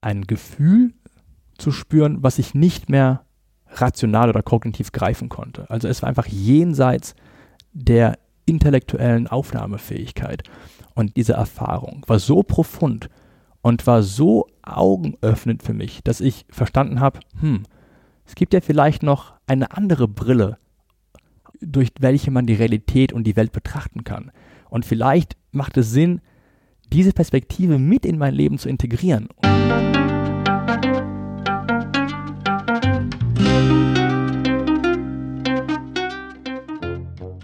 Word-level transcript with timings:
ein 0.00 0.22
Gefühl 0.22 0.94
zu 1.56 1.70
spüren, 1.70 2.22
was 2.22 2.38
ich 2.38 2.54
nicht 2.54 2.88
mehr 2.88 3.24
rational 3.70 4.28
oder 4.30 4.42
kognitiv 4.42 4.92
greifen 4.92 5.28
konnte. 5.28 5.68
Also 5.70 5.88
es 5.88 6.02
war 6.02 6.08
einfach 6.08 6.26
jenseits 6.26 7.14
der 7.72 8.18
intellektuellen 8.46 9.26
Aufnahmefähigkeit. 9.26 10.42
Und 10.94 11.16
diese 11.16 11.34
Erfahrung 11.34 12.02
war 12.06 12.18
so 12.18 12.42
profund 12.42 13.08
und 13.60 13.86
war 13.86 14.02
so 14.02 14.46
augenöffnend 14.62 15.62
für 15.62 15.74
mich, 15.74 16.02
dass 16.02 16.20
ich 16.20 16.46
verstanden 16.50 17.00
habe, 17.00 17.20
hm, 17.40 17.64
es 18.24 18.34
gibt 18.34 18.52
ja 18.52 18.60
vielleicht 18.60 19.02
noch 19.02 19.34
eine 19.46 19.72
andere 19.72 20.08
Brille, 20.08 20.58
durch 21.60 21.90
welche 21.98 22.30
man 22.30 22.46
die 22.46 22.54
Realität 22.54 23.12
und 23.12 23.24
die 23.24 23.36
Welt 23.36 23.52
betrachten 23.52 24.04
kann. 24.04 24.30
Und 24.70 24.84
vielleicht 24.84 25.36
macht 25.50 25.76
es 25.76 25.90
Sinn, 25.90 26.20
diese 26.92 27.12
Perspektive 27.12 27.78
mit 27.78 28.06
in 28.06 28.18
mein 28.18 28.34
Leben 28.34 28.58
zu 28.58 28.68
integrieren. 28.68 29.28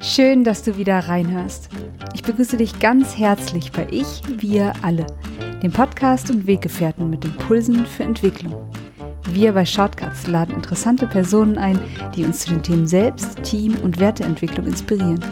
Schön, 0.06 0.44
dass 0.44 0.62
du 0.62 0.76
wieder 0.76 0.98
reinhörst. 0.98 1.70
Ich 2.12 2.22
begrüße 2.22 2.58
dich 2.58 2.78
ganz 2.78 3.16
herzlich 3.16 3.72
bei 3.72 3.86
Ich, 3.90 4.20
Wir 4.36 4.74
alle, 4.82 5.06
dem 5.62 5.72
Podcast 5.72 6.30
und 6.30 6.46
Weggefährten 6.46 7.08
mit 7.08 7.24
Impulsen 7.24 7.86
für 7.86 8.02
Entwicklung. 8.02 8.70
Wir 9.30 9.54
bei 9.54 9.64
Shortcuts 9.64 10.26
laden 10.26 10.56
interessante 10.56 11.06
Personen 11.06 11.56
ein, 11.56 11.80
die 12.14 12.26
uns 12.26 12.40
zu 12.40 12.50
den 12.50 12.62
Themen 12.62 12.86
Selbst, 12.86 13.42
Team 13.44 13.78
und 13.82 13.98
Werteentwicklung 13.98 14.66
inspirieren. 14.66 15.24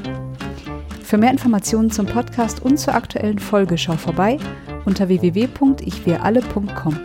Für 1.04 1.18
mehr 1.18 1.32
Informationen 1.32 1.90
zum 1.90 2.06
Podcast 2.06 2.62
und 2.62 2.78
zur 2.78 2.94
aktuellen 2.94 3.40
Folge 3.40 3.76
schau 3.76 3.98
vorbei 3.98 4.38
unter 4.86 5.06
www.ichwiralle.com. 5.06 6.98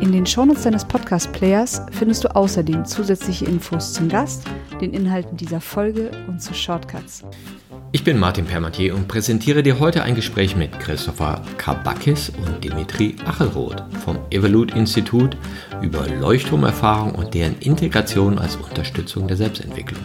In 0.00 0.12
den 0.12 0.26
Shownotes 0.26 0.64
deines 0.64 0.84
Podcast-Players 0.84 1.80
findest 1.90 2.24
du 2.24 2.36
außerdem 2.36 2.84
zusätzliche 2.84 3.46
Infos 3.46 3.94
zum 3.94 4.10
Gast, 4.10 4.44
den 4.80 4.92
Inhalten 4.92 5.38
dieser 5.38 5.60
Folge 5.60 6.10
und 6.28 6.42
zu 6.42 6.52
Shortcuts. 6.52 7.24
Ich 7.92 8.04
bin 8.04 8.18
Martin 8.18 8.44
Permatier 8.44 8.94
und 8.94 9.08
präsentiere 9.08 9.62
dir 9.62 9.80
heute 9.80 10.02
ein 10.02 10.14
Gespräch 10.14 10.54
mit 10.54 10.78
Christopher 10.80 11.40
Kabakis 11.56 12.30
und 12.30 12.62
Dimitri 12.62 13.16
Achelroth 13.24 13.82
vom 14.04 14.18
Evolute 14.30 14.76
Institut 14.76 15.34
über 15.80 16.06
Leuchtturmerfahrung 16.06 17.14
und 17.14 17.32
deren 17.32 17.58
Integration 17.60 18.38
als 18.38 18.56
Unterstützung 18.56 19.26
der 19.26 19.38
Selbstentwicklung. 19.38 20.04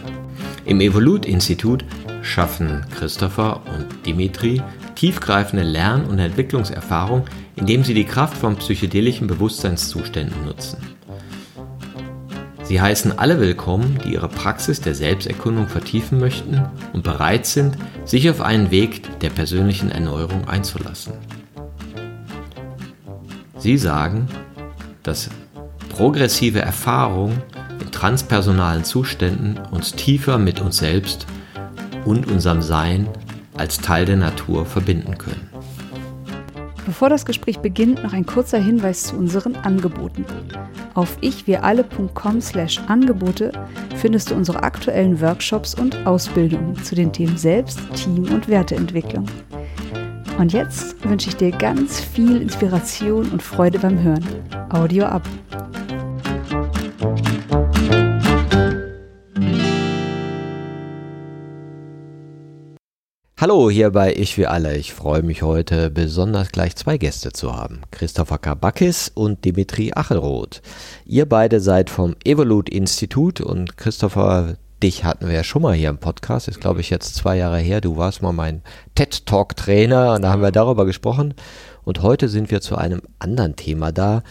Im 0.64 0.80
Evolute 0.80 1.28
Institut 1.28 1.84
schaffen 2.22 2.86
Christopher 2.96 3.60
und 3.66 4.06
Dimitri 4.06 4.62
tiefgreifende 5.02 5.64
Lern- 5.64 6.04
und 6.04 6.20
Entwicklungserfahrung, 6.20 7.24
indem 7.56 7.82
sie 7.82 7.92
die 7.92 8.04
Kraft 8.04 8.36
von 8.36 8.54
psychedelischen 8.54 9.26
Bewusstseinszuständen 9.26 10.44
nutzen. 10.44 10.78
Sie 12.62 12.80
heißen 12.80 13.18
alle 13.18 13.40
willkommen, 13.40 13.98
die 14.04 14.12
ihre 14.12 14.28
Praxis 14.28 14.80
der 14.80 14.94
Selbsterkundung 14.94 15.66
vertiefen 15.66 16.20
möchten 16.20 16.62
und 16.92 17.02
bereit 17.02 17.46
sind, 17.46 17.76
sich 18.04 18.30
auf 18.30 18.40
einen 18.40 18.70
Weg 18.70 19.18
der 19.18 19.30
persönlichen 19.30 19.90
Erneuerung 19.90 20.46
einzulassen. 20.46 21.14
Sie 23.58 23.78
sagen, 23.78 24.28
dass 25.02 25.30
progressive 25.88 26.60
Erfahrung 26.60 27.42
in 27.80 27.90
transpersonalen 27.90 28.84
Zuständen 28.84 29.58
uns 29.72 29.94
tiefer 29.94 30.38
mit 30.38 30.60
uns 30.60 30.76
selbst 30.76 31.26
und 32.04 32.30
unserem 32.30 32.62
Sein 32.62 33.08
als 33.54 33.78
Teil 33.78 34.04
der 34.04 34.16
Natur 34.16 34.66
verbinden 34.66 35.16
können. 35.18 35.48
Bevor 36.84 37.08
das 37.08 37.24
Gespräch 37.24 37.60
beginnt, 37.60 38.02
noch 38.02 38.12
ein 38.12 38.26
kurzer 38.26 38.58
Hinweis 38.58 39.04
zu 39.04 39.16
unseren 39.16 39.54
Angeboten. 39.56 40.26
Auf 40.94 41.16
ichwiralle.com/angebote 41.20 43.52
findest 43.96 44.30
du 44.30 44.34
unsere 44.34 44.64
aktuellen 44.64 45.20
Workshops 45.20 45.74
und 45.74 46.06
Ausbildungen 46.06 46.82
zu 46.82 46.94
den 46.94 47.12
Themen 47.12 47.36
Selbst, 47.36 47.78
Team 47.94 48.32
und 48.32 48.48
Werteentwicklung. 48.48 49.26
Und 50.38 50.52
jetzt 50.52 51.04
wünsche 51.08 51.28
ich 51.28 51.36
dir 51.36 51.52
ganz 51.52 52.00
viel 52.00 52.42
Inspiration 52.42 53.30
und 53.30 53.42
Freude 53.42 53.78
beim 53.78 54.02
Hören. 54.02 54.26
Audio 54.70 55.04
ab. 55.04 55.22
Hallo 63.42 63.68
hier 63.68 63.90
bei 63.90 64.14
Ich 64.14 64.38
wie 64.38 64.46
alle. 64.46 64.76
Ich 64.76 64.94
freue 64.94 65.24
mich 65.24 65.42
heute 65.42 65.90
besonders 65.90 66.52
gleich 66.52 66.76
zwei 66.76 66.96
Gäste 66.96 67.32
zu 67.32 67.56
haben. 67.56 67.80
Christopher 67.90 68.38
Kabakis 68.38 69.10
und 69.12 69.44
Dimitri 69.44 69.90
Achelroth. 69.92 70.62
Ihr 71.06 71.28
beide 71.28 71.58
seid 71.58 71.90
vom 71.90 72.14
Evolute 72.24 72.70
Institut 72.70 73.40
und 73.40 73.76
Christopher, 73.76 74.58
dich 74.80 75.02
hatten 75.02 75.26
wir 75.26 75.34
ja 75.34 75.42
schon 75.42 75.62
mal 75.62 75.74
hier 75.74 75.88
im 75.88 75.98
Podcast. 75.98 76.46
Ist 76.46 76.60
glaube 76.60 76.82
ich 76.82 76.90
jetzt 76.90 77.16
zwei 77.16 77.36
Jahre 77.36 77.58
her. 77.58 77.80
Du 77.80 77.96
warst 77.96 78.22
mal 78.22 78.30
mein 78.30 78.62
TED 78.94 79.26
Talk 79.26 79.56
Trainer 79.56 80.14
und 80.14 80.22
da 80.22 80.30
haben 80.30 80.42
wir 80.42 80.52
darüber 80.52 80.86
gesprochen. 80.86 81.34
Und 81.82 82.00
heute 82.00 82.28
sind 82.28 82.52
wir 82.52 82.60
zu 82.60 82.76
einem 82.76 83.02
anderen 83.18 83.56
Thema 83.56 83.90
da. 83.90 84.22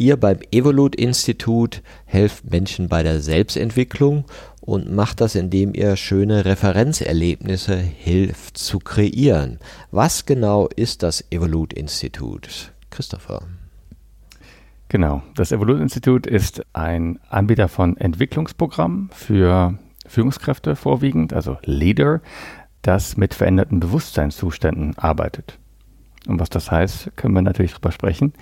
Ihr 0.00 0.16
beim 0.16 0.38
Evolute 0.52 0.96
Institut 0.96 1.82
helft 2.04 2.48
Menschen 2.48 2.88
bei 2.88 3.02
der 3.02 3.20
Selbstentwicklung 3.20 4.26
und 4.60 4.92
macht 4.92 5.20
das, 5.20 5.34
indem 5.34 5.74
ihr 5.74 5.96
schöne 5.96 6.44
Referenzerlebnisse 6.44 7.76
hilft 7.76 8.58
zu 8.58 8.78
kreieren. 8.78 9.58
Was 9.90 10.24
genau 10.24 10.68
ist 10.68 11.02
das 11.02 11.24
Evolute 11.32 11.74
Institut? 11.74 12.70
Christopher. 12.90 13.42
Genau, 14.88 15.24
das 15.34 15.50
Evolute 15.50 15.82
Institut 15.82 16.28
ist 16.28 16.64
ein 16.74 17.18
Anbieter 17.28 17.66
von 17.66 17.96
Entwicklungsprogrammen 17.96 19.10
für 19.12 19.76
Führungskräfte 20.06 20.76
vorwiegend, 20.76 21.32
also 21.32 21.58
Leader, 21.64 22.20
das 22.82 23.16
mit 23.16 23.34
veränderten 23.34 23.80
Bewusstseinszuständen 23.80 24.96
arbeitet. 24.96 25.58
Und 26.28 26.38
was 26.40 26.50
das 26.50 26.70
heißt, 26.70 27.16
können 27.16 27.34
wir 27.34 27.42
natürlich 27.42 27.72
drüber 27.72 27.90
sprechen. 27.90 28.34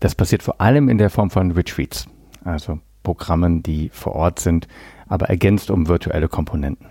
Das 0.00 0.14
passiert 0.14 0.42
vor 0.42 0.60
allem 0.60 0.88
in 0.88 0.98
der 0.98 1.10
Form 1.10 1.30
von 1.30 1.52
Retreats, 1.52 2.06
also 2.42 2.80
Programmen, 3.02 3.62
die 3.62 3.90
vor 3.90 4.14
Ort 4.14 4.40
sind, 4.40 4.66
aber 5.08 5.28
ergänzt 5.28 5.70
um 5.70 5.88
virtuelle 5.88 6.28
Komponenten. 6.28 6.86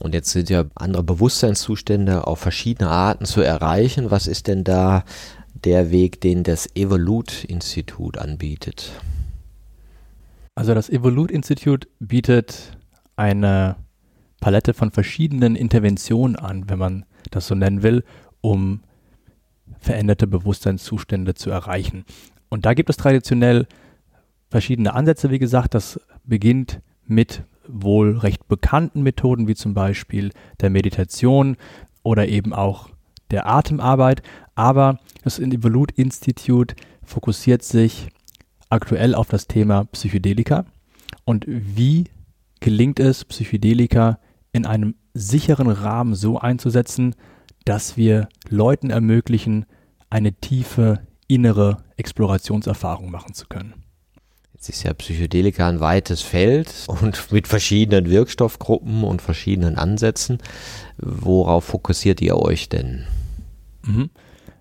Und 0.00 0.14
jetzt 0.14 0.30
sind 0.30 0.50
ja 0.50 0.64
andere 0.74 1.04
Bewusstseinszustände 1.04 2.26
auf 2.26 2.40
verschiedene 2.40 2.90
Arten 2.90 3.26
zu 3.26 3.42
erreichen. 3.42 4.10
Was 4.10 4.26
ist 4.26 4.48
denn 4.48 4.64
da 4.64 5.04
der 5.52 5.90
Weg, 5.90 6.20
den 6.20 6.42
das 6.42 6.68
Evolute-Institut 6.74 8.18
anbietet? 8.18 8.92
Also 10.56 10.74
das 10.74 10.88
Evolute-Institut 10.88 11.88
bietet 12.00 12.76
eine 13.16 13.76
Palette 14.40 14.74
von 14.74 14.90
verschiedenen 14.90 15.56
Interventionen 15.56 16.36
an, 16.36 16.68
wenn 16.68 16.78
man 16.78 17.04
das 17.30 17.46
so 17.46 17.54
nennen 17.54 17.82
will, 17.82 18.04
um 18.40 18.80
veränderte 19.84 20.26
Bewusstseinszustände 20.26 21.34
zu 21.34 21.50
erreichen. 21.50 22.04
Und 22.48 22.66
da 22.66 22.74
gibt 22.74 22.90
es 22.90 22.96
traditionell 22.96 23.66
verschiedene 24.50 24.94
Ansätze, 24.94 25.30
wie 25.30 25.38
gesagt, 25.38 25.74
das 25.74 26.00
beginnt 26.24 26.80
mit 27.06 27.42
wohl 27.68 28.18
recht 28.18 28.48
bekannten 28.48 29.02
Methoden, 29.02 29.46
wie 29.48 29.54
zum 29.54 29.74
Beispiel 29.74 30.30
der 30.60 30.70
Meditation 30.70 31.56
oder 32.02 32.28
eben 32.28 32.52
auch 32.52 32.88
der 33.30 33.46
Atemarbeit. 33.46 34.22
Aber 34.54 34.98
das 35.22 35.38
Evolute 35.38 35.94
Institute 35.96 36.74
fokussiert 37.02 37.62
sich 37.62 38.08
aktuell 38.70 39.14
auf 39.14 39.28
das 39.28 39.46
Thema 39.46 39.84
Psychedelika 39.86 40.64
und 41.24 41.44
wie 41.46 42.04
gelingt 42.60 43.00
es, 43.00 43.24
Psychedelika 43.24 44.18
in 44.52 44.66
einem 44.66 44.94
sicheren 45.12 45.68
Rahmen 45.68 46.14
so 46.14 46.38
einzusetzen, 46.38 47.14
dass 47.64 47.96
wir 47.96 48.28
Leuten 48.48 48.90
ermöglichen, 48.90 49.66
eine 50.10 50.32
tiefe 50.32 51.00
innere 51.26 51.78
Explorationserfahrung 51.96 53.10
machen 53.10 53.34
zu 53.34 53.46
können. 53.46 53.74
Jetzt 54.52 54.68
ist 54.68 54.82
ja 54.84 54.94
Psychedelika 54.94 55.68
ein 55.68 55.80
weites 55.80 56.22
Feld 56.22 56.72
und 56.86 57.32
mit 57.32 57.48
verschiedenen 57.48 58.08
Wirkstoffgruppen 58.08 59.04
und 59.04 59.20
verschiedenen 59.20 59.76
Ansätzen. 59.76 60.38
Worauf 60.96 61.64
fokussiert 61.64 62.20
ihr 62.20 62.36
euch 62.36 62.68
denn? 62.68 63.04
Mhm. 63.82 64.10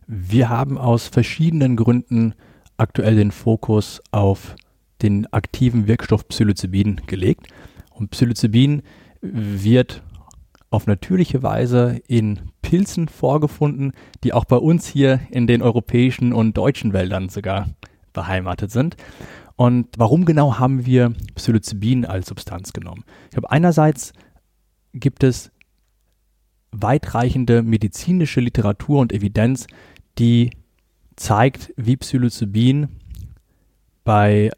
Wir 0.07 0.49
haben 0.49 0.77
aus 0.77 1.07
verschiedenen 1.07 1.75
Gründen 1.75 2.33
aktuell 2.77 3.15
den 3.15 3.31
Fokus 3.31 4.01
auf 4.11 4.55
den 5.01 5.31
aktiven 5.31 5.87
Wirkstoff 5.87 6.27
Psilocybin 6.27 7.01
gelegt. 7.07 7.47
Und 7.91 8.11
Psilocybin 8.11 8.81
wird 9.21 10.01
auf 10.73 10.87
natürliche 10.87 11.43
Weise 11.43 12.01
in 12.07 12.39
Pilzen 12.63 13.07
vorgefunden, 13.07 13.93
die 14.23 14.33
auch 14.33 14.45
bei 14.45 14.55
uns 14.55 14.87
hier 14.87 15.19
in 15.29 15.45
den 15.45 15.61
europäischen 15.61 16.33
und 16.33 16.57
deutschen 16.57 16.93
Wäldern 16.93 17.29
sogar 17.29 17.69
beheimatet 18.11 18.71
sind. 18.71 18.97
Und 19.55 19.87
warum 19.97 20.25
genau 20.25 20.57
haben 20.57 20.87
wir 20.87 21.13
Psilocybin 21.35 22.05
als 22.05 22.27
Substanz 22.27 22.73
genommen? 22.73 23.03
Ich 23.25 23.31
glaube, 23.31 23.51
einerseits 23.51 24.13
gibt 24.95 25.23
es 25.23 25.51
weitreichende 26.71 27.61
medizinische 27.61 28.41
Literatur 28.41 28.99
und 28.99 29.13
Evidenz, 29.13 29.67
die 30.17 30.49
zeigt, 31.15 31.71
wie 31.77 31.97
Psilocybin 31.97 32.87
bei 34.03 34.49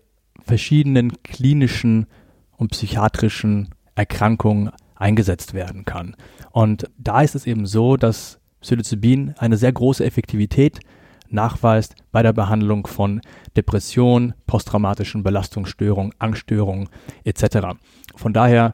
verschiedenen 0.45 1.21
klinischen 1.23 2.07
und 2.55 2.71
psychiatrischen 2.71 3.67
Erkrankungen 3.95 4.71
eingesetzt 4.95 5.53
werden 5.53 5.85
kann. 5.85 6.15
Und 6.51 6.89
da 6.97 7.21
ist 7.21 7.35
es 7.35 7.45
eben 7.45 7.65
so, 7.65 7.97
dass 7.97 8.39
Psilocybin 8.61 9.35
eine 9.37 9.57
sehr 9.57 9.71
große 9.71 10.03
Effektivität 10.03 10.79
nachweist 11.29 11.95
bei 12.11 12.23
der 12.23 12.33
Behandlung 12.33 12.87
von 12.87 13.21
Depressionen, 13.55 14.33
posttraumatischen 14.47 15.23
Belastungsstörungen, 15.23 16.13
Angststörungen 16.19 16.89
etc. 17.23 17.77
Von 18.15 18.33
daher 18.33 18.73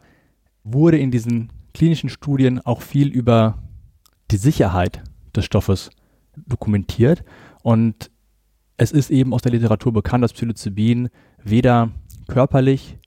wurde 0.63 0.97
in 0.97 1.11
diesen 1.11 1.51
klinischen 1.73 2.09
Studien 2.09 2.59
auch 2.59 2.81
viel 2.81 3.07
über 3.07 3.57
die 4.29 4.37
Sicherheit 4.37 5.03
des 5.35 5.45
Stoffes 5.45 5.89
dokumentiert 6.35 7.23
und 7.63 8.11
es 8.77 8.91
ist 8.91 9.11
eben 9.11 9.33
aus 9.33 9.41
der 9.41 9.51
Literatur 9.51 9.93
bekannt, 9.93 10.23
dass 10.23 10.33
Psilocybin 10.33 11.09
weder 11.43 11.91
körperlich 12.27 12.97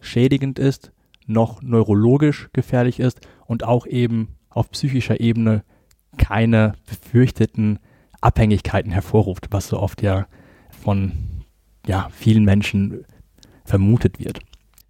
schädigend 0.00 0.58
ist, 0.58 0.92
noch 1.28 1.62
neurologisch 1.62 2.48
gefährlich 2.52 3.00
ist 3.00 3.20
und 3.46 3.64
auch 3.64 3.86
eben 3.86 4.36
auf 4.48 4.70
psychischer 4.70 5.20
Ebene 5.20 5.62
keine 6.16 6.74
befürchteten 6.88 7.78
Abhängigkeiten 8.20 8.90
hervorruft, 8.90 9.48
was 9.50 9.68
so 9.68 9.78
oft 9.78 10.02
ja 10.02 10.26
von 10.70 11.12
ja, 11.86 12.08
vielen 12.12 12.44
Menschen 12.44 13.04
vermutet 13.64 14.18
wird. 14.18 14.40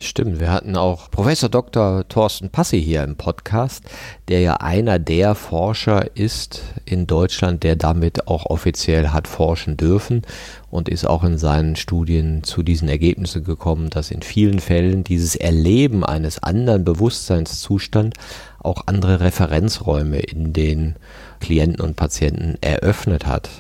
Stimmt, 0.01 0.39
wir 0.39 0.53
hatten 0.53 0.77
auch 0.77 1.11
Professor 1.11 1.49
Dr. 1.49 2.07
Thorsten 2.07 2.51
Passi 2.51 2.81
hier 2.81 3.03
im 3.03 3.17
Podcast, 3.17 3.83
der 4.29 4.39
ja 4.39 4.55
einer 4.59 5.01
der 5.01 5.35
Forscher 5.35 6.17
ist 6.17 6.63
in 6.85 7.09
Deutschland, 7.09 7.65
der 7.65 7.75
damit 7.75 8.29
auch 8.29 8.47
offiziell 8.47 9.09
hat 9.09 9.27
forschen 9.27 9.77
dürfen 9.77 10.23
und 10.71 10.89
ist 10.89 11.05
auch 11.05 11.25
in 11.25 11.37
seinen 11.37 11.75
Studien 11.75 12.45
zu 12.45 12.63
diesen 12.63 12.89
Ergebnissen 12.89 13.43
gekommen, 13.43 13.91
dass 13.91 14.13
in 14.13 14.23
vielen 14.23 14.61
Fällen 14.61 15.03
dieses 15.03 15.35
Erleben 15.35 16.05
eines 16.05 16.41
anderen 16.45 16.85
Bewusstseinszustands 16.85 18.17
auch 18.61 18.83
andere 18.87 19.19
Referenzräume 19.19 20.21
in 20.21 20.53
den 20.53 20.95
Klienten 21.41 21.81
und 21.81 21.97
Patienten 21.97 22.57
eröffnet 22.61 23.27
hat. 23.27 23.51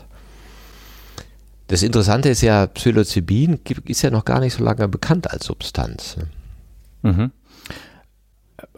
Das 1.68 1.82
Interessante 1.82 2.30
ist 2.30 2.40
ja, 2.40 2.66
Psilocybin 2.66 3.60
ist 3.84 4.02
ja 4.02 4.10
noch 4.10 4.24
gar 4.24 4.40
nicht 4.40 4.54
so 4.54 4.64
lange 4.64 4.88
bekannt 4.88 5.30
als 5.30 5.44
Substanz. 5.44 6.16
Mhm. 7.02 7.30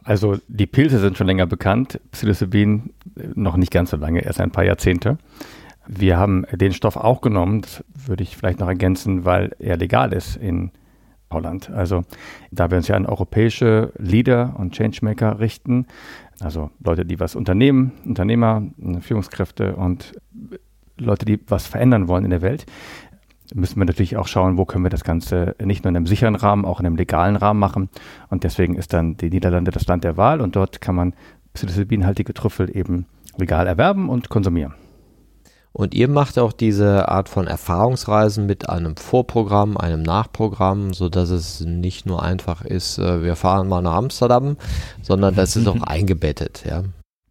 Also 0.03 0.39
die 0.49 0.67
Pilze 0.67 0.99
sind 0.99 1.17
schon 1.17 1.29
länger 1.29 1.47
bekannt, 1.47 2.01
Psilocybin 2.11 2.91
äh, 3.17 3.29
noch 3.35 3.57
nicht 3.57 3.71
ganz 3.73 3.91
so 3.91 3.97
lange, 3.97 4.25
erst 4.25 4.41
ein 4.41 4.51
paar 4.51 4.65
Jahrzehnte. 4.65 5.19
Wir 5.87 6.19
haben 6.19 6.45
den 6.53 6.73
Stoff 6.73 6.97
auch 6.97 7.21
genommen, 7.21 7.63
das 7.63 7.85
würde 7.95 8.25
ich 8.25 8.37
vielleicht 8.37 8.59
noch 8.59 8.69
ergänzen, 8.69 9.25
weil 9.25 9.55
er 9.61 9.77
legal 9.77 10.13
ist 10.13 10.37
in 10.37 10.73
Holland. 11.31 11.71
Also 11.71 12.03
da 12.51 12.71
wir 12.71 12.79
uns 12.79 12.89
ja 12.89 12.97
an 12.97 13.07
europäische 13.07 13.93
Leader 13.99 14.57
und 14.59 14.75
Changemaker 14.75 15.39
richten, 15.39 15.87
also 16.41 16.71
Leute, 16.83 17.05
die 17.05 17.21
was 17.21 17.37
unternehmen, 17.37 17.93
Unternehmer, 18.05 18.63
Führungskräfte 19.01 19.77
und 19.77 20.13
Leute, 21.01 21.25
die 21.25 21.41
was 21.49 21.67
verändern 21.67 22.09
wollen 22.09 22.25
in 22.25 22.31
der 22.31 22.43
Welt, 22.43 22.67
müssen 23.55 23.79
wir 23.81 23.85
natürlich 23.85 24.17
auch 24.17 24.29
schauen, 24.29 24.57
wo 24.57 24.65
können 24.65 24.85
wir 24.85 24.91
das 24.91 25.05
Ganze 25.05 25.57
nicht 25.63 25.85
nur 25.85 25.91
in 25.91 25.97
einem 25.97 26.07
sicheren 26.07 26.37
Rahmen, 26.37 26.65
auch 26.65 26.81
in 26.81 26.87
einem 26.87 26.97
legalen 26.97 27.37
Rahmen 27.37 27.59
machen. 27.59 27.89
Und 28.29 28.45
deswegen 28.45 28.77
ist 28.77 28.93
dann 28.93 29.17
die 29.17 29.31
Niederlande 29.31 29.71
das 29.71 29.87
Land 29.87 30.05
der 30.05 30.17
Wahl 30.17 30.41
und 30.41 30.57
dort 30.57 30.81
kann 30.81 30.95
man 30.95 31.15
psilocybinhaltige 31.55 32.33
Trüffel 32.33 32.75
eben 32.77 33.07
legal 33.37 33.67
erwerben 33.67 34.09
und 34.09 34.29
konsumieren. 34.29 34.75
Und 35.73 35.95
ihr 35.95 36.09
macht 36.09 36.39
auch 36.39 36.53
diese 36.53 37.09
Art 37.09 37.29
von 37.29 37.47
Erfahrungsreisen 37.47 38.45
mit 38.47 38.69
einem 38.69 38.97
Vorprogramm, 38.97 39.77
einem 39.77 40.03
Nachprogramm, 40.03 40.93
so 40.93 41.09
dass 41.09 41.31
es 41.31 41.61
nicht 41.61 42.07
nur 42.07 42.23
einfach 42.23 42.65
ist, 42.65 42.99
äh, 42.99 43.23
wir 43.23 43.37
fahren 43.37 43.69
mal 43.69 43.81
nach 43.81 43.95
Amsterdam, 43.95 44.57
sondern 45.03 45.37
das 45.37 45.55
ist 45.55 45.69
auch 45.69 45.81
eingebettet, 45.83 46.65
ja. 46.69 46.83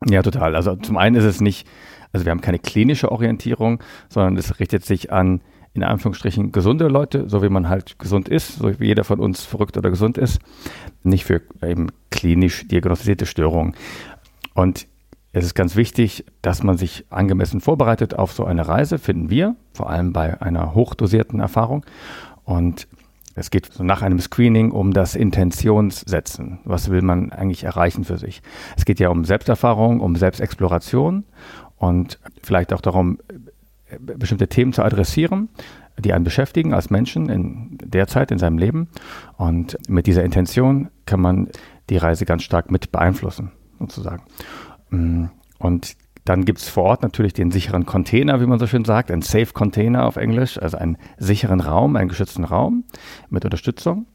Ja, 0.08 0.22
total. 0.22 0.56
Also 0.56 0.78
zum 0.78 0.96
einen 0.98 1.18
ist 1.18 1.26
es 1.26 1.42
nicht 1.42 1.68
also 2.12 2.26
wir 2.26 2.32
haben 2.32 2.42
keine 2.42 2.60
klinische 2.60 3.12
Orientierung, 3.12 3.82
sondern 4.10 4.38
es 4.38 4.60
richtet 4.60 4.86
sich 4.86 5.12
an 5.12 5.42
in 5.74 5.84
Anführungsstrichen 5.84 6.52
gesunde 6.52 6.88
Leute, 6.88 7.30
so 7.30 7.44
wie 7.44 7.50
man 7.50 7.70
halt 7.70 8.00
gesund 8.00 8.28
ist, 8.28 8.58
so 8.58 8.80
wie 8.80 8.88
jeder 8.88 9.04
von 9.04 9.20
uns 9.20 9.46
verrückt 9.46 9.78
oder 9.78 9.90
gesund 9.90 10.18
ist, 10.18 10.40
nicht 11.04 11.26
für 11.26 11.42
eben 11.62 11.90
klinisch 12.10 12.68
diagnostizierte 12.68 13.26
Störungen. 13.26 13.76
Und 14.56 14.88
es 15.32 15.46
ist 15.46 15.54
ganz 15.54 15.76
wichtig, 15.76 16.26
dass 16.42 16.64
man 16.64 16.78
sich 16.78 17.06
angemessen 17.12 17.62
vorbereitet 17.62 18.16
auf 18.16 18.34
so 18.34 18.46
eine 18.46 18.68
Reise, 18.68 18.98
finden 18.98 19.30
wir, 19.30 19.56
vor 19.74 19.90
allem 19.90 20.12
bei 20.12 20.42
einer 20.42 20.74
hochdosierten 20.74 21.40
Erfahrung. 21.40 21.86
Und 22.44 22.88
es 23.36 23.52
geht 23.52 23.72
so 23.72 23.84
nach 23.84 24.02
einem 24.02 24.20
Screening 24.20 24.72
um 24.72 24.92
das 24.92 25.16
Intentionssetzen. 25.16 26.60
Was 26.66 26.90
will 26.90 27.04
man 27.04 27.32
eigentlich 27.32 27.64
erreichen 27.64 28.04
für 28.04 28.18
sich? 28.18 28.42
Es 28.76 28.86
geht 28.86 29.00
ja 29.00 29.10
um 29.10 29.24
Selbsterfahrung, 29.24 30.00
um 30.02 30.16
Selbstexploration 30.16 31.24
und 31.80 32.20
vielleicht 32.44 32.74
auch 32.74 32.82
darum, 32.82 33.18
bestimmte 34.00 34.48
Themen 34.48 34.74
zu 34.74 34.84
adressieren, 34.84 35.50
die 35.98 36.14
einen 36.14 36.24
beschäftigen 36.24 36.74
als 36.74 36.90
Menschen 36.90 37.30
in 37.30 37.78
der 37.84 38.08
Zeit 38.08 38.32
in 38.32 38.38
seinem 38.38 38.58
Leben. 38.58 38.90
Und 39.38 39.78
mit 39.90 40.06
dieser 40.08 40.24
Intention 40.24 40.90
kann 41.06 41.22
man 41.22 41.50
die 41.90 41.98
Reise 41.98 42.26
ganz 42.26 42.44
stark 42.44 42.72
mit 42.72 42.92
beeinflussen, 42.92 43.52
sozusagen. 43.80 44.24
Mm, 44.92 45.26
und 45.58 45.96
dann 46.26 46.46
gibt 46.46 46.60
es 46.60 46.70
vor 46.70 46.84
Ort 46.84 47.02
natürlich 47.02 47.34
den 47.34 47.50
sicheren 47.52 47.86
Container, 47.86 48.40
wie 48.40 48.46
man 48.46 48.60
so 48.60 48.68
schön 48.68 48.86
sagt, 48.86 49.10
ein 49.10 49.22
Safe 49.22 49.52
Container 49.52 50.06
auf 50.06 50.16
Englisch, 50.16 50.62
also 50.62 50.78
einen 50.78 50.98
sicheren 51.18 51.60
Raum, 51.60 51.96
einen 51.96 52.10
geschützten 52.10 52.44
Raum 52.44 52.84
mit 53.30 53.46
Unterstützung. 53.46 54.06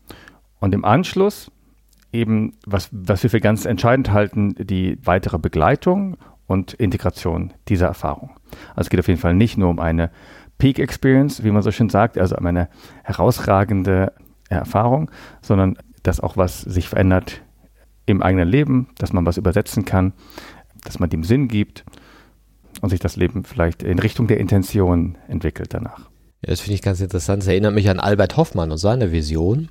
Und 0.61 0.75
im 0.75 0.85
Anschluss 0.85 1.51
eben, 2.13 2.55
was, 2.65 2.89
was 2.93 3.23
wir 3.25 3.31
für 3.31 3.41
ganz 3.41 3.65
entscheidend 3.65 4.13
halten, 4.13 4.55
die 4.59 4.97
weitere 5.05 5.39
Begleitung 5.39 6.17
und 6.47 6.75
Integration 6.75 7.53
dieser 7.69 7.87
Erfahrung. 7.87 8.31
Also 8.71 8.87
es 8.87 8.91
geht 8.91 9.01
auf 9.01 9.09
jeden 9.09 9.21
Fall 9.21 9.35
nicht 9.35 9.57
nur 9.57 9.71
um 9.71 9.79
eine 9.79 10.11
Peak 10.59 10.79
Experience, 10.79 11.43
wie 11.43 11.51
man 11.51 11.63
so 11.63 11.71
schön 11.71 11.89
sagt, 11.89 12.19
also 12.19 12.37
um 12.37 12.47
eine 12.47 12.69
herausragende 13.03 14.13
Erfahrung, 14.49 15.11
sondern 15.43 15.77
dass 16.03 16.21
auch 16.21 16.37
was 16.37 16.61
sich 16.61 16.89
verändert 16.89 17.43
im 18.07 18.23
eigenen 18.23 18.49
Leben, 18.49 18.89
dass 18.99 19.13
man 19.13 19.27
was 19.27 19.37
übersetzen 19.37 19.85
kann, 19.85 20.13
dass 20.85 20.99
man 20.99 21.11
dem 21.11 21.25
Sinn 21.25 21.49
gibt 21.49 21.85
und 22.83 22.91
sich 22.91 23.01
das 23.01 23.17
Leben 23.17 23.45
vielleicht 23.45 23.83
in 23.83 23.99
Richtung 23.99 24.27
der 24.27 24.39
Intention 24.39 25.17
entwickelt 25.29 25.73
danach. 25.73 26.11
Ja, 26.43 26.51
das 26.51 26.61
finde 26.61 26.75
ich 26.75 26.83
ganz 26.83 27.01
interessant. 27.01 27.43
Das 27.43 27.49
erinnert 27.49 27.75
mich 27.75 27.89
an 27.89 27.99
Albert 27.99 28.37
Hoffmann 28.37 28.71
und 28.71 28.77
seine 28.77 29.13
Vision, 29.13 29.71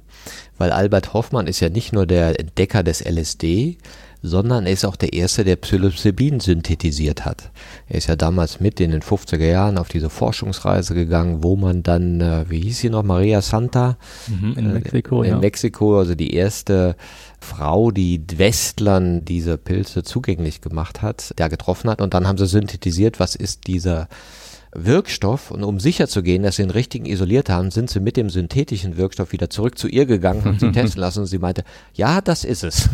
weil 0.57 0.71
Albert 0.71 1.13
Hoffmann 1.13 1.45
ist 1.45 1.59
ja 1.59 1.69
nicht 1.69 1.93
nur 1.93 2.07
der 2.07 2.39
Entdecker 2.39 2.81
des 2.81 3.01
LSD, 3.05 3.77
sondern 4.25 4.65
er 4.65 4.71
ist 4.71 4.85
auch 4.85 4.95
der 4.95 5.11
Erste, 5.11 5.43
der 5.43 5.57
Psilocybin 5.57 6.39
synthetisiert 6.39 7.25
hat. 7.25 7.51
Er 7.89 7.97
ist 7.97 8.07
ja 8.07 8.15
damals 8.15 8.61
mit 8.61 8.79
in 8.79 8.91
den 8.91 9.01
50er 9.01 9.45
Jahren 9.45 9.77
auf 9.77 9.89
diese 9.89 10.09
Forschungsreise 10.09 10.95
gegangen, 10.95 11.43
wo 11.43 11.57
man 11.57 11.83
dann, 11.83 12.21
äh, 12.21 12.45
wie 12.47 12.61
hieß 12.61 12.79
sie 12.79 12.89
noch, 12.89 13.03
Maria 13.03 13.41
Santa? 13.41 13.97
Mhm, 14.27 14.53
in 14.57 14.69
äh, 14.69 14.73
Mexiko, 14.75 15.23
In 15.23 15.31
ja. 15.31 15.37
Mexiko, 15.39 15.99
also 15.99 16.15
die 16.15 16.33
erste 16.33 16.95
Frau, 17.41 17.91
die 17.91 18.23
Westlern 18.37 19.25
diese 19.25 19.57
Pilze 19.57 20.03
zugänglich 20.03 20.61
gemacht 20.61 21.01
hat, 21.01 21.37
der 21.37 21.49
getroffen 21.49 21.89
hat. 21.89 22.01
Und 22.01 22.13
dann 22.13 22.25
haben 22.25 22.37
sie 22.37 22.47
synthetisiert, 22.47 23.19
was 23.19 23.35
ist 23.35 23.67
dieser 23.67 24.07
Wirkstoff 24.75 25.51
und 25.51 25.63
um 25.63 25.79
sicher 25.79 26.07
zu 26.07 26.23
gehen, 26.23 26.43
dass 26.43 26.55
sie 26.55 26.63
den 26.63 26.71
richtigen 26.71 27.05
isoliert 27.05 27.49
haben, 27.49 27.71
sind 27.71 27.89
sie 27.89 27.99
mit 27.99 28.17
dem 28.17 28.29
synthetischen 28.29 28.97
Wirkstoff 28.97 29.31
wieder 29.31 29.49
zurück 29.49 29.77
zu 29.77 29.87
ihr 29.87 30.05
gegangen, 30.05 30.43
haben 30.43 30.59
sie 30.59 30.71
testen 30.73 31.01
lassen 31.01 31.21
und 31.21 31.25
sie 31.27 31.39
meinte, 31.39 31.63
ja, 31.93 32.21
das 32.21 32.43
ist 32.43 32.63
es. 32.63 32.89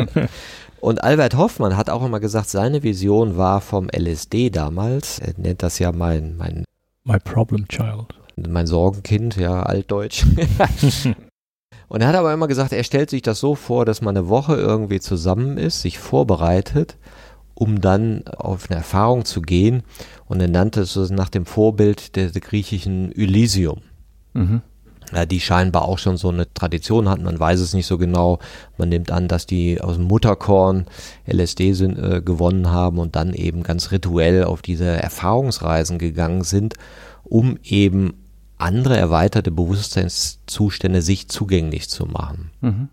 und 0.80 1.04
Albert 1.04 1.36
Hoffmann 1.36 1.76
hat 1.76 1.90
auch 1.90 2.04
immer 2.04 2.20
gesagt, 2.20 2.48
seine 2.48 2.82
Vision 2.82 3.36
war 3.36 3.60
vom 3.60 3.88
LSD 3.88 4.50
damals, 4.50 5.18
er 5.18 5.34
nennt 5.36 5.62
das 5.62 5.78
ja 5.78 5.92
mein, 5.92 6.36
mein 6.36 6.64
My 7.04 7.18
Problem 7.18 7.66
Child. 7.68 8.14
Mein 8.36 8.66
Sorgenkind, 8.66 9.36
ja, 9.36 9.62
altdeutsch. 9.62 10.24
und 11.88 12.00
er 12.00 12.08
hat 12.08 12.14
aber 12.14 12.32
immer 12.32 12.46
gesagt, 12.46 12.72
er 12.72 12.84
stellt 12.84 13.10
sich 13.10 13.22
das 13.22 13.40
so 13.40 13.54
vor, 13.54 13.84
dass 13.84 14.00
man 14.00 14.16
eine 14.16 14.28
Woche 14.28 14.54
irgendwie 14.56 15.00
zusammen 15.00 15.58
ist, 15.58 15.82
sich 15.82 15.98
vorbereitet 15.98 16.96
um 17.58 17.80
dann 17.80 18.22
auf 18.28 18.70
eine 18.70 18.78
Erfahrung 18.78 19.24
zu 19.24 19.42
gehen. 19.42 19.82
Und 20.26 20.40
er 20.40 20.46
nannte 20.46 20.82
es 20.82 20.96
nach 21.10 21.28
dem 21.28 21.44
Vorbild 21.44 22.14
der, 22.14 22.30
der 22.30 22.40
griechischen 22.40 23.10
Elysium. 23.10 23.80
Mhm. 24.32 24.62
Ja, 25.12 25.26
die 25.26 25.40
scheinbar 25.40 25.86
auch 25.86 25.98
schon 25.98 26.18
so 26.18 26.28
eine 26.28 26.52
Tradition 26.52 27.08
hatten, 27.08 27.24
man 27.24 27.40
weiß 27.40 27.60
es 27.60 27.72
nicht 27.72 27.86
so 27.86 27.98
genau. 27.98 28.38
Man 28.76 28.90
nimmt 28.90 29.10
an, 29.10 29.26
dass 29.26 29.46
die 29.46 29.80
aus 29.80 29.96
dem 29.96 30.04
Mutterkorn 30.04 30.86
LSD 31.26 31.72
sind, 31.72 31.98
äh, 31.98 32.20
gewonnen 32.22 32.70
haben 32.70 32.98
und 32.98 33.16
dann 33.16 33.32
eben 33.32 33.64
ganz 33.64 33.90
rituell 33.90 34.44
auf 34.44 34.62
diese 34.62 34.84
Erfahrungsreisen 34.84 35.98
gegangen 35.98 36.44
sind, 36.44 36.74
um 37.24 37.58
eben 37.64 38.14
andere 38.58 38.96
erweiterte 38.96 39.50
Bewusstseinszustände 39.50 41.02
sich 41.02 41.28
zugänglich 41.28 41.88
zu 41.88 42.06
machen. 42.06 42.50
Mhm. 42.60 42.88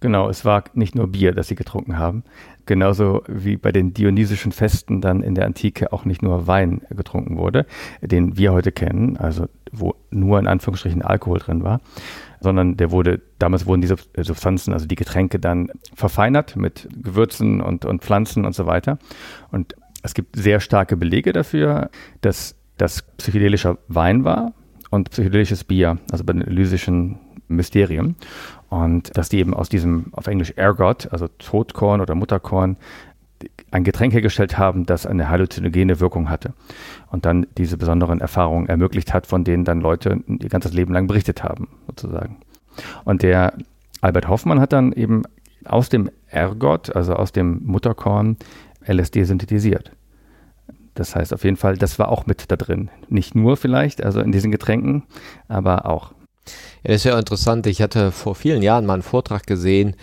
Genau, 0.00 0.30
es 0.30 0.46
war 0.46 0.64
nicht 0.72 0.94
nur 0.94 1.08
Bier, 1.08 1.32
das 1.32 1.48
sie 1.48 1.54
getrunken 1.54 1.98
haben. 1.98 2.24
Genauso 2.64 3.22
wie 3.28 3.56
bei 3.56 3.70
den 3.70 3.92
dionysischen 3.92 4.52
Festen 4.52 5.00
dann 5.00 5.22
in 5.22 5.34
der 5.34 5.44
Antike 5.44 5.92
auch 5.92 6.04
nicht 6.04 6.22
nur 6.22 6.46
Wein 6.46 6.82
getrunken 6.90 7.36
wurde, 7.36 7.66
den 8.00 8.38
wir 8.38 8.52
heute 8.52 8.72
kennen, 8.72 9.16
also 9.18 9.46
wo 9.72 9.94
nur 10.10 10.38
in 10.38 10.46
Anführungsstrichen 10.46 11.02
Alkohol 11.02 11.38
drin 11.38 11.62
war, 11.62 11.80
sondern 12.40 12.76
der 12.76 12.90
wurde, 12.90 13.20
damals 13.38 13.66
wurden 13.66 13.82
diese 13.82 13.96
Substanzen, 14.16 14.72
also 14.72 14.86
die 14.86 14.96
Getränke 14.96 15.38
dann 15.38 15.70
verfeinert 15.94 16.56
mit 16.56 16.88
Gewürzen 17.02 17.60
und, 17.60 17.84
und 17.84 18.02
Pflanzen 18.02 18.44
und 18.46 18.54
so 18.54 18.66
weiter. 18.66 18.98
Und 19.50 19.74
es 20.02 20.14
gibt 20.14 20.36
sehr 20.36 20.60
starke 20.60 20.96
Belege 20.96 21.32
dafür, 21.32 21.90
dass 22.22 22.56
das 22.78 23.02
psychedelischer 23.18 23.78
Wein 23.88 24.24
war 24.24 24.54
und 24.90 25.10
psychedelisches 25.10 25.64
Bier, 25.64 25.98
also 26.10 26.24
bei 26.24 26.32
den 26.32 26.42
elysischen 26.42 27.18
Mysterien. 27.48 28.16
Und 28.70 29.16
dass 29.16 29.28
die 29.28 29.38
eben 29.38 29.52
aus 29.52 29.68
diesem, 29.68 30.06
auf 30.12 30.26
Englisch 30.26 30.52
Ergot, 30.56 31.12
also 31.12 31.28
Totkorn 31.38 32.00
oder 32.00 32.14
Mutterkorn, 32.14 32.76
ein 33.70 33.84
Getränk 33.84 34.12
hergestellt 34.12 34.58
haben, 34.58 34.86
das 34.86 35.06
eine 35.06 35.28
halluzinogene 35.28 36.00
Wirkung 36.00 36.30
hatte 36.30 36.54
und 37.10 37.24
dann 37.24 37.46
diese 37.56 37.76
besonderen 37.76 38.20
Erfahrungen 38.20 38.68
ermöglicht 38.68 39.14
hat, 39.14 39.26
von 39.26 39.44
denen 39.44 39.64
dann 39.64 39.80
Leute 39.80 40.20
ihr 40.26 40.48
ganzes 40.48 40.72
Leben 40.72 40.92
lang 40.92 41.06
berichtet 41.06 41.42
haben, 41.42 41.68
sozusagen. 41.86 42.38
Und 43.04 43.22
der 43.22 43.54
Albert 44.00 44.28
Hoffmann 44.28 44.60
hat 44.60 44.72
dann 44.72 44.92
eben 44.92 45.22
aus 45.64 45.88
dem 45.88 46.10
Ergot, 46.28 46.94
also 46.94 47.14
aus 47.14 47.32
dem 47.32 47.64
Mutterkorn, 47.64 48.36
LSD 48.86 49.24
synthetisiert. 49.24 49.92
Das 50.94 51.14
heißt 51.14 51.32
auf 51.32 51.44
jeden 51.44 51.56
Fall, 51.56 51.76
das 51.76 51.98
war 51.98 52.08
auch 52.08 52.26
mit 52.26 52.50
da 52.50 52.56
drin. 52.56 52.90
Nicht 53.08 53.34
nur 53.34 53.56
vielleicht, 53.56 54.02
also 54.04 54.20
in 54.20 54.32
diesen 54.32 54.50
Getränken, 54.50 55.04
aber 55.48 55.86
auch. 55.86 56.12
Ja, 56.82 56.94
ist 56.94 57.04
ja 57.04 57.18
interessant. 57.18 57.66
Ich 57.66 57.82
hatte 57.82 58.12
vor 58.12 58.34
vielen 58.34 58.62
Jahren 58.62 58.86
mal 58.86 58.94
einen 58.94 59.02
Vortrag 59.02 59.46
gesehen 59.46 59.96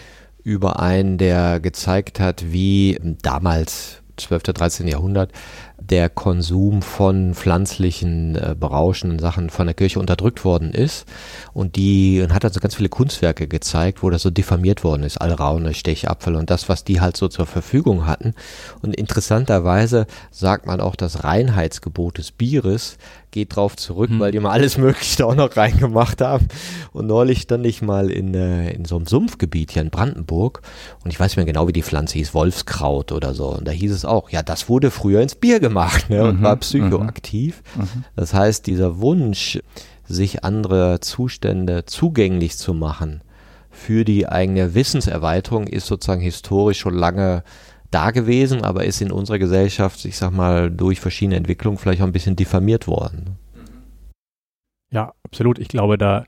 über 0.44 0.80
einen, 0.80 1.18
der 1.18 1.60
gezeigt 1.60 2.20
hat, 2.20 2.52
wie 2.52 3.00
damals 3.22 4.02
12., 4.18 4.44
13. 4.44 4.88
Jahrhundert 4.88 5.32
der 5.80 6.10
Konsum 6.10 6.82
von 6.82 7.34
pflanzlichen, 7.34 8.36
äh, 8.36 8.56
berauschenden 8.60 9.20
Sachen 9.20 9.50
von 9.50 9.68
der 9.68 9.76
Kirche 9.76 10.00
unterdrückt 10.00 10.44
worden 10.44 10.74
ist. 10.74 11.06
Und 11.54 11.76
die 11.76 12.22
und 12.22 12.34
hat 12.34 12.44
also 12.44 12.60
ganz 12.60 12.76
viele 12.76 12.90
Kunstwerke 12.90 13.48
gezeigt, 13.48 14.04
wo 14.04 14.10
das 14.10 14.24
so 14.24 14.30
diffamiert 14.30 14.84
worden 14.84 15.04
ist, 15.04 15.18
Alraune, 15.18 15.74
Stechapfel 15.74 16.36
und 16.36 16.50
das, 16.50 16.68
was 16.68 16.84
die 16.84 17.00
halt 17.00 17.16
so 17.16 17.28
zur 17.28 17.46
Verfügung 17.46 18.06
hatten. 18.08 18.34
Und 18.82 18.96
interessanterweise 18.96 20.08
sagt 20.32 20.66
man 20.66 20.82
auch, 20.82 20.96
das 20.96 21.24
Reinheitsgebot 21.24 22.18
des 22.18 22.32
Bieres 22.32 22.98
geht 23.38 23.56
drauf 23.56 23.76
zurück, 23.76 24.10
hm. 24.10 24.20
weil 24.20 24.32
die 24.32 24.40
mal 24.40 24.50
alles 24.50 24.78
Mögliche 24.78 25.18
da 25.18 25.26
auch 25.26 25.36
noch 25.36 25.56
reingemacht 25.56 26.22
haben. 26.22 26.48
Und 26.92 27.06
neulich 27.06 27.42
stand 27.42 27.66
ich 27.68 27.84
mal 27.84 28.10
in, 28.10 28.34
äh, 28.34 28.72
in 28.72 28.86
so 28.86 28.96
einem 28.96 29.06
Sumpfgebiet 29.06 29.72
hier 29.72 29.84
in 29.84 29.92
Brandenburg 29.92 30.62
und 31.04 31.12
ich 31.12 31.20
weiß 31.20 31.32
nicht 31.32 31.38
mehr 31.38 31.46
genau, 31.46 31.68
wie 31.68 31.74
die 31.74 31.84
Pflanze 31.84 32.18
hieß, 32.18 32.34
Wolfskraut 32.34 33.12
oder 33.12 33.36
so. 33.36 33.50
Und 33.50 33.68
da 33.68 33.72
hieß 33.72 33.92
es 33.92 34.06
auch, 34.06 34.32
ja, 34.32 34.42
das 34.42 34.70
wurde 34.70 34.90
früher 34.90 35.22
ins 35.22 35.36
Bier 35.36 35.60
gemacht 35.60 36.10
ne, 36.10 36.24
und 36.24 36.40
mhm, 36.40 36.44
war 36.44 36.56
psychoaktiv. 36.56 37.62
Mhm. 37.76 37.82
mhm. 37.82 38.04
Das 38.16 38.34
heißt, 38.34 38.66
dieser 38.66 39.00
Wunsch, 39.00 39.60
sich 40.10 40.44
andere 40.44 41.00
Zustände 41.02 41.86
zugänglich 41.86 42.58
zu 42.58 42.74
machen 42.74 43.22
für 43.70 44.06
die 44.06 44.28
eigene 44.28 44.74
Wissenserweiterung, 44.74 45.68
ist 45.68 45.86
sozusagen 45.86 46.22
historisch 46.22 46.80
schon 46.80 46.96
lange 46.96 47.44
da 47.92 48.12
gewesen, 48.12 48.64
aber 48.64 48.86
ist 48.86 49.02
in 49.02 49.12
unserer 49.12 49.40
Gesellschaft, 49.40 50.04
ich 50.06 50.18
sag 50.18 50.32
mal, 50.32 50.70
durch 50.72 51.00
verschiedene 51.00 51.36
Entwicklungen 51.36 51.78
vielleicht 51.78 52.02
auch 52.02 52.06
ein 52.06 52.12
bisschen 52.12 52.36
diffamiert 52.36 52.88
worden. 52.88 53.38
Ja, 54.90 55.14
absolut. 55.24 55.60
Ich 55.60 55.68
glaube, 55.68 55.98
da 55.98 56.26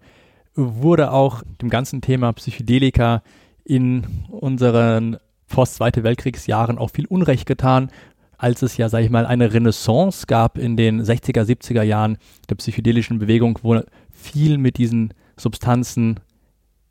wurde 0.55 1.11
auch 1.11 1.43
dem 1.61 1.69
ganzen 1.69 2.01
Thema 2.01 2.33
Psychedelika 2.33 3.23
in 3.63 4.05
unseren 4.29 5.17
Post-Zweite 5.47 6.03
Weltkriegsjahren 6.03 6.77
auch 6.77 6.91
viel 6.91 7.05
Unrecht 7.07 7.45
getan, 7.45 7.89
als 8.37 8.61
es 8.61 8.77
ja, 8.77 8.87
sag 8.87 9.03
ich 9.03 9.09
mal, 9.09 9.25
eine 9.25 9.53
Renaissance 9.53 10.25
gab 10.25 10.57
in 10.57 10.77
den 10.77 11.01
60er, 11.03 11.43
70er 11.43 11.83
Jahren 11.83 12.17
der 12.49 12.55
psychedelischen 12.55 13.19
Bewegung, 13.19 13.59
wo 13.63 13.81
viel 14.11 14.57
mit 14.57 14.77
diesen 14.77 15.13
Substanzen 15.35 16.19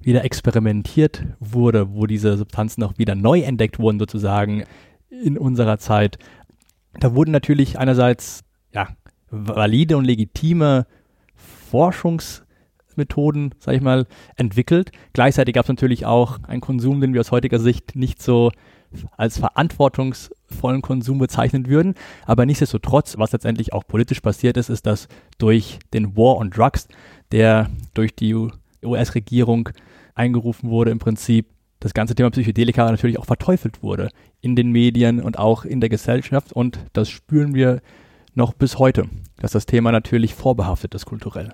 wieder 0.00 0.24
experimentiert 0.24 1.24
wurde, 1.40 1.94
wo 1.94 2.06
diese 2.06 2.36
Substanzen 2.36 2.82
auch 2.82 2.98
wieder 2.98 3.14
neu 3.14 3.40
entdeckt 3.40 3.78
wurden, 3.78 3.98
sozusagen 3.98 4.64
in 5.10 5.38
unserer 5.38 5.78
Zeit. 5.78 6.18
Da 7.00 7.14
wurden 7.14 7.30
natürlich 7.30 7.78
einerseits 7.78 8.44
ja, 8.72 8.88
valide 9.30 9.96
und 9.96 10.04
legitime 10.04 10.86
Forschungsmethoden, 11.34 13.54
sag 13.58 13.74
ich 13.74 13.80
mal, 13.80 14.06
entwickelt. 14.36 14.92
Gleichzeitig 15.12 15.54
gab 15.54 15.64
es 15.64 15.68
natürlich 15.68 16.06
auch 16.06 16.42
einen 16.44 16.60
Konsum, 16.60 17.00
den 17.00 17.12
wir 17.12 17.20
aus 17.20 17.32
heutiger 17.32 17.58
Sicht 17.58 17.96
nicht 17.96 18.22
so 18.22 18.52
als 19.16 19.38
verantwortungsvollen 19.38 20.80
Konsum 20.80 21.18
bezeichnen 21.18 21.66
würden. 21.66 21.94
Aber 22.24 22.46
nichtsdestotrotz, 22.46 23.18
was 23.18 23.32
letztendlich 23.32 23.72
auch 23.72 23.86
politisch 23.86 24.20
passiert 24.20 24.56
ist, 24.56 24.70
ist, 24.70 24.86
dass 24.86 25.08
durch 25.36 25.78
den 25.92 26.16
War 26.16 26.36
on 26.36 26.50
Drugs, 26.50 26.88
der 27.30 27.68
durch 27.94 28.14
die 28.14 28.34
US-Regierung 28.82 29.70
eingerufen 30.18 30.70
wurde, 30.70 30.90
im 30.90 30.98
Prinzip 30.98 31.46
das 31.80 31.94
ganze 31.94 32.14
Thema 32.14 32.30
Psychedelika 32.30 32.90
natürlich 32.90 33.18
auch 33.18 33.24
verteufelt 33.24 33.82
wurde 33.82 34.10
in 34.40 34.56
den 34.56 34.70
Medien 34.70 35.20
und 35.20 35.38
auch 35.38 35.64
in 35.64 35.80
der 35.80 35.88
Gesellschaft. 35.88 36.52
Und 36.52 36.78
das 36.92 37.08
spüren 37.08 37.54
wir 37.54 37.80
noch 38.34 38.52
bis 38.52 38.78
heute, 38.78 39.08
dass 39.36 39.52
das 39.52 39.66
Thema 39.66 39.92
natürlich 39.92 40.34
vorbehaftet 40.34 40.94
ist 40.94 41.06
kulturell. 41.06 41.52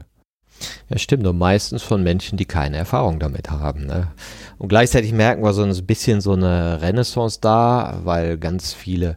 Ja, 0.89 0.99
stimmt. 0.99 1.27
Und 1.27 1.39
meistens 1.39 1.83
von 1.83 2.03
Menschen, 2.03 2.37
die 2.37 2.45
keine 2.45 2.77
Erfahrung 2.77 3.19
damit 3.19 3.51
haben. 3.51 3.87
Ne? 3.87 4.09
Und 4.59 4.69
gleichzeitig 4.69 5.13
merken 5.13 5.43
wir 5.43 5.53
so 5.53 5.63
ein 5.63 5.87
bisschen 5.87 6.21
so 6.21 6.33
eine 6.33 6.81
Renaissance 6.81 7.39
da, 7.41 8.01
weil 8.05 8.39
ganz 8.39 8.73
viele 8.73 9.17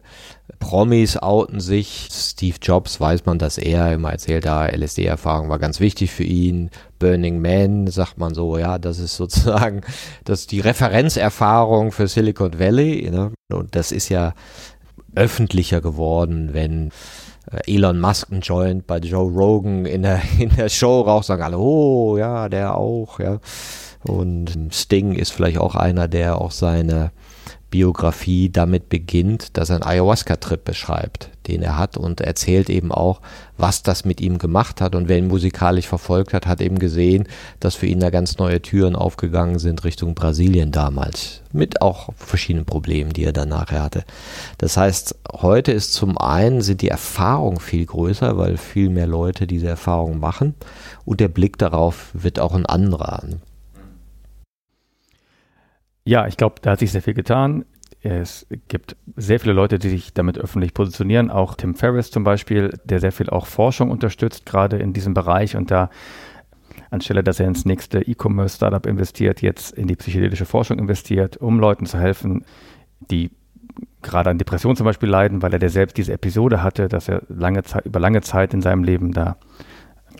Promis 0.58 1.16
outen 1.16 1.60
sich. 1.60 2.08
Steve 2.10 2.56
Jobs 2.60 3.00
weiß 3.00 3.26
man, 3.26 3.38
dass 3.38 3.58
er 3.58 3.92
immer 3.92 4.10
erzählt, 4.10 4.46
da 4.46 4.66
LSD-Erfahrung 4.66 5.48
war 5.48 5.58
ganz 5.58 5.80
wichtig 5.80 6.10
für 6.10 6.24
ihn. 6.24 6.70
Burning 6.98 7.40
Man 7.40 7.86
sagt 7.86 8.18
man 8.18 8.34
so, 8.34 8.58
ja, 8.58 8.78
das 8.78 8.98
ist 8.98 9.16
sozusagen 9.16 9.82
das 10.24 10.40
ist 10.40 10.52
die 10.52 10.60
Referenzerfahrung 10.60 11.92
für 11.92 12.08
Silicon 12.08 12.58
Valley. 12.58 13.08
Ne? 13.10 13.32
Und 13.52 13.74
das 13.76 13.92
ist 13.92 14.08
ja 14.08 14.34
öffentlicher 15.14 15.80
geworden, 15.80 16.50
wenn 16.52 16.90
Elon 17.66 17.98
Musk 17.98 18.30
ein 18.30 18.40
Joint 18.40 18.86
bei 18.86 18.98
Joe 18.98 19.30
Rogan 19.30 19.86
in 19.86 20.02
der, 20.02 20.20
in 20.38 20.50
der 20.50 20.68
Show 20.68 21.02
raucht, 21.02 21.26
sagen 21.26 21.42
alle, 21.42 21.58
oh, 21.58 22.16
ja, 22.16 22.48
der 22.48 22.76
auch, 22.76 23.20
ja. 23.20 23.38
Und 24.04 24.56
Sting 24.70 25.12
ist 25.12 25.32
vielleicht 25.32 25.58
auch 25.58 25.74
einer, 25.74 26.08
der 26.08 26.40
auch 26.40 26.52
seine 26.52 27.10
Biografie 27.70 28.48
damit 28.48 28.88
beginnt, 28.88 29.58
dass 29.58 29.68
er 29.68 29.76
einen 29.76 29.84
Ayahuasca-Trip 29.84 30.64
beschreibt, 30.64 31.28
den 31.46 31.62
er 31.62 31.76
hat 31.76 31.98
und 31.98 32.22
erzählt 32.22 32.70
eben 32.70 32.92
auch, 32.92 33.20
was 33.58 33.82
das 33.82 34.06
mit 34.06 34.22
ihm 34.22 34.38
gemacht 34.38 34.80
hat. 34.80 34.94
Und 34.94 35.08
wer 35.08 35.18
ihn 35.18 35.28
musikalisch 35.28 35.86
verfolgt 35.86 36.32
hat, 36.32 36.46
hat 36.46 36.62
eben 36.62 36.78
gesehen, 36.78 37.28
dass 37.60 37.74
für 37.74 37.86
ihn 37.86 38.00
da 38.00 38.08
ganz 38.08 38.38
neue 38.38 38.62
Türen 38.62 38.96
aufgegangen 38.96 39.58
sind 39.58 39.84
Richtung 39.84 40.14
Brasilien 40.14 40.72
damals. 40.72 41.42
Mit 41.52 41.82
auch 41.82 42.08
verschiedenen 42.16 42.64
Problemen, 42.64 43.12
die 43.12 43.24
er 43.24 43.32
dann 43.32 43.50
nachher 43.50 43.82
hatte. 43.82 44.04
Das 44.56 44.78
heißt, 44.78 45.16
heute 45.32 45.72
ist 45.72 45.92
zum 45.92 46.16
einen 46.16 46.62
sind 46.62 46.80
die 46.80 46.88
Erfahrungen 46.88 47.60
viel 47.60 47.84
größer, 47.84 48.38
weil 48.38 48.56
viel 48.56 48.88
mehr 48.88 49.06
Leute 49.06 49.46
diese 49.46 49.68
Erfahrungen 49.68 50.20
machen 50.20 50.54
und 51.04 51.20
der 51.20 51.28
Blick 51.28 51.58
darauf 51.58 52.10
wird 52.14 52.38
auch 52.38 52.54
ein 52.54 52.66
anderer. 52.66 53.22
Ja, 56.08 56.26
ich 56.26 56.38
glaube, 56.38 56.54
da 56.62 56.70
hat 56.70 56.78
sich 56.78 56.90
sehr 56.90 57.02
viel 57.02 57.12
getan. 57.12 57.66
Es 58.00 58.46
gibt 58.68 58.96
sehr 59.16 59.40
viele 59.40 59.52
Leute, 59.52 59.78
die 59.78 59.90
sich 59.90 60.14
damit 60.14 60.38
öffentlich 60.38 60.72
positionieren. 60.72 61.30
Auch 61.30 61.54
Tim 61.54 61.74
Ferriss 61.74 62.10
zum 62.10 62.24
Beispiel, 62.24 62.70
der 62.84 62.98
sehr 62.98 63.12
viel 63.12 63.28
auch 63.28 63.44
Forschung 63.44 63.90
unterstützt, 63.90 64.46
gerade 64.46 64.78
in 64.78 64.94
diesem 64.94 65.12
Bereich 65.12 65.54
und 65.54 65.70
da 65.70 65.90
anstelle, 66.90 67.22
dass 67.22 67.40
er 67.40 67.46
ins 67.46 67.66
nächste 67.66 68.00
E-Commerce-Startup 68.00 68.86
investiert, 68.86 69.42
jetzt 69.42 69.72
in 69.72 69.86
die 69.86 69.96
psychedelische 69.96 70.46
Forschung 70.46 70.78
investiert, 70.78 71.36
um 71.36 71.60
Leuten 71.60 71.84
zu 71.84 71.98
helfen, 71.98 72.46
die 73.10 73.30
gerade 74.00 74.30
an 74.30 74.38
Depressionen 74.38 74.76
zum 74.76 74.86
Beispiel 74.86 75.10
leiden, 75.10 75.42
weil 75.42 75.52
er 75.52 75.58
der 75.58 75.68
selbst 75.68 75.98
diese 75.98 76.14
Episode 76.14 76.62
hatte, 76.62 76.88
dass 76.88 77.08
er 77.08 77.20
lange 77.28 77.64
Zeit, 77.64 77.84
über 77.84 78.00
lange 78.00 78.22
Zeit 78.22 78.54
in 78.54 78.62
seinem 78.62 78.82
Leben 78.82 79.12
da 79.12 79.36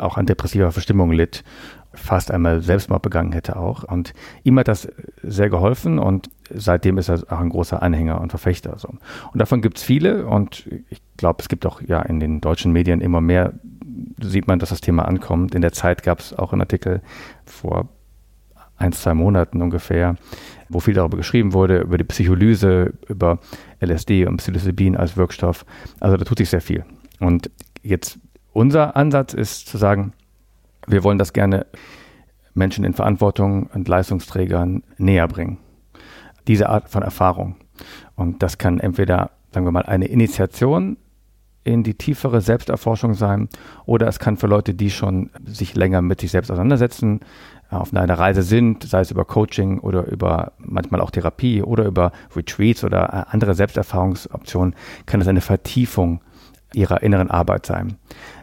auch 0.00 0.16
an 0.16 0.26
depressiver 0.26 0.72
Verstimmung 0.72 1.12
litt 1.12 1.44
fast 1.94 2.30
einmal 2.30 2.60
Selbstmord 2.60 3.02
begangen 3.02 3.32
hätte 3.32 3.56
auch. 3.56 3.82
Und 3.84 4.12
ihm 4.44 4.58
hat 4.58 4.68
das 4.68 4.88
sehr 5.22 5.50
geholfen 5.50 5.98
und 5.98 6.30
seitdem 6.50 6.98
ist 6.98 7.08
er 7.08 7.22
auch 7.28 7.40
ein 7.40 7.48
großer 7.48 7.82
Anhänger 7.82 8.20
und 8.20 8.30
Verfechter. 8.30 8.78
So. 8.78 8.88
Und 8.88 9.38
davon 9.38 9.62
gibt 9.62 9.78
es 9.78 9.84
viele 9.84 10.26
und 10.26 10.68
ich 10.90 11.00
glaube, 11.16 11.38
es 11.40 11.48
gibt 11.48 11.66
auch 11.66 11.80
ja 11.82 12.00
in 12.02 12.20
den 12.20 12.40
deutschen 12.40 12.72
Medien 12.72 13.00
immer 13.00 13.20
mehr, 13.20 13.54
sieht 14.20 14.46
man, 14.46 14.58
dass 14.58 14.68
das 14.68 14.80
Thema 14.80 15.06
ankommt. 15.06 15.54
In 15.54 15.62
der 15.62 15.72
Zeit 15.72 16.02
gab 16.02 16.20
es 16.20 16.32
auch 16.32 16.52
einen 16.52 16.62
Artikel 16.62 17.02
vor 17.44 17.88
ein, 18.76 18.92
zwei 18.92 19.14
Monaten 19.14 19.60
ungefähr, 19.60 20.16
wo 20.68 20.80
viel 20.80 20.94
darüber 20.94 21.16
geschrieben 21.16 21.52
wurde, 21.52 21.80
über 21.80 21.98
die 21.98 22.04
Psycholyse, 22.04 22.94
über 23.08 23.40
LSD 23.80 24.26
und 24.26 24.36
Psilocybin 24.36 24.96
als 24.96 25.16
Wirkstoff. 25.16 25.66
Also 25.98 26.16
da 26.16 26.24
tut 26.24 26.38
sich 26.38 26.50
sehr 26.50 26.60
viel. 26.60 26.84
Und 27.18 27.50
jetzt 27.82 28.20
unser 28.58 28.96
Ansatz 28.96 29.34
ist 29.34 29.68
zu 29.68 29.78
sagen, 29.78 30.12
wir 30.88 31.04
wollen 31.04 31.18
das 31.18 31.32
gerne 31.32 31.66
Menschen 32.54 32.84
in 32.84 32.92
Verantwortung 32.92 33.68
und 33.72 33.86
Leistungsträgern 33.86 34.82
näher 34.98 35.28
bringen. 35.28 35.58
diese 36.48 36.70
Art 36.70 36.88
von 36.88 37.02
Erfahrung. 37.02 37.56
Und 38.16 38.42
das 38.42 38.56
kann 38.56 38.80
entweder, 38.80 39.32
sagen 39.52 39.66
wir 39.66 39.70
mal, 39.70 39.82
eine 39.82 40.06
Initiation 40.06 40.96
in 41.62 41.82
die 41.82 41.92
tiefere 41.92 42.40
Selbsterforschung 42.40 43.12
sein 43.12 43.50
oder 43.84 44.08
es 44.08 44.18
kann 44.18 44.38
für 44.38 44.46
Leute, 44.46 44.72
die 44.72 44.90
schon 44.90 45.28
sich 45.44 45.74
länger 45.74 46.00
mit 46.00 46.22
sich 46.22 46.30
selbst 46.30 46.50
auseinandersetzen, 46.50 47.20
auf 47.68 47.94
einer 47.94 48.18
Reise 48.18 48.40
sind, 48.42 48.84
sei 48.84 49.00
es 49.00 49.10
über 49.10 49.26
Coaching 49.26 49.78
oder 49.78 50.06
über 50.06 50.52
manchmal 50.56 51.02
auch 51.02 51.10
Therapie 51.10 51.62
oder 51.62 51.84
über 51.84 52.12
Retreats 52.34 52.82
oder 52.82 53.02
äh, 53.12 53.30
andere 53.30 53.54
Selbsterfahrungsoptionen, 53.54 54.74
kann 55.04 55.20
es 55.20 55.28
eine 55.28 55.42
Vertiefung 55.42 56.22
ihrer 56.74 57.02
inneren 57.02 57.30
Arbeit 57.30 57.66
sein. 57.66 57.96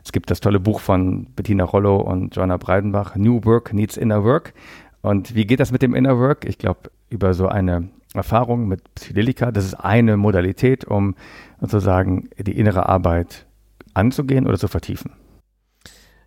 Es 0.04 0.12
gibt 0.12 0.32
das 0.32 0.40
tolle 0.40 0.60
Buch 0.60 0.80
von 0.80 1.28
Bettina 1.36 1.64
Rollo 1.64 1.98
und 1.98 2.36
Joanna 2.36 2.58
Breidenbach, 2.58 3.16
New 3.16 3.44
Work 3.44 3.74
Needs 3.74 3.98
Inner 3.98 4.24
Work. 4.24 4.54
Und 5.02 5.36
wie 5.36 5.46
geht 5.46 5.60
das 5.60 5.72
mit 5.72 5.82
dem 5.82 5.94
Inner 5.94 6.18
Work? 6.18 6.46
Ich 6.46 6.58
glaube, 6.58 6.92
über 7.10 7.34
so 7.34 7.48
eine 7.48 7.90
Erfahrung 8.14 8.68
mit 8.68 8.96
Psychedelika, 8.96 9.52
das 9.52 9.66
ist 9.66 9.76
eine 9.76 10.18
Modalität, 10.18 10.86
um 10.86 11.16
sozusagen 11.60 12.30
die 12.38 12.58
innere 12.58 12.88
Arbeit 12.90 13.46
anzugehen 13.94 14.48
oder 14.48 14.58
zu 14.58 14.68
vertiefen. 14.68 15.12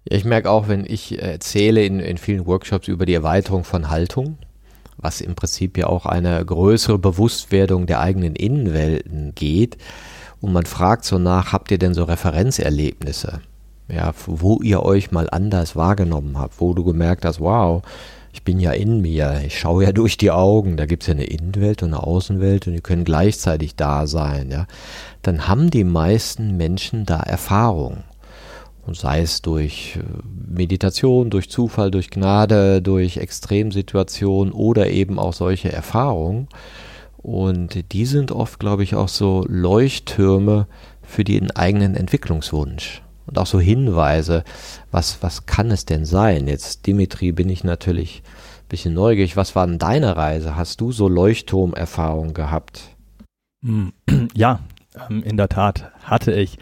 Ja, 0.05 0.17
ich 0.17 0.25
merke 0.25 0.50
auch, 0.50 0.69
wenn 0.69 0.85
ich 0.85 1.21
erzähle 1.21 1.85
in, 1.85 2.00
in 2.00 2.19
vielen 2.19 2.47
Workshops 2.47 2.88
über 2.88 3.07
die 3.07 3.14
Erweiterung 3.14 3.64
von 3.64 3.90
Haltung, 3.90 4.38
was 4.97 5.21
im 5.21 5.35
Prinzip 5.35 5.78
ja 5.78 5.87
auch 5.87 6.07
eine 6.07 6.45
größere 6.45 6.99
Bewusstwerdung 6.99 7.87
der 7.87 8.00
eigenen 8.00 8.35
Innenwelten 8.35 9.35
geht, 9.35 9.78
und 10.40 10.52
man 10.52 10.66
fragt 10.66 11.04
so 11.04 11.18
nach, 11.18 11.52
habt 11.52 11.71
ihr 11.71 11.78
denn 11.78 11.95
so 11.95 12.04
Referenzerlebnisse? 12.04 13.40
Ja, 13.88 14.12
wo 14.26 14.61
ihr 14.62 14.83
euch 14.83 15.11
mal 15.11 15.28
anders 15.30 15.75
wahrgenommen 15.75 16.38
habt, 16.38 16.61
wo 16.61 16.75
du 16.75 16.85
gemerkt 16.85 17.25
hast, 17.25 17.40
wow, 17.40 17.83
ich 18.33 18.45
bin 18.45 18.61
ja 18.61 18.73
in 18.73 19.00
mir, 19.00 19.40
ich 19.47 19.59
schaue 19.59 19.85
ja 19.85 19.92
durch 19.92 20.18
die 20.18 20.30
Augen, 20.30 20.76
da 20.76 20.87
gibt 20.87 21.02
es 21.02 21.07
ja 21.09 21.14
eine 21.14 21.25
Innenwelt 21.25 21.83
und 21.83 21.95
eine 21.95 22.02
Außenwelt 22.02 22.66
und 22.66 22.75
die 22.75 22.80
können 22.80 23.04
gleichzeitig 23.04 23.76
da 23.76 24.07
sein, 24.07 24.50
ja, 24.50 24.66
dann 25.23 25.49
haben 25.49 25.71
die 25.71 25.85
meisten 25.85 26.57
Menschen 26.57 27.07
da 27.07 27.21
Erfahrung. 27.21 28.04
Und 28.87 28.97
sei 28.97 29.21
es 29.21 29.42
durch 29.42 29.97
äh, 29.97 30.02
Meditation, 30.50 31.28
durch 31.28 31.50
Zufall, 31.50 31.90
durch 31.90 32.09
Gnade, 32.09 32.80
durch 32.80 33.18
Extremsituationen 33.18 34.50
oder 34.52 34.88
eben 34.88 35.18
auch 35.18 35.35
solche 35.35 35.71
Erfahrungen. 35.71 36.49
Und 37.28 37.92
die 37.92 38.06
sind 38.06 38.32
oft, 38.32 38.58
glaube 38.58 38.82
ich, 38.82 38.94
auch 38.94 39.08
so 39.08 39.44
Leuchttürme 39.47 40.66
für 41.02 41.25
den 41.25 41.50
eigenen 41.50 41.94
Entwicklungswunsch. 41.94 43.02
Und 43.26 43.38
auch 43.38 43.44
so 43.44 43.61
Hinweise, 43.61 44.44
was, 44.90 45.23
was 45.23 45.44
kann 45.44 45.70
es 45.70 45.85
denn 45.85 46.06
sein? 46.06 46.49
Jetzt, 46.49 46.87
Dimitri, 46.87 47.32
bin 47.32 47.50
ich 47.50 47.64
natürlich 47.64 48.23
ein 48.25 48.68
bisschen 48.70 48.94
neugierig. 48.94 49.37
Was 49.37 49.54
war 49.54 49.66
denn 49.66 49.78
deine 49.78 50.16
Reise? 50.16 50.56
Hast 50.56 50.80
du 50.80 50.90
so 50.90 51.06
Leuchtturmerfahrungen 51.06 52.32
gehabt? 52.32 52.97
Hm, 53.62 53.92
ja, 54.35 54.61
ähm, 55.11 55.23
in 55.23 55.37
der 55.37 55.50
Tat 55.50 55.92
hatte 56.04 56.32
ich. 56.32 56.58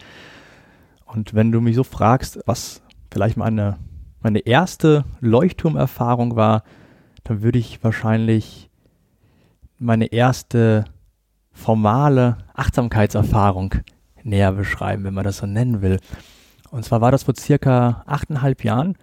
Und 1.05 1.33
wenn 1.33 1.53
du 1.53 1.61
mich 1.61 1.77
so 1.77 1.85
fragst, 1.85 2.41
was 2.45 2.83
vielleicht 3.13 3.37
meine, 3.37 3.77
meine 4.21 4.41
erste 4.41 5.05
Leuchtturmerfahrung 5.21 6.35
war, 6.35 6.65
dann 7.23 7.43
würde 7.43 7.61
ich 7.61 7.85
wahrscheinlich 7.85 8.69
meine 9.79 10.07
erste 10.07 10.85
formale 11.53 12.39
Achtsamkeitserfahrung 12.55 13.75
näher 14.23 14.53
beschreiben, 14.53 15.05
wenn 15.05 15.15
man 15.15 15.25
das 15.25 15.39
so 15.39 15.47
nennen 15.47 15.83
will. 15.83 15.99
Und 16.71 16.85
zwar 16.85 17.01
war 17.01 17.13
das 17.13 17.25
vor 17.25 17.35
circa 17.37 18.03
achteinhalb 18.07 18.65
Jahren. 18.65 18.97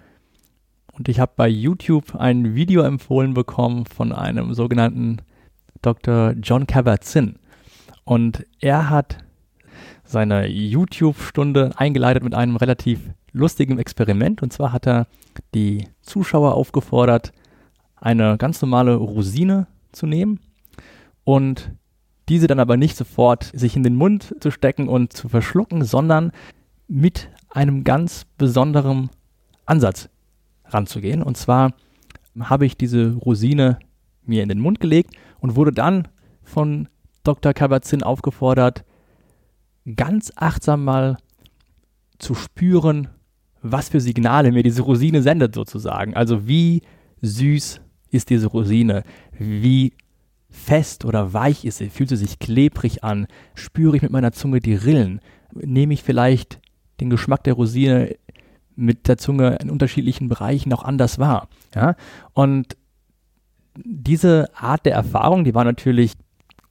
Und 0.92 1.10
ich 1.10 1.20
habe 1.20 1.34
bei 1.36 1.48
YouTube 1.48 2.16
ein 2.16 2.56
Video 2.56 2.84
empfohlen 2.84 3.34
bekommen 3.34 3.86
von 3.86 4.12
einem 4.12 4.54
sogenannten 4.54 5.18
Dr. 5.82 6.34
John 6.34 6.68
Kabat-Zinn. 6.68 7.40
Und 8.04 8.46
er 8.60 8.90
hat 8.90 9.18
seine 10.04 10.48
YouTube-Stunde 10.48 11.72
eingeleitet 11.78 12.24
mit 12.24 12.36
einem 12.36 12.58
relativ 12.58 13.00
lustigen 13.32 13.80
Experiment. 13.80 14.44
Und 14.44 14.54
zwar 14.54 14.72
hat 14.72 14.86
er 14.86 15.08
die 15.56 15.88
Zuschauer 16.02 16.54
aufgefordert, 16.54 17.32
eine 17.96 18.38
ganz 18.38 18.62
normale 18.62 18.96
Rosine 18.96 19.68
zu 19.94 20.06
nehmen 20.06 20.40
und 21.24 21.74
diese 22.30 22.48
dann 22.48 22.60
aber 22.60 22.78
nicht 22.78 22.96
sofort 22.96 23.52
sich 23.54 23.76
in 23.76 23.84
den 23.84 23.96
Mund 23.96 24.36
zu 24.40 24.52
stecken 24.52 24.88
und 24.88 25.14
zu 25.14 25.30
verschlucken, 25.30 25.84
sondern 25.84 26.32
mit 26.88 27.30
einem 27.50 27.84
ganz 27.84 28.26
besonderen 28.38 29.10
Ansatz 29.66 30.10
ranzugehen. 30.66 31.22
Und 31.22 31.38
zwar 31.38 31.74
habe 32.40 32.66
ich 32.66 32.78
diese 32.78 33.14
Rosine 33.14 33.80
mir 34.26 34.44
in 34.44 34.50
den 34.50 34.60
Mund 34.60 34.80
gelegt 34.80 35.16
und 35.40 35.56
wurde 35.56 35.72
dann 35.72 36.08
von 36.44 36.88
Dr. 37.24 37.54
Kabat-Zinn 37.54 38.04
aufgefordert, 38.04 38.86
ganz 39.96 40.32
achtsam 40.36 40.84
mal 40.84 41.18
zu 42.20 42.36
spüren, 42.36 43.10
was 43.62 43.90
für 43.90 44.02
Signale 44.02 44.52
mir 44.52 44.64
diese 44.64 44.82
Rosine 44.82 45.22
sendet 45.22 45.56
sozusagen. 45.56 46.16
Also 46.16 46.48
wie 46.48 46.82
süß 47.22 47.82
ist 48.12 48.30
diese 48.30 48.48
Rosine? 48.48 49.04
Wie 49.38 49.94
fest 50.54 51.04
oder 51.04 51.34
weich 51.34 51.66
ist 51.66 51.80
sie? 51.80 51.90
Fühlt 51.90 52.10
sie 52.10 52.16
sich 52.16 52.40
klebrig 52.40 53.04
an? 53.04 53.28
Spüre 53.56 53.98
ich 53.98 54.02
mit 54.04 54.12
meiner 54.12 54.32
Zunge 54.32 54.60
die 54.60 54.76
Rillen? 54.76 55.20
Nehme 55.54 55.94
ich 55.94 56.04
vielleicht 56.04 56.62
den 57.02 57.10
Geschmack 57.10 57.44
der 57.44 57.56
Rosine 57.56 58.16
mit 58.76 59.08
der 59.08 59.18
Zunge 59.18 59.58
in 59.62 59.70
unterschiedlichen 59.70 60.30
Bereichen 60.30 60.72
auch 60.72 60.84
anders 60.84 61.20
wahr? 61.20 61.50
Ja? 61.76 61.96
Und 62.34 62.78
diese 63.76 64.50
Art 64.56 64.86
der 64.86 64.94
Erfahrung, 64.94 65.44
die 65.44 65.56
war 65.56 65.64
natürlich 65.64 66.14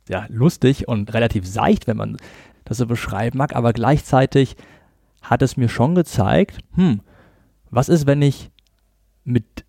ja, 0.08 0.26
lustig 0.28 0.86
und 0.86 1.12
relativ 1.12 1.46
seicht, 1.46 1.86
wenn 1.88 1.96
man 1.96 2.16
das 2.64 2.78
so 2.78 2.86
beschreiben 2.86 3.38
mag, 3.38 3.56
aber 3.56 3.72
gleichzeitig 3.72 4.56
hat 5.22 5.42
es 5.42 5.56
mir 5.56 5.68
schon 5.68 5.96
gezeigt, 5.96 6.58
hm, 6.74 7.00
was 7.70 7.88
ist, 7.88 8.06
wenn 8.06 8.22
ich 8.22 8.50
mit 9.24 9.64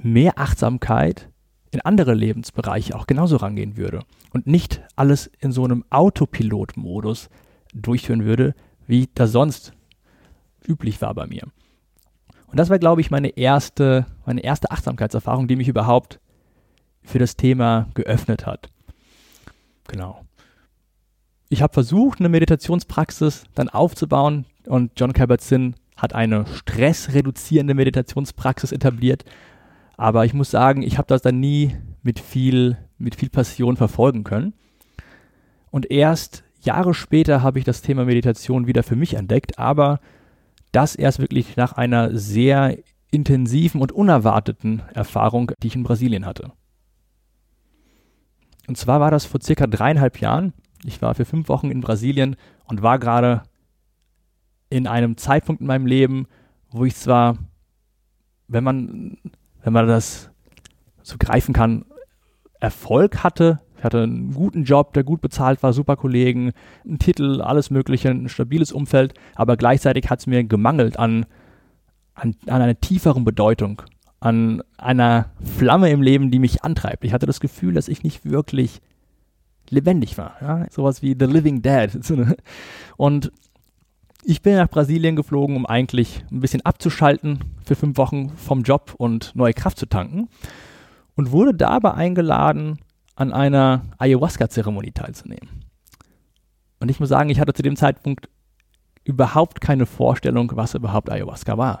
mehr 0.00 0.38
Achtsamkeit 0.38 1.28
in 1.70 1.80
andere 1.80 2.14
Lebensbereiche 2.14 2.94
auch 2.96 3.06
genauso 3.06 3.36
rangehen 3.36 3.76
würde 3.76 4.00
und 4.32 4.46
nicht 4.46 4.82
alles 4.96 5.30
in 5.40 5.52
so 5.52 5.64
einem 5.64 5.84
Autopilot-Modus 5.90 7.28
durchführen 7.74 8.24
würde, 8.24 8.54
wie 8.86 9.08
das 9.14 9.32
sonst 9.32 9.72
üblich 10.66 11.00
war 11.02 11.14
bei 11.14 11.26
mir. 11.26 11.42
Und 12.46 12.58
das 12.58 12.70
war, 12.70 12.78
glaube 12.78 13.00
ich, 13.00 13.10
meine 13.10 13.28
erste, 13.28 14.06
meine 14.24 14.42
erste 14.42 14.70
Achtsamkeitserfahrung, 14.70 15.48
die 15.48 15.56
mich 15.56 15.68
überhaupt 15.68 16.20
für 17.02 17.18
das 17.18 17.36
Thema 17.36 17.88
geöffnet 17.94 18.46
hat. 18.46 18.70
Genau. 19.86 20.24
Ich 21.50 21.62
habe 21.62 21.72
versucht, 21.72 22.20
eine 22.20 22.28
Meditationspraxis 22.28 23.44
dann 23.54 23.68
aufzubauen 23.68 24.46
und 24.66 24.92
John 24.96 25.12
Kabat-Zinn 25.12 25.74
hat 25.96 26.14
eine 26.14 26.46
stressreduzierende 26.46 27.74
Meditationspraxis 27.74 28.72
etabliert, 28.72 29.24
aber 29.98 30.24
ich 30.24 30.32
muss 30.32 30.50
sagen, 30.50 30.82
ich 30.82 30.96
habe 30.96 31.08
das 31.08 31.22
dann 31.22 31.40
nie 31.40 31.76
mit 32.02 32.20
viel, 32.20 32.78
mit 32.98 33.16
viel 33.16 33.28
Passion 33.28 33.76
verfolgen 33.76 34.24
können. 34.24 34.54
Und 35.70 35.90
erst 35.90 36.44
Jahre 36.60 36.94
später 36.94 37.42
habe 37.42 37.58
ich 37.58 37.64
das 37.64 37.82
Thema 37.82 38.04
Meditation 38.04 38.68
wieder 38.68 38.84
für 38.84 38.96
mich 38.96 39.14
entdeckt, 39.14 39.58
aber 39.58 40.00
das 40.70 40.94
erst 40.94 41.18
wirklich 41.18 41.56
nach 41.56 41.72
einer 41.72 42.16
sehr 42.16 42.78
intensiven 43.10 43.80
und 43.80 43.90
unerwarteten 43.90 44.82
Erfahrung, 44.94 45.50
die 45.62 45.66
ich 45.66 45.74
in 45.74 45.82
Brasilien 45.82 46.26
hatte. 46.26 46.52
Und 48.68 48.76
zwar 48.76 49.00
war 49.00 49.10
das 49.10 49.24
vor 49.24 49.40
circa 49.42 49.66
dreieinhalb 49.66 50.20
Jahren. 50.20 50.52
Ich 50.84 51.02
war 51.02 51.14
für 51.16 51.24
fünf 51.24 51.48
Wochen 51.48 51.72
in 51.72 51.80
Brasilien 51.80 52.36
und 52.66 52.82
war 52.82 53.00
gerade 53.00 53.42
in 54.70 54.86
einem 54.86 55.16
Zeitpunkt 55.16 55.60
in 55.60 55.66
meinem 55.66 55.86
Leben, 55.86 56.28
wo 56.70 56.84
ich 56.84 56.94
zwar, 56.94 57.38
wenn 58.46 58.62
man 58.62 59.16
wenn 59.62 59.72
man 59.72 59.86
das 59.86 60.30
so 61.02 61.16
greifen 61.18 61.52
kann, 61.52 61.84
Erfolg 62.60 63.22
hatte. 63.22 63.60
Ich 63.76 63.84
hatte 63.84 64.02
einen 64.02 64.34
guten 64.34 64.64
Job, 64.64 64.92
der 64.92 65.04
gut 65.04 65.20
bezahlt 65.20 65.62
war, 65.62 65.72
super 65.72 65.96
Kollegen, 65.96 66.52
einen 66.84 66.98
Titel, 66.98 67.40
alles 67.40 67.70
Mögliche, 67.70 68.10
ein 68.10 68.28
stabiles 68.28 68.72
Umfeld, 68.72 69.14
aber 69.36 69.56
gleichzeitig 69.56 70.10
hat 70.10 70.20
es 70.20 70.26
mir 70.26 70.42
gemangelt 70.42 70.98
an, 70.98 71.26
an, 72.14 72.34
an 72.46 72.62
einer 72.62 72.80
tieferen 72.80 73.24
Bedeutung, 73.24 73.82
an 74.18 74.62
einer 74.76 75.30
Flamme 75.40 75.90
im 75.90 76.02
Leben, 76.02 76.32
die 76.32 76.40
mich 76.40 76.64
antreibt. 76.64 77.04
Ich 77.04 77.12
hatte 77.12 77.26
das 77.26 77.38
Gefühl, 77.38 77.74
dass 77.74 77.86
ich 77.86 78.02
nicht 78.02 78.24
wirklich 78.28 78.80
lebendig 79.70 80.18
war. 80.18 80.36
Ja? 80.40 80.66
Sowas 80.70 81.02
wie 81.02 81.16
The 81.18 81.26
Living 81.26 81.62
Dead. 81.62 81.90
Und 82.96 83.32
ich 84.24 84.42
bin 84.42 84.56
nach 84.56 84.68
Brasilien 84.68 85.16
geflogen, 85.16 85.56
um 85.56 85.66
eigentlich 85.66 86.24
ein 86.30 86.40
bisschen 86.40 86.64
abzuschalten 86.64 87.40
für 87.64 87.76
fünf 87.76 87.96
Wochen 87.96 88.30
vom 88.30 88.62
Job 88.62 88.94
und 88.98 89.34
neue 89.34 89.54
Kraft 89.54 89.78
zu 89.78 89.86
tanken 89.86 90.28
und 91.14 91.32
wurde 91.32 91.54
dabei 91.54 91.94
eingeladen, 91.94 92.78
an 93.16 93.32
einer 93.32 93.82
Ayahuasca-Zeremonie 93.98 94.92
teilzunehmen. 94.92 95.64
Und 96.78 96.90
ich 96.90 97.00
muss 97.00 97.08
sagen, 97.08 97.30
ich 97.30 97.40
hatte 97.40 97.52
zu 97.52 97.62
dem 97.62 97.74
Zeitpunkt 97.74 98.28
überhaupt 99.02 99.60
keine 99.60 99.86
Vorstellung, 99.86 100.52
was 100.54 100.74
überhaupt 100.74 101.10
Ayahuasca 101.10 101.58
war. 101.58 101.80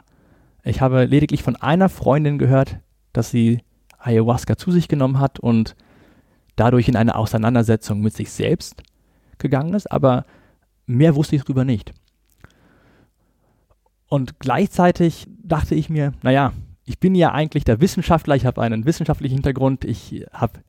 Ich 0.64 0.80
habe 0.80 1.04
lediglich 1.04 1.42
von 1.42 1.54
einer 1.56 1.88
Freundin 1.88 2.38
gehört, 2.38 2.78
dass 3.12 3.30
sie 3.30 3.62
Ayahuasca 3.98 4.56
zu 4.56 4.72
sich 4.72 4.88
genommen 4.88 5.20
hat 5.20 5.38
und 5.38 5.76
dadurch 6.56 6.88
in 6.88 6.96
eine 6.96 7.14
Auseinandersetzung 7.14 8.00
mit 8.00 8.14
sich 8.14 8.30
selbst 8.32 8.82
gegangen 9.38 9.74
ist, 9.74 9.90
aber 9.92 10.24
mehr 10.86 11.14
wusste 11.14 11.36
ich 11.36 11.42
darüber 11.42 11.64
nicht. 11.64 11.94
Und 14.08 14.40
gleichzeitig 14.40 15.26
dachte 15.42 15.74
ich 15.74 15.90
mir, 15.90 16.12
naja, 16.22 16.52
ich 16.84 16.98
bin 16.98 17.14
ja 17.14 17.32
eigentlich 17.32 17.64
der 17.64 17.80
Wissenschaftler, 17.80 18.34
ich 18.34 18.46
habe 18.46 18.62
einen 18.62 18.86
wissenschaftlichen 18.86 19.34
Hintergrund, 19.34 19.84
ich 19.84 20.24
habe 20.32 20.60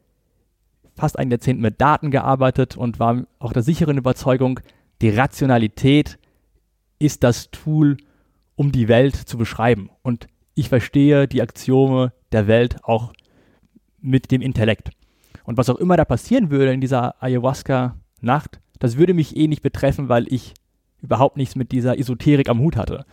fast 0.95 1.17
ein 1.17 1.31
Jahrzehnt 1.31 1.61
mit 1.61 1.79
Daten 1.79 2.11
gearbeitet 2.11 2.75
und 2.75 2.99
war 2.99 3.23
auch 3.39 3.53
der 3.53 3.63
sicheren 3.63 3.97
Überzeugung, 3.97 4.59
die 5.01 5.09
Rationalität 5.09 6.19
ist 6.99 7.23
das 7.23 7.49
Tool, 7.51 7.95
um 8.55 8.73
die 8.73 8.89
Welt 8.89 9.15
zu 9.15 9.37
beschreiben. 9.37 9.89
Und 10.01 10.27
ich 10.53 10.67
verstehe 10.67 11.27
die 11.27 11.41
Axiome 11.41 12.11
der 12.33 12.47
Welt 12.47 12.83
auch 12.83 13.13
mit 14.01 14.31
dem 14.31 14.41
Intellekt. 14.41 14.89
Und 15.45 15.57
was 15.57 15.69
auch 15.69 15.77
immer 15.77 15.95
da 15.95 16.03
passieren 16.03 16.51
würde 16.51 16.73
in 16.73 16.81
dieser 16.81 17.23
Ayahuasca-Nacht, 17.23 18.59
das 18.79 18.97
würde 18.97 19.13
mich 19.13 19.37
eh 19.37 19.47
nicht 19.47 19.61
betreffen, 19.61 20.09
weil 20.09 20.31
ich 20.31 20.53
überhaupt 21.01 21.37
nichts 21.37 21.55
mit 21.55 21.71
dieser 21.71 21.97
Esoterik 21.97 22.49
am 22.49 22.59
Hut 22.59 22.75
hatte. 22.75 23.05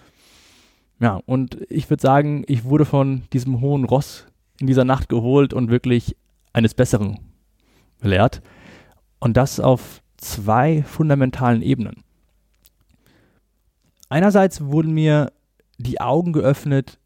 Ja, 0.98 1.20
und 1.26 1.58
ich 1.68 1.90
würde 1.90 2.00
sagen, 2.00 2.44
ich 2.46 2.64
wurde 2.64 2.84
von 2.84 3.22
diesem 3.32 3.60
hohen 3.60 3.84
Ross 3.84 4.26
in 4.60 4.66
dieser 4.66 4.84
Nacht 4.84 5.08
geholt 5.08 5.52
und 5.52 5.70
wirklich 5.70 6.16
eines 6.52 6.74
Besseren 6.74 7.18
belehrt. 8.00 8.42
Und 9.18 9.36
das 9.36 9.60
auf 9.60 10.02
zwei 10.16 10.82
fundamentalen 10.82 11.62
Ebenen. 11.62 12.02
Einerseits 14.08 14.64
wurden 14.64 14.92
mir 14.92 15.32
die 15.78 16.00
Augen 16.00 16.32
geöffnet 16.32 16.98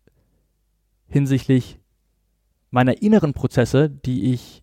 hinsichtlich 1.08 1.78
meiner 2.70 3.02
inneren 3.02 3.32
Prozesse, 3.32 3.90
die 3.90 4.32
ich 4.32 4.62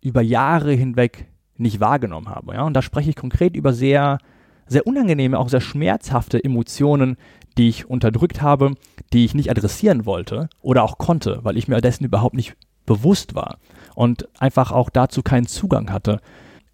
über 0.00 0.22
Jahre 0.22 0.72
hinweg 0.72 1.26
nicht 1.56 1.80
wahrgenommen 1.80 2.28
habe. 2.28 2.54
Ja? 2.54 2.62
Und 2.62 2.74
da 2.74 2.82
spreche 2.82 3.10
ich 3.10 3.16
konkret 3.16 3.56
über 3.56 3.72
sehr, 3.72 4.18
sehr 4.66 4.86
unangenehme, 4.86 5.38
auch 5.38 5.50
sehr 5.50 5.60
schmerzhafte 5.60 6.42
Emotionen, 6.42 7.16
die 7.58 7.68
ich 7.68 7.88
unterdrückt 7.88 8.42
habe, 8.42 8.74
die 9.12 9.24
ich 9.24 9.34
nicht 9.34 9.50
adressieren 9.50 10.06
wollte 10.06 10.48
oder 10.60 10.82
auch 10.82 10.98
konnte, 10.98 11.40
weil 11.42 11.56
ich 11.56 11.68
mir 11.68 11.80
dessen 11.80 12.04
überhaupt 12.04 12.34
nicht 12.34 12.56
bewusst 12.86 13.34
war 13.34 13.58
und 13.94 14.28
einfach 14.40 14.72
auch 14.72 14.90
dazu 14.90 15.22
keinen 15.22 15.46
Zugang 15.46 15.92
hatte 15.92 16.20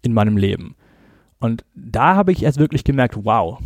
in 0.01 0.13
meinem 0.13 0.37
Leben. 0.37 0.75
Und 1.39 1.65
da 1.75 2.15
habe 2.15 2.31
ich 2.31 2.43
erst 2.43 2.57
wirklich 2.57 2.83
gemerkt, 2.83 3.17
wow, 3.23 3.59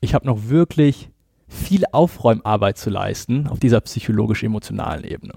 ich 0.00 0.14
habe 0.14 0.26
noch 0.26 0.48
wirklich 0.48 1.10
viel 1.48 1.84
Aufräumarbeit 1.92 2.78
zu 2.78 2.90
leisten 2.90 3.46
auf 3.48 3.58
dieser 3.58 3.80
psychologisch-emotionalen 3.80 5.04
Ebene. 5.04 5.34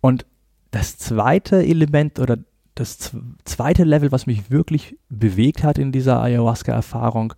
Und 0.00 0.26
das 0.70 0.96
zweite 0.98 1.64
Element 1.64 2.18
oder 2.18 2.38
das 2.74 3.12
zweite 3.44 3.84
Level, 3.84 4.10
was 4.10 4.26
mich 4.26 4.50
wirklich 4.50 4.96
bewegt 5.08 5.62
hat 5.62 5.78
in 5.78 5.92
dieser 5.92 6.20
Ayahuasca-Erfahrung, 6.22 7.34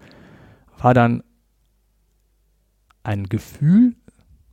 war 0.79 0.95
dann 0.95 1.23
ein 3.05 3.25
Gefühl 3.25 3.95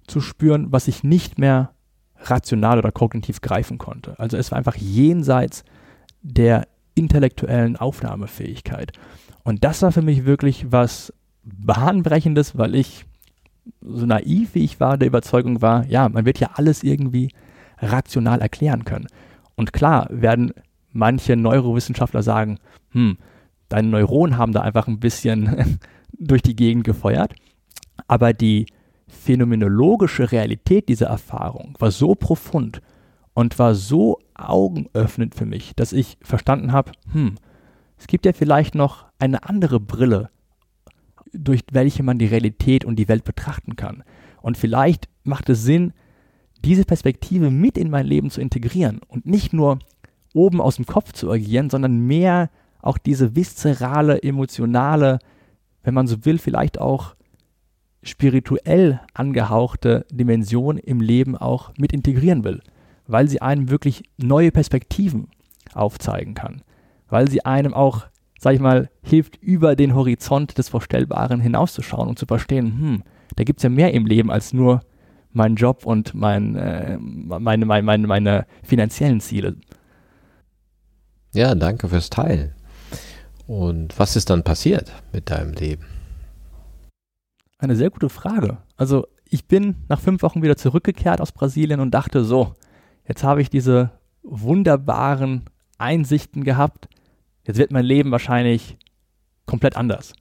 zu 0.08 0.22
spüren, 0.22 0.72
was 0.72 0.88
ich 0.88 1.04
nicht 1.04 1.40
mehr 1.40 1.72
rational 2.18 2.78
oder 2.78 2.92
kognitiv 2.92 3.42
greifen 3.42 3.78
konnte. 3.78 4.20
Also 4.20 4.38
es 4.38 4.52
war 4.52 4.58
einfach 4.58 4.76
jenseits 4.76 5.64
der 6.22 6.68
intellektuellen 6.94 7.78
Aufnahmefähigkeit. 7.78 8.92
Und 9.44 9.64
das 9.64 9.82
war 9.82 9.92
für 9.92 10.02
mich 10.02 10.26
wirklich 10.26 10.72
was 10.72 11.14
Bahnbrechendes, 11.44 12.58
weil 12.58 12.76
ich 12.76 13.06
so 13.82 14.06
naiv 14.06 14.54
wie 14.54 14.64
ich 14.64 14.80
war, 14.80 14.98
der 14.98 15.08
Überzeugung 15.08 15.62
war, 15.62 15.86
ja, 15.88 16.10
man 16.10 16.26
wird 16.26 16.40
ja 16.40 16.52
alles 16.54 16.84
irgendwie 16.84 17.30
rational 17.80 18.42
erklären 18.42 18.86
können. 18.86 19.08
Und 19.56 19.74
klar 19.74 20.08
werden 20.12 20.54
manche 20.92 21.36
Neurowissenschaftler 21.36 22.24
sagen, 22.24 22.60
hm, 22.92 23.18
deine 23.70 23.88
Neuronen 23.88 24.38
haben 24.38 24.52
da 24.52 24.62
einfach 24.62 24.88
ein 24.88 25.00
bisschen 25.00 25.80
durch 26.20 26.42
die 26.42 26.56
Gegend 26.56 26.84
gefeuert. 26.84 27.34
Aber 28.08 28.34
die 28.34 28.66
phänomenologische 29.08 30.32
Realität 30.32 30.90
dieser 30.90 31.08
Erfahrung 31.08 31.76
war 31.80 31.92
so 31.92 32.16
profund 32.16 32.82
und 33.34 33.58
war 33.60 33.76
so 33.76 34.20
augenöffnend 34.36 35.36
für 35.36 35.46
mich, 35.46 35.74
dass 35.76 35.94
ich 35.94 36.18
verstanden 36.22 36.72
habe, 36.72 36.92
hm, 37.12 37.36
es 37.98 38.08
gibt 38.08 38.26
ja 38.26 38.34
vielleicht 38.34 38.74
noch 38.74 39.06
eine 39.20 39.48
andere 39.48 39.80
Brille, 39.80 40.30
durch 41.34 41.62
welche 41.72 42.04
man 42.04 42.18
die 42.18 42.26
Realität 42.26 42.84
und 42.84 42.98
die 42.98 43.08
Welt 43.08 43.24
betrachten 43.24 43.76
kann. 43.76 44.04
Und 44.42 44.58
vielleicht 44.58 45.08
macht 45.24 45.50
es 45.50 45.64
Sinn, 45.64 45.94
diese 46.66 46.84
Perspektive 46.84 47.52
mit 47.52 47.78
in 47.78 47.90
mein 47.90 48.06
Leben 48.06 48.30
zu 48.30 48.42
integrieren 48.42 49.02
und 49.08 49.26
nicht 49.26 49.54
nur 49.54 49.80
oben 50.34 50.62
aus 50.62 50.76
dem 50.78 50.86
Kopf 50.86 51.14
zu 51.14 51.32
agieren, 51.32 51.70
sondern 51.70 52.00
mehr 52.00 52.50
auch 52.82 52.98
diese 52.98 53.36
viszerale, 53.36 54.22
emotionale, 54.24 55.20
wenn 55.84 55.94
man 55.94 56.08
so 56.08 56.26
will, 56.26 56.38
vielleicht 56.38 56.80
auch 56.80 57.16
spirituell 58.04 59.00
angehauchte 59.14 60.06
Dimension 60.12 60.78
im 60.78 61.02
Leben 61.02 61.38
auch 61.38 61.72
mit 61.78 61.94
integrieren 61.94 62.44
will, 62.44 62.62
weil 63.08 63.28
sie 63.28 63.42
einem 63.42 63.70
wirklich 63.70 64.04
neue 64.18 64.52
Perspektiven 64.52 65.28
aufzeigen 65.74 66.34
kann, 66.34 66.62
weil 67.10 67.30
sie 67.30 67.46
einem 67.46 67.74
auch, 67.74 68.06
sag 68.40 68.56
ich 68.56 68.60
mal, 68.60 68.90
hilft, 69.04 69.38
über 69.38 69.76
den 69.76 69.94
Horizont 69.96 70.58
des 70.58 70.70
Vorstellbaren 70.70 71.40
hinauszuschauen 71.40 72.10
und 72.10 72.18
zu 72.18 72.26
verstehen, 72.26 72.80
hm, 72.80 73.04
da 73.36 73.44
gibt 73.44 73.60
es 73.60 73.64
ja 73.64 73.70
mehr 73.70 73.94
im 73.94 74.06
Leben 74.06 74.32
als 74.32 74.54
nur 74.54 74.82
meinen 75.32 75.56
Job 75.56 75.86
und 75.86 76.14
mein, 76.14 76.56
äh, 76.56 76.98
meine, 76.98 77.66
meine, 77.66 77.84
meine, 77.84 78.08
meine 78.08 78.46
finanziellen 78.64 79.22
Ziele. 79.22 79.56
Ja, 81.34 81.56
danke 81.56 81.88
fürs 81.88 82.10
Teilen. 82.10 82.54
Und 83.48 83.98
was 83.98 84.16
ist 84.16 84.30
dann 84.30 84.44
passiert 84.44 84.92
mit 85.14 85.30
deinem 85.30 85.54
Leben? 85.54 85.86
Eine 87.62 87.76
sehr 87.76 87.92
gute 87.92 88.10
Frage. 88.10 88.58
Also 88.76 89.06
ich 89.30 89.46
bin 89.46 89.76
nach 89.88 90.00
fünf 90.00 90.24
Wochen 90.24 90.42
wieder 90.42 90.58
zurückgekehrt 90.58 91.22
aus 91.22 91.32
Brasilien 91.32 91.80
und 91.80 91.92
dachte 91.92 92.24
so, 92.24 92.56
jetzt 93.08 93.24
habe 93.24 93.40
ich 93.40 93.52
diese 93.52 93.92
wunderbaren 94.24 95.44
Einsichten 95.78 96.44
gehabt, 96.44 96.90
jetzt 97.46 97.58
wird 97.58 97.72
mein 97.72 97.86
Leben 97.86 98.10
wahrscheinlich 98.10 98.78
komplett 99.46 99.78
anders. 99.78 100.14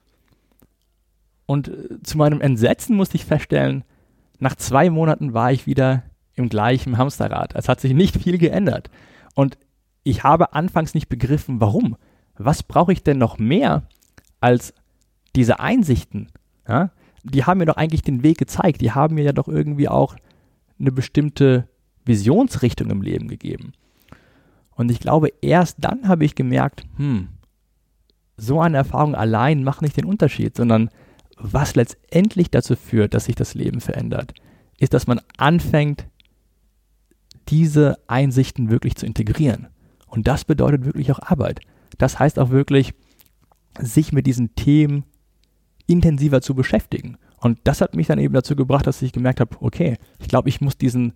Und 1.47 1.69
äh, 1.69 2.03
zu 2.03 2.19
meinem 2.19 2.41
Entsetzen 2.41 2.95
musste 2.95 3.15
ich 3.15 3.25
feststellen, 3.25 3.83
nach 4.37 4.55
zwei 4.55 4.91
Monaten 4.91 5.33
war 5.33 5.51
ich 5.51 5.65
wieder 5.65 6.03
im 6.35 6.47
gleichen 6.47 6.99
Hamsterrad. 6.99 7.55
Es 7.55 7.67
hat 7.67 7.81
sich 7.81 7.93
nicht 7.95 8.21
viel 8.21 8.37
geändert. 8.37 8.91
Und 9.33 9.57
ich 10.03 10.23
habe 10.23 10.53
anfangs 10.53 10.93
nicht 10.93 11.09
begriffen, 11.09 11.59
warum. 11.59 11.97
Was 12.35 12.61
brauche 12.61 12.93
ich 12.93 13.03
denn 13.03 13.17
noch 13.17 13.39
mehr 13.39 13.81
als 14.39 14.75
diese 15.35 15.59
Einsichten? 15.59 16.27
Ja? 16.67 16.91
Die 17.23 17.43
haben 17.43 17.59
mir 17.59 17.65
doch 17.65 17.77
eigentlich 17.77 18.01
den 18.01 18.23
Weg 18.23 18.37
gezeigt. 18.37 18.81
Die 18.81 18.91
haben 18.91 19.15
mir 19.15 19.23
ja 19.23 19.33
doch 19.33 19.47
irgendwie 19.47 19.89
auch 19.89 20.15
eine 20.79 20.91
bestimmte 20.91 21.67
Visionsrichtung 22.05 22.89
im 22.89 23.01
Leben 23.01 23.27
gegeben. 23.27 23.73
Und 24.71 24.89
ich 24.89 24.99
glaube, 24.99 25.29
erst 25.41 25.77
dann 25.79 26.07
habe 26.07 26.25
ich 26.25 26.35
gemerkt, 26.35 26.83
hm, 26.97 27.29
so 28.37 28.59
eine 28.59 28.77
Erfahrung 28.77 29.13
allein 29.13 29.63
macht 29.63 29.83
nicht 29.83 29.97
den 29.97 30.05
Unterschied, 30.05 30.55
sondern 30.57 30.89
was 31.37 31.75
letztendlich 31.75 32.49
dazu 32.49 32.75
führt, 32.75 33.13
dass 33.13 33.25
sich 33.25 33.35
das 33.35 33.53
Leben 33.53 33.81
verändert, 33.81 34.33
ist, 34.79 34.93
dass 34.93 35.07
man 35.07 35.21
anfängt, 35.37 36.07
diese 37.49 37.99
Einsichten 38.07 38.69
wirklich 38.69 38.95
zu 38.95 39.05
integrieren. 39.05 39.67
Und 40.07 40.27
das 40.27 40.45
bedeutet 40.45 40.85
wirklich 40.85 41.11
auch 41.11 41.19
Arbeit. 41.19 41.61
Das 41.97 42.19
heißt 42.19 42.39
auch 42.39 42.49
wirklich, 42.49 42.93
sich 43.79 44.11
mit 44.11 44.25
diesen 44.27 44.55
Themen 44.55 45.03
intensiver 45.91 46.41
zu 46.41 46.55
beschäftigen. 46.55 47.17
Und 47.37 47.59
das 47.63 47.81
hat 47.81 47.95
mich 47.95 48.07
dann 48.07 48.19
eben 48.19 48.33
dazu 48.33 48.55
gebracht, 48.55 48.87
dass 48.87 49.01
ich 49.01 49.13
gemerkt 49.13 49.39
habe, 49.39 49.55
okay, 49.59 49.97
ich 50.19 50.27
glaube, 50.27 50.49
ich 50.49 50.61
muss 50.61 50.77
diesen 50.77 51.13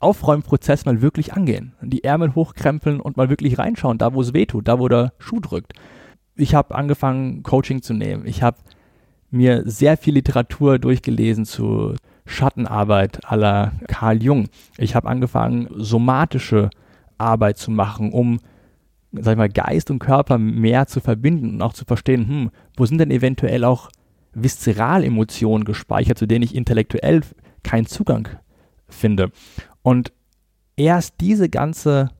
Aufräumprozess 0.00 0.84
mal 0.84 1.00
wirklich 1.00 1.32
angehen. 1.32 1.74
Die 1.80 2.02
Ärmel 2.02 2.34
hochkrempeln 2.34 3.00
und 3.00 3.16
mal 3.16 3.30
wirklich 3.30 3.58
reinschauen, 3.58 3.98
da 3.98 4.14
wo 4.14 4.20
es 4.20 4.34
weh 4.34 4.46
tut, 4.46 4.66
da 4.66 4.80
wo 4.80 4.88
der 4.88 5.12
Schuh 5.18 5.38
drückt. 5.40 5.74
Ich 6.34 6.54
habe 6.54 6.74
angefangen, 6.74 7.42
Coaching 7.44 7.82
zu 7.82 7.94
nehmen. 7.94 8.26
Ich 8.26 8.42
habe 8.42 8.58
mir 9.30 9.62
sehr 9.64 9.96
viel 9.96 10.14
Literatur 10.14 10.78
durchgelesen 10.78 11.44
zu 11.44 11.94
Schattenarbeit 12.26 13.24
aller 13.24 13.72
Carl 13.86 14.22
Jung. 14.22 14.48
Ich 14.76 14.94
habe 14.94 15.08
angefangen, 15.08 15.68
somatische 15.76 16.70
Arbeit 17.18 17.58
zu 17.58 17.70
machen, 17.70 18.12
um 18.12 18.40
sag 19.12 19.32
ich 19.32 19.38
mal, 19.38 19.48
Geist 19.48 19.90
und 19.90 19.98
Körper 19.98 20.38
mehr 20.38 20.86
zu 20.86 21.00
verbinden 21.00 21.54
und 21.54 21.62
auch 21.62 21.74
zu 21.74 21.84
verstehen, 21.84 22.28
hm, 22.28 22.50
wo 22.76 22.86
sind 22.86 22.98
denn 22.98 23.10
eventuell 23.10 23.64
auch 23.64 23.90
Viszeralemotionen 24.34 25.64
gespeichert, 25.64 26.18
zu 26.18 26.26
denen 26.26 26.42
ich 26.42 26.54
intellektuell 26.54 27.20
keinen 27.62 27.86
Zugang 27.86 28.28
finde. 28.88 29.30
Und 29.82 30.12
erst 30.76 31.16
diese 31.20 31.48
ganze 31.48 32.10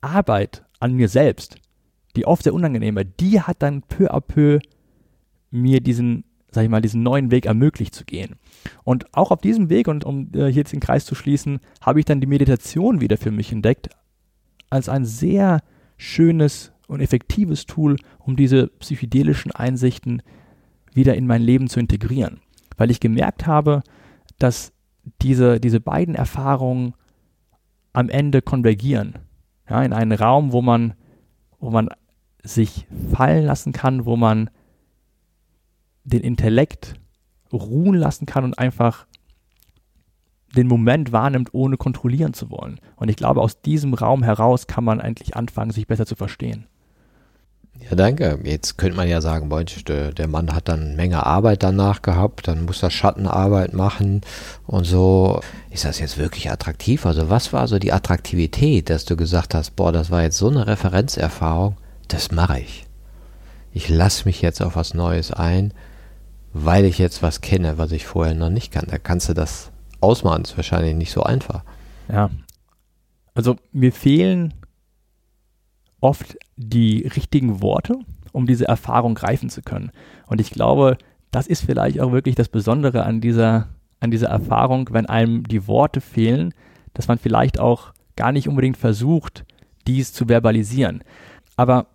Arbeit 0.00 0.64
an 0.80 0.94
mir 0.94 1.08
selbst, 1.08 1.56
die 2.16 2.26
oft 2.26 2.44
sehr 2.44 2.54
unangenehm 2.54 2.96
war, 2.96 3.04
die 3.04 3.40
hat 3.40 3.62
dann 3.62 3.82
peu 3.82 4.10
à 4.12 4.20
peu 4.20 4.60
mir 5.50 5.80
diesen, 5.80 6.24
sag 6.50 6.64
ich 6.64 6.70
mal, 6.70 6.80
diesen 6.80 7.02
neuen 7.02 7.30
Weg 7.30 7.46
ermöglicht 7.46 7.94
zu 7.94 8.04
gehen. 8.04 8.36
Und 8.84 9.06
auch 9.14 9.30
auf 9.30 9.40
diesem 9.40 9.68
Weg, 9.70 9.88
und 9.88 10.04
um 10.04 10.30
äh, 10.34 10.46
hier 10.46 10.62
jetzt 10.62 10.72
den 10.72 10.80
Kreis 10.80 11.04
zu 11.04 11.14
schließen, 11.14 11.60
habe 11.80 12.00
ich 12.00 12.06
dann 12.06 12.20
die 12.20 12.26
Meditation 12.26 13.00
wieder 13.00 13.16
für 13.16 13.30
mich 13.30 13.52
entdeckt, 13.52 13.88
als 14.70 14.88
ein 14.88 15.04
sehr 15.04 15.60
schönes 15.96 16.72
und 16.86 17.00
effektives 17.00 17.66
Tool, 17.66 17.96
um 18.18 18.36
diese 18.36 18.68
psychedelischen 18.68 19.52
Einsichten 19.52 20.22
wieder 20.94 21.14
in 21.16 21.26
mein 21.26 21.42
Leben 21.42 21.68
zu 21.68 21.80
integrieren. 21.80 22.40
Weil 22.76 22.90
ich 22.90 23.00
gemerkt 23.00 23.46
habe, 23.46 23.82
dass 24.38 24.72
diese, 25.22 25.60
diese 25.60 25.80
beiden 25.80 26.14
Erfahrungen 26.14 26.94
am 27.92 28.08
Ende 28.08 28.42
konvergieren. 28.42 29.14
Ja, 29.68 29.82
in 29.82 29.92
einen 29.92 30.12
Raum, 30.12 30.52
wo 30.52 30.62
man, 30.62 30.94
wo 31.58 31.70
man 31.70 31.88
sich 32.42 32.86
fallen 33.12 33.44
lassen 33.44 33.72
kann, 33.72 34.06
wo 34.06 34.16
man 34.16 34.50
den 36.04 36.22
Intellekt 36.22 36.94
ruhen 37.52 37.94
lassen 37.94 38.24
kann 38.24 38.44
und 38.44 38.58
einfach 38.58 39.06
den 40.58 40.66
Moment 40.66 41.12
wahrnimmt, 41.12 41.50
ohne 41.52 41.76
kontrollieren 41.76 42.34
zu 42.34 42.50
wollen. 42.50 42.80
Und 42.96 43.08
ich 43.08 43.16
glaube, 43.16 43.40
aus 43.40 43.60
diesem 43.60 43.94
Raum 43.94 44.22
heraus 44.22 44.66
kann 44.66 44.84
man 44.84 45.00
eigentlich 45.00 45.36
anfangen, 45.36 45.70
sich 45.70 45.86
besser 45.86 46.04
zu 46.04 46.16
verstehen. 46.16 46.66
Ja, 47.88 47.94
danke. 47.94 48.40
Jetzt 48.42 48.76
könnte 48.76 48.96
man 48.96 49.08
ja 49.08 49.20
sagen, 49.20 49.48
der 49.48 50.28
Mann 50.28 50.52
hat 50.52 50.68
dann 50.68 50.82
eine 50.82 50.96
Menge 50.96 51.24
Arbeit 51.24 51.62
danach 51.62 52.02
gehabt, 52.02 52.48
dann 52.48 52.64
muss 52.64 52.82
er 52.82 52.90
Schattenarbeit 52.90 53.72
machen 53.72 54.22
und 54.66 54.84
so. 54.84 55.40
Ist 55.70 55.84
das 55.84 56.00
jetzt 56.00 56.18
wirklich 56.18 56.50
attraktiv? 56.50 57.06
Also 57.06 57.30
was 57.30 57.52
war 57.52 57.68
so 57.68 57.78
die 57.78 57.92
Attraktivität, 57.92 58.90
dass 58.90 59.04
du 59.04 59.16
gesagt 59.16 59.54
hast, 59.54 59.76
boah, 59.76 59.92
das 59.92 60.10
war 60.10 60.22
jetzt 60.22 60.38
so 60.38 60.48
eine 60.48 60.66
Referenzerfahrung, 60.66 61.76
das 62.08 62.32
mache 62.32 62.58
ich. 62.58 62.84
Ich 63.72 63.88
lasse 63.88 64.24
mich 64.24 64.42
jetzt 64.42 64.60
auf 64.60 64.74
was 64.74 64.94
Neues 64.94 65.32
ein, 65.32 65.72
weil 66.52 66.84
ich 66.84 66.98
jetzt 66.98 67.22
was 67.22 67.42
kenne, 67.42 67.78
was 67.78 67.92
ich 67.92 68.06
vorher 68.06 68.34
noch 68.34 68.50
nicht 68.50 68.72
kann. 68.72 68.86
Da 68.88 68.98
kannst 68.98 69.28
du 69.28 69.34
das 69.34 69.70
ausmachen, 70.00 70.42
ist 70.42 70.56
wahrscheinlich 70.56 70.94
nicht 70.94 71.12
so 71.12 71.22
einfach. 71.22 71.64
Ja. 72.10 72.30
Also 73.34 73.56
mir 73.72 73.92
fehlen 73.92 74.54
oft 76.00 76.36
die 76.56 77.06
richtigen 77.06 77.60
Worte, 77.62 77.98
um 78.32 78.46
diese 78.46 78.66
Erfahrung 78.66 79.14
greifen 79.14 79.50
zu 79.50 79.62
können. 79.62 79.90
Und 80.26 80.40
ich 80.40 80.50
glaube, 80.50 80.98
das 81.30 81.46
ist 81.46 81.64
vielleicht 81.64 82.00
auch 82.00 82.12
wirklich 82.12 82.34
das 82.34 82.48
Besondere 82.48 83.04
an 83.04 83.20
dieser, 83.20 83.68
an 84.00 84.10
dieser 84.10 84.28
Erfahrung, 84.28 84.88
wenn 84.92 85.06
einem 85.06 85.44
die 85.44 85.66
Worte 85.66 86.00
fehlen, 86.00 86.54
dass 86.94 87.08
man 87.08 87.18
vielleicht 87.18 87.60
auch 87.60 87.92
gar 88.16 88.32
nicht 88.32 88.48
unbedingt 88.48 88.76
versucht, 88.76 89.44
dies 89.86 90.12
zu 90.12 90.26
verbalisieren. 90.26 91.04
Aber 91.56 91.86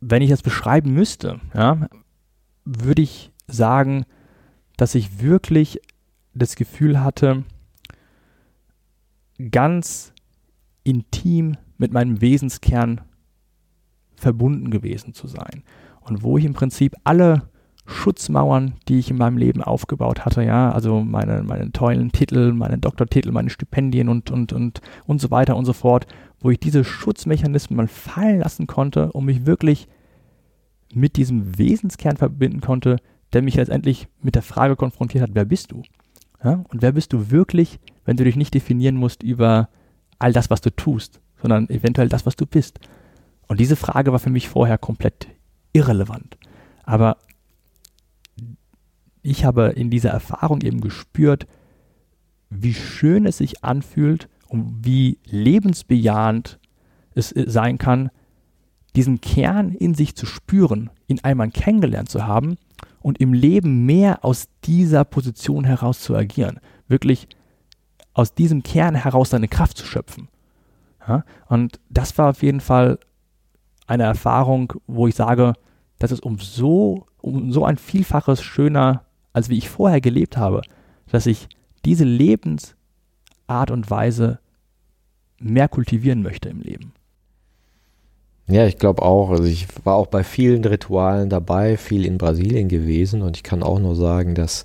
wenn 0.00 0.22
ich 0.22 0.30
das 0.30 0.42
beschreiben 0.42 0.92
müsste, 0.92 1.40
ja, 1.54 1.88
würde 2.64 3.02
ich 3.02 3.30
sagen, 3.46 4.04
dass 4.76 4.94
ich 4.94 5.20
wirklich 5.20 5.80
das 6.38 6.56
Gefühl 6.56 7.02
hatte, 7.02 7.44
ganz 9.50 10.12
intim 10.84 11.56
mit 11.76 11.92
meinem 11.92 12.20
Wesenskern 12.20 13.00
verbunden 14.16 14.70
gewesen 14.70 15.14
zu 15.14 15.28
sein. 15.28 15.62
Und 16.00 16.22
wo 16.22 16.38
ich 16.38 16.44
im 16.44 16.54
Prinzip 16.54 16.96
alle 17.04 17.48
Schutzmauern, 17.86 18.74
die 18.88 18.98
ich 18.98 19.10
in 19.10 19.16
meinem 19.16 19.38
Leben 19.38 19.62
aufgebaut 19.62 20.24
hatte, 20.24 20.42
ja, 20.42 20.70
also 20.70 21.00
meine, 21.00 21.42
meine 21.42 21.72
tollen 21.72 22.12
Titel, 22.12 22.52
meine 22.52 22.78
Doktortitel, 22.78 23.32
meine 23.32 23.50
Stipendien 23.50 24.08
und, 24.08 24.30
und, 24.30 24.52
und, 24.52 24.80
und 25.06 25.20
so 25.20 25.30
weiter 25.30 25.56
und 25.56 25.64
so 25.64 25.72
fort, 25.72 26.06
wo 26.40 26.50
ich 26.50 26.60
diese 26.60 26.84
Schutzmechanismen 26.84 27.76
mal 27.76 27.88
fallen 27.88 28.40
lassen 28.40 28.66
konnte 28.66 29.12
und 29.12 29.24
mich 29.24 29.46
wirklich 29.46 29.88
mit 30.92 31.16
diesem 31.16 31.58
Wesenskern 31.58 32.16
verbinden 32.16 32.60
konnte, 32.60 32.96
der 33.32 33.42
mich 33.42 33.56
letztendlich 33.56 34.08
mit 34.22 34.34
der 34.34 34.42
Frage 34.42 34.76
konfrontiert 34.76 35.22
hat, 35.22 35.34
wer 35.34 35.44
bist 35.44 35.72
du? 35.72 35.82
Ja? 36.42 36.64
Und 36.68 36.82
wer 36.82 36.92
bist 36.92 37.12
du 37.12 37.30
wirklich, 37.30 37.80
wenn 38.04 38.16
du 38.16 38.24
dich 38.24 38.36
nicht 38.36 38.54
definieren 38.54 38.96
musst 38.96 39.22
über 39.22 39.68
all 40.18 40.32
das, 40.32 40.50
was 40.50 40.60
du 40.60 40.74
tust, 40.74 41.20
sondern 41.40 41.68
eventuell 41.68 42.08
das, 42.08 42.26
was 42.26 42.36
du 42.36 42.46
bist? 42.46 42.80
Und 43.46 43.60
diese 43.60 43.76
Frage 43.76 44.12
war 44.12 44.18
für 44.18 44.30
mich 44.30 44.48
vorher 44.48 44.78
komplett 44.78 45.28
irrelevant. 45.72 46.36
Aber 46.84 47.16
ich 49.22 49.44
habe 49.44 49.68
in 49.76 49.90
dieser 49.90 50.10
Erfahrung 50.10 50.60
eben 50.62 50.80
gespürt, 50.80 51.46
wie 52.50 52.74
schön 52.74 53.26
es 53.26 53.38
sich 53.38 53.62
anfühlt 53.64 54.28
und 54.48 54.84
wie 54.84 55.18
lebensbejahend 55.24 56.58
es 57.14 57.30
sein 57.30 57.78
kann, 57.78 58.10
diesen 58.96 59.20
Kern 59.20 59.72
in 59.72 59.94
sich 59.94 60.16
zu 60.16 60.24
spüren, 60.24 60.90
ihn 61.08 61.20
einmal 61.22 61.50
kennengelernt 61.50 62.08
zu 62.08 62.26
haben 62.26 62.56
und 63.00 63.20
im 63.20 63.32
Leben 63.32 63.86
mehr 63.86 64.24
aus 64.24 64.48
dieser 64.64 65.04
Position 65.04 65.64
heraus 65.64 66.00
zu 66.00 66.14
agieren. 66.14 66.60
Wirklich 66.88 67.28
aus 68.14 68.34
diesem 68.34 68.62
Kern 68.62 68.94
heraus 68.94 69.30
seine 69.30 69.48
Kraft 69.48 69.78
zu 69.78 69.86
schöpfen. 69.86 70.28
Ja? 71.06 71.24
Und 71.48 71.80
das 71.88 72.16
war 72.18 72.30
auf 72.30 72.42
jeden 72.42 72.60
Fall 72.60 72.98
eine 73.86 74.02
Erfahrung, 74.04 74.72
wo 74.86 75.06
ich 75.06 75.14
sage, 75.14 75.54
das 75.98 76.12
ist 76.12 76.22
um 76.22 76.38
so, 76.38 77.06
um 77.20 77.52
so 77.52 77.64
ein 77.64 77.76
Vielfaches 77.76 78.42
schöner, 78.42 79.04
als 79.32 79.48
wie 79.48 79.58
ich 79.58 79.68
vorher 79.68 80.00
gelebt 80.00 80.36
habe, 80.36 80.62
dass 81.06 81.26
ich 81.26 81.48
diese 81.84 82.04
Lebensart 82.04 83.70
und 83.70 83.90
Weise 83.90 84.40
mehr 85.38 85.68
kultivieren 85.68 86.22
möchte 86.22 86.48
im 86.48 86.60
Leben. 86.60 86.92
Ja, 88.50 88.66
ich 88.66 88.78
glaube 88.78 89.02
auch. 89.02 89.30
Also 89.30 89.44
ich 89.44 89.66
war 89.84 89.96
auch 89.96 90.06
bei 90.06 90.24
vielen 90.24 90.64
Ritualen 90.64 91.28
dabei, 91.28 91.76
viel 91.76 92.06
in 92.06 92.16
Brasilien 92.16 92.68
gewesen 92.68 93.20
und 93.22 93.36
ich 93.36 93.42
kann 93.42 93.62
auch 93.62 93.78
nur 93.78 93.94
sagen, 93.94 94.34
dass 94.34 94.64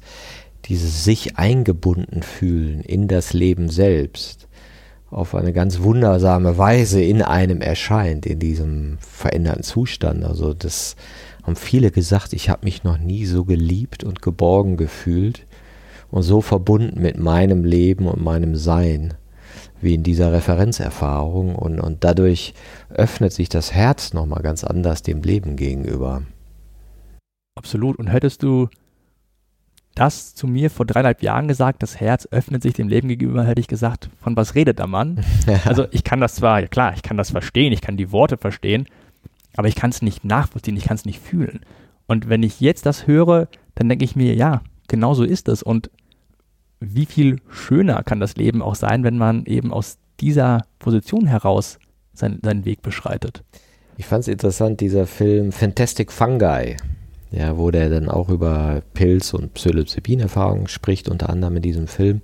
dieses 0.66 1.04
sich 1.04 1.38
eingebunden 1.38 2.24
fühlen 2.24 2.82
in 2.82 3.10
das 3.10 3.34
Leben 3.34 3.70
selbst, 3.70 4.48
auf 5.10 5.36
eine 5.36 5.52
ganz 5.52 5.82
wundersame 5.82 6.58
Weise 6.58 7.04
in 7.04 7.22
einem 7.22 7.62
erscheint, 7.62 8.26
in 8.26 8.40
diesem 8.40 8.98
veränderten 9.00 9.64
Zustand. 9.64 10.24
Also 10.24 10.54
das 10.54 10.96
haben 11.44 11.58
viele 11.58 11.92
gesagt, 11.92 12.32
ich 12.32 12.50
habe 12.50 12.64
mich 12.64 12.86
noch 12.86 12.98
nie 12.98 13.26
so 13.26 13.44
geliebt 13.44 14.06
und 14.06 14.22
geborgen 14.22 14.78
gefühlt 14.78 15.46
und 16.10 16.24
so 16.24 16.40
verbunden 16.40 17.02
mit 17.02 17.18
meinem 17.18 17.66
Leben 17.66 18.08
und 18.08 18.24
meinem 18.24 18.56
Sein 18.56 19.16
wie 19.84 19.94
in 19.94 20.04
dieser 20.04 20.32
Referenzerfahrung 20.32 21.56
und, 21.56 21.80
und 21.80 22.04
dadurch 22.04 22.54
öffnet 22.90 23.34
sich 23.34 23.50
das 23.50 23.74
Herz 23.74 24.14
nochmal 24.14 24.42
ganz 24.42 24.64
anders 24.64 25.04
dem 25.04 25.22
Leben 25.22 25.56
gegenüber. 25.56 26.24
Absolut. 27.56 27.98
Und 28.00 28.08
hättest 28.08 28.44
du 28.44 28.70
das 29.96 30.34
zu 30.34 30.48
mir 30.48 30.72
vor 30.72 30.86
dreieinhalb 30.86 31.22
Jahren 31.22 31.48
gesagt, 31.48 31.84
das 31.84 32.00
Herz 32.00 32.28
öffnet 32.32 32.64
sich 32.64 32.74
dem 32.74 32.88
Leben 32.88 33.08
gegenüber, 33.08 33.46
hätte 33.46 33.62
ich 33.62 33.68
gesagt, 33.68 34.10
von 34.22 34.36
was 34.36 34.56
redet 34.56 34.80
der 34.80 34.88
Mann? 34.88 35.24
also 35.66 35.86
ich 35.92 36.04
kann 36.04 36.20
das 36.20 36.36
zwar, 36.36 36.62
ja 36.62 36.68
klar, 36.68 36.94
ich 36.96 37.04
kann 37.04 37.18
das 37.18 37.30
verstehen, 37.30 37.74
ich 37.74 37.82
kann 37.82 37.98
die 37.98 38.12
Worte 38.12 38.38
verstehen, 38.38 38.88
aber 39.56 39.68
ich 39.68 39.76
kann 39.76 39.92
es 39.92 40.02
nicht 40.02 40.26
nachvollziehen, 40.26 40.78
ich 40.78 40.86
kann 40.86 40.96
es 40.96 41.06
nicht 41.06 41.20
fühlen. 41.20 41.62
Und 42.08 42.28
wenn 42.28 42.42
ich 42.44 42.60
jetzt 42.60 42.86
das 42.86 43.06
höre, 43.06 43.48
dann 43.76 43.88
denke 43.88 44.04
ich 44.04 44.16
mir, 44.16 44.34
ja, 44.34 44.62
genau 44.88 45.14
so 45.14 45.24
ist 45.24 45.48
es. 45.48 45.62
Und 45.62 45.90
wie 46.94 47.06
viel 47.06 47.40
schöner 47.50 48.04
kann 48.04 48.20
das 48.20 48.36
Leben 48.36 48.62
auch 48.62 48.76
sein, 48.76 49.04
wenn 49.04 49.18
man 49.18 49.46
eben 49.46 49.72
aus 49.72 49.98
dieser 50.20 50.66
Position 50.80 51.28
heraus 51.28 51.80
sein, 52.14 52.40
seinen 52.44 52.66
Weg 52.66 52.82
beschreitet. 52.82 53.44
Ich 53.98 54.06
fand 54.06 54.22
es 54.22 54.28
interessant, 54.28 54.82
dieser 54.82 55.08
Film 55.08 55.52
Fantastic 55.52 56.12
Fungi 56.12 56.76
ja, 57.34 57.58
wo 57.58 57.72
der 57.72 57.90
dann 57.90 58.10
auch 58.10 58.30
über 58.30 58.84
Pilz- 58.94 59.34
und 59.34 59.56
Psilocybin-Erfahrungen 59.56 60.68
spricht, 60.68 61.10
unter 61.10 61.30
anderem 61.30 61.58
in 61.58 61.64
diesem 61.64 61.88
Film. 61.88 62.22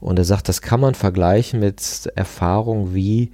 Und 0.00 0.18
er 0.18 0.24
sagt, 0.24 0.48
das 0.48 0.60
kann 0.60 0.80
man 0.80 0.94
vergleichen 0.94 1.60
mit 1.60 2.12
Erfahrungen 2.14 2.94
wie 2.94 3.32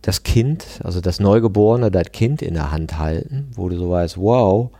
das 0.00 0.22
Kind, 0.22 0.80
also 0.82 1.02
das 1.02 1.20
Neugeborene, 1.20 1.90
das 1.90 2.10
Kind 2.12 2.40
in 2.40 2.54
der 2.54 2.72
Hand 2.72 2.98
halten, 2.98 3.50
wo 3.54 3.68
du 3.68 3.76
so 3.76 3.90
weißt, 3.90 4.16
wow, 4.16 4.70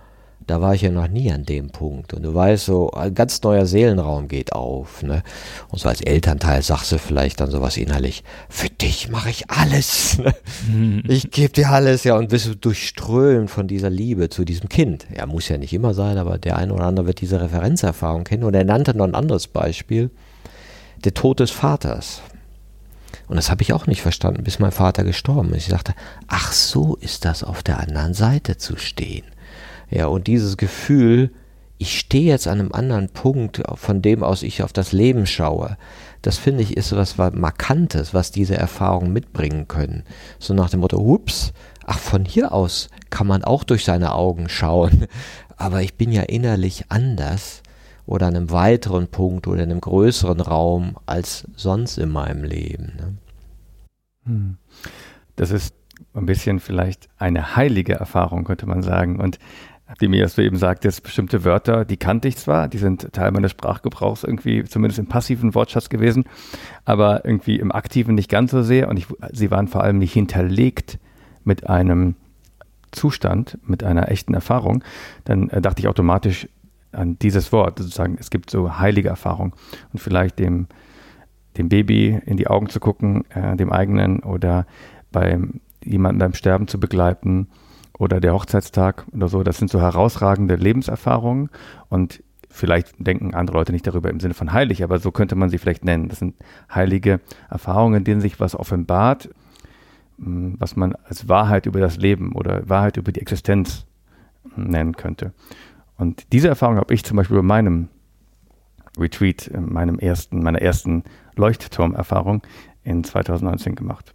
da 0.47 0.61
war 0.61 0.75
ich 0.75 0.83
ja 0.83 0.91
noch 0.91 1.09
nie 1.09 1.31
an 1.31 1.45
dem 1.45 1.71
Punkt. 1.71 2.15
Und 2.15 2.23
du 2.23 2.35
weißt 2.35 2.65
so, 2.65 2.91
ein 2.91 3.15
ganz 3.15 3.43
neuer 3.43 3.67
Seelenraum 3.67 4.27
geht 4.27 4.53
auf. 4.53 5.03
Ne? 5.03 5.23
Und 5.69 5.79
so 5.79 5.89
als 5.89 6.01
Elternteil 6.01 6.63
sagst 6.63 6.91
du 6.93 6.99
vielleicht 6.99 7.41
dann 7.41 7.51
sowas 7.51 7.77
innerlich, 7.77 8.25
für 8.49 8.69
dich 8.69 9.09
mache 9.09 9.31
ich 9.31 9.51
alles. 9.51 10.19
Ne? 10.19 10.35
Mhm. 10.69 11.03
Ich 11.09 11.31
gebe 11.31 11.53
dir 11.53 11.71
alles, 11.71 12.05
ja, 12.05 12.17
und 12.17 12.31
bist 12.31 12.47
du 12.47 12.57
durchströmt 12.57 13.51
von 13.51 13.69
dieser 13.69 13.91
Liebe 13.91 14.29
zu 14.29 14.45
diesem 14.45 14.69
Kind. 14.69 15.07
Ja, 15.17 15.27
muss 15.27 15.49
ja 15.49 15.57
nicht 15.57 15.73
immer 15.73 15.95
sein, 15.95 16.19
aber 16.19 16.39
der 16.39 16.57
eine 16.57 16.75
oder 16.75 16.85
andere 16.85 17.07
wird 17.07 17.21
diese 17.21 17.41
Referenzerfahrung 17.41 18.25
kennen. 18.25 18.45
Und 18.45 18.55
er 18.55 18.65
nannte 18.65 18.97
noch 18.97 19.07
ein 19.07 19.15
anderes 19.15 19.47
Beispiel, 19.47 20.11
der 21.05 21.15
Tod 21.15 21.41
des 21.41 21.51
Vaters. 21.51 22.23
Und 23.29 23.37
das 23.37 23.51
habe 23.51 23.63
ich 23.63 23.73
auch 23.73 23.87
nicht 23.87 24.03
verstanden, 24.03 24.43
bis 24.43 24.59
mein 24.59 24.73
Vater 24.73 25.05
gestorben 25.05 25.55
ist. 25.55 25.65
Ich 25.65 25.73
dachte, 25.73 25.95
ach 26.27 26.53
so 26.53 26.97
ist 26.97 27.25
das 27.25 27.45
auf 27.45 27.63
der 27.63 27.79
anderen 27.79 28.15
Seite 28.15 28.57
zu 28.57 28.77
stehen. 28.77 29.25
Ja, 29.91 30.07
und 30.07 30.27
dieses 30.27 30.57
Gefühl, 30.57 31.31
ich 31.79 31.99
stehe 31.99 32.31
jetzt 32.31 32.47
an 32.47 32.61
einem 32.61 32.73
anderen 32.73 33.09
Punkt, 33.09 33.63
von 33.75 34.03
dem 34.03 34.23
aus 34.23 34.43
ich 34.43 34.63
auf 34.63 34.73
das 34.73 34.93
Leben 34.93 35.27
schaue, 35.27 35.77
das 36.23 36.37
finde 36.37 36.63
ich 36.63 36.77
ist 36.77 36.95
was 36.95 37.17
Markantes, 37.17 38.13
was 38.13 38.31
diese 38.31 38.57
Erfahrungen 38.57 39.13
mitbringen 39.13 39.67
können. 39.69 40.05
So 40.39 40.53
nach 40.53 40.71
dem 40.71 40.81
Motto, 40.81 40.99
ups, 40.99 41.53
ach, 41.87 41.99
von 41.99 42.25
hier 42.25 42.53
aus 42.53 42.91
kann 43.09 43.27
man 43.27 43.43
auch 43.43 43.65
durch 43.65 43.85
seine 43.85 44.13
Augen 44.15 44.49
schauen, 44.49 45.07
aber 45.57 45.83
ich 45.83 45.95
bin 45.95 46.13
ja 46.13 46.23
innerlich 46.23 46.85
anders 46.91 47.63
oder 48.07 48.27
an 48.27 48.37
einem 48.37 48.51
weiteren 48.51 49.09
Punkt 49.09 49.47
oder 49.47 49.63
in 49.63 49.71
einem 49.71 49.81
größeren 49.81 50.41
Raum 50.41 50.97
als 51.07 51.47
sonst 51.57 51.97
in 51.97 52.11
meinem 52.11 52.45
Leben. 52.45 52.93
Ne? 52.97 53.15
Hm 54.27 54.57
das 55.41 55.51
ist 55.51 55.75
ein 56.13 56.27
bisschen 56.27 56.61
vielleicht 56.61 57.09
eine 57.17 57.57
heilige 57.57 57.95
Erfahrung, 57.95 58.45
könnte 58.45 58.67
man 58.67 58.83
sagen. 58.83 59.19
Und 59.19 59.39
wie 59.99 60.09
mir 60.09 60.23
das 60.23 60.39
eben 60.39 60.57
sagt, 60.57 60.85
jetzt 60.85 61.03
bestimmte 61.03 61.45
Wörter, 61.45 61.85
die 61.85 61.97
kannte 61.97 62.29
ich 62.29 62.37
zwar, 62.37 62.69
die 62.69 62.79
sind 62.79 63.13
Teil 63.13 63.33
meines 63.33 63.51
Sprachgebrauchs 63.51 64.25
irgendwie, 64.25 64.65
zumindest 64.65 64.99
im 64.99 65.07
passiven 65.07 65.55
Wortschatz 65.55 65.89
gewesen, 65.89 66.25
aber 66.85 67.25
irgendwie 67.25 67.57
im 67.57 67.73
aktiven 67.73 68.15
nicht 68.15 68.31
ganz 68.31 68.51
so 68.51 68.63
sehr 68.63 68.89
und 68.89 68.97
ich, 68.97 69.07
sie 69.33 69.51
waren 69.51 69.69
vor 69.69 69.83
allem 69.83 69.99
nicht 69.99 70.13
hinterlegt 70.13 70.99
mit 71.45 71.69
einem 71.69 72.15
Zustand, 72.93 73.59
mit 73.63 73.85
einer 73.85 74.11
echten 74.11 74.35
Erfahrung, 74.35 74.85
dann 75.25 75.49
äh, 75.51 75.61
dachte 75.61 75.81
ich 75.81 75.89
automatisch 75.89 76.49
an 76.93 77.19
dieses 77.21 77.53
Wort, 77.53 77.79
sozusagen, 77.79 78.17
es 78.19 78.31
gibt 78.31 78.51
so 78.51 78.79
heilige 78.79 79.11
Erfahrung. 79.11 79.55
Und 79.93 80.01
vielleicht 80.01 80.41
dem, 80.41 80.67
dem 81.57 81.69
Baby 81.69 82.21
in 82.27 82.37
die 82.37 82.49
Augen 82.49 82.69
zu 82.69 82.81
gucken, 82.81 83.25
äh, 83.31 83.57
dem 83.57 83.73
eigenen 83.73 84.21
oder 84.21 84.67
beim 85.13 85.61
jemanden 85.85 86.19
beim 86.19 86.35
Sterben 86.35 86.69
zu 86.69 86.79
begleiten 86.79 87.49
oder 88.01 88.19
der 88.19 88.33
Hochzeitstag 88.33 89.05
oder 89.13 89.29
so, 89.29 89.43
das 89.43 89.59
sind 89.59 89.71
so 89.71 89.79
herausragende 89.79 90.57
Lebenserfahrungen 90.57 91.51
und 91.91 92.25
vielleicht 92.49 92.95
denken 92.99 93.35
andere 93.35 93.59
Leute 93.59 93.73
nicht 93.73 93.87
darüber 93.87 94.09
im 94.09 94.21
Sinne 94.21 94.33
von 94.33 94.55
heilig, 94.55 94.83
aber 94.83 94.99
so 94.99 95.13
könnte 95.13 95.37
man 95.37 95.51
sie 95.51 95.59
vielleicht 95.59 95.85
nennen. 95.85 96.09
Das 96.09 96.19
sind 96.19 96.35
heilige 96.75 97.21
Erfahrungen, 97.51 97.99
in 97.99 98.05
denen 98.05 98.23
sich 98.23 98.41
was 98.41 98.59
offenbart, 98.59 99.29
hm, 100.17 100.57
was 100.59 100.77
man 100.77 100.95
als 101.05 101.29
Wahrheit 101.29 101.67
über 101.67 101.79
das 101.79 101.99
Leben 101.99 102.33
oder 102.33 102.67
Wahrheit 102.71 102.97
über 102.97 103.13
die 103.13 103.21
Existenz 103.21 103.87
nennen 104.57 104.97
könnte. 104.97 105.35
Und 105.99 106.33
diese 106.33 106.49
Erfahrung 106.49 106.79
habe 106.79 106.95
ich 106.95 107.05
zum 107.05 107.19
Beispiel 107.19 107.37
bei 107.37 107.43
meinem 107.43 107.89
Retreat, 108.99 109.51
meinem 109.55 109.99
ersten, 109.99 110.43
meiner 110.43 110.63
ersten 110.63 111.05
Leuchtturmerfahrung 111.37 112.43
in 112.83 113.05
2019 113.05 113.75
gemacht 113.75 114.15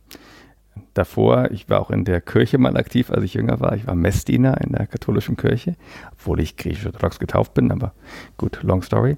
davor, 0.94 1.52
ich 1.52 1.70
war 1.70 1.80
auch 1.80 1.92
in 1.92 2.06
der 2.06 2.22
Kirche 2.22 2.58
mal 2.58 2.78
aktiv, 2.78 3.12
als 3.12 3.24
ich 3.24 3.34
jünger 3.34 3.60
war. 3.60 3.76
Ich 3.76 3.88
war 3.88 3.96
Messdiener 3.96 4.60
in 4.62 4.74
der 4.74 4.88
katholischen 4.88 5.38
Kirche, 5.38 5.76
obwohl 6.14 6.40
ich 6.40 6.58
griechisch-orthodox 6.58 7.20
getauft 7.20 7.54
bin, 7.54 7.72
aber 7.72 7.94
gut, 8.38 8.64
long 8.64 8.82
story. 8.82 9.18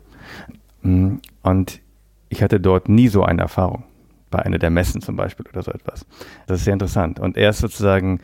Mm, 0.82 1.16
und 1.44 1.82
ich 2.30 2.44
hatte 2.44 2.60
dort 2.60 2.90
nie 2.90 3.08
so 3.08 3.24
eine 3.24 3.42
Erfahrung, 3.42 3.84
bei 4.30 4.40
einer 4.40 4.58
der 4.58 4.70
Messen 4.70 5.02
zum 5.02 5.16
Beispiel 5.16 5.46
oder 5.52 5.64
so 5.64 5.72
etwas. 5.72 6.06
Das 6.48 6.60
ist 6.60 6.66
sehr 6.66 6.74
interessant. 6.74 7.20
Und 7.20 7.38
erst 7.38 7.60
sozusagen 7.60 8.20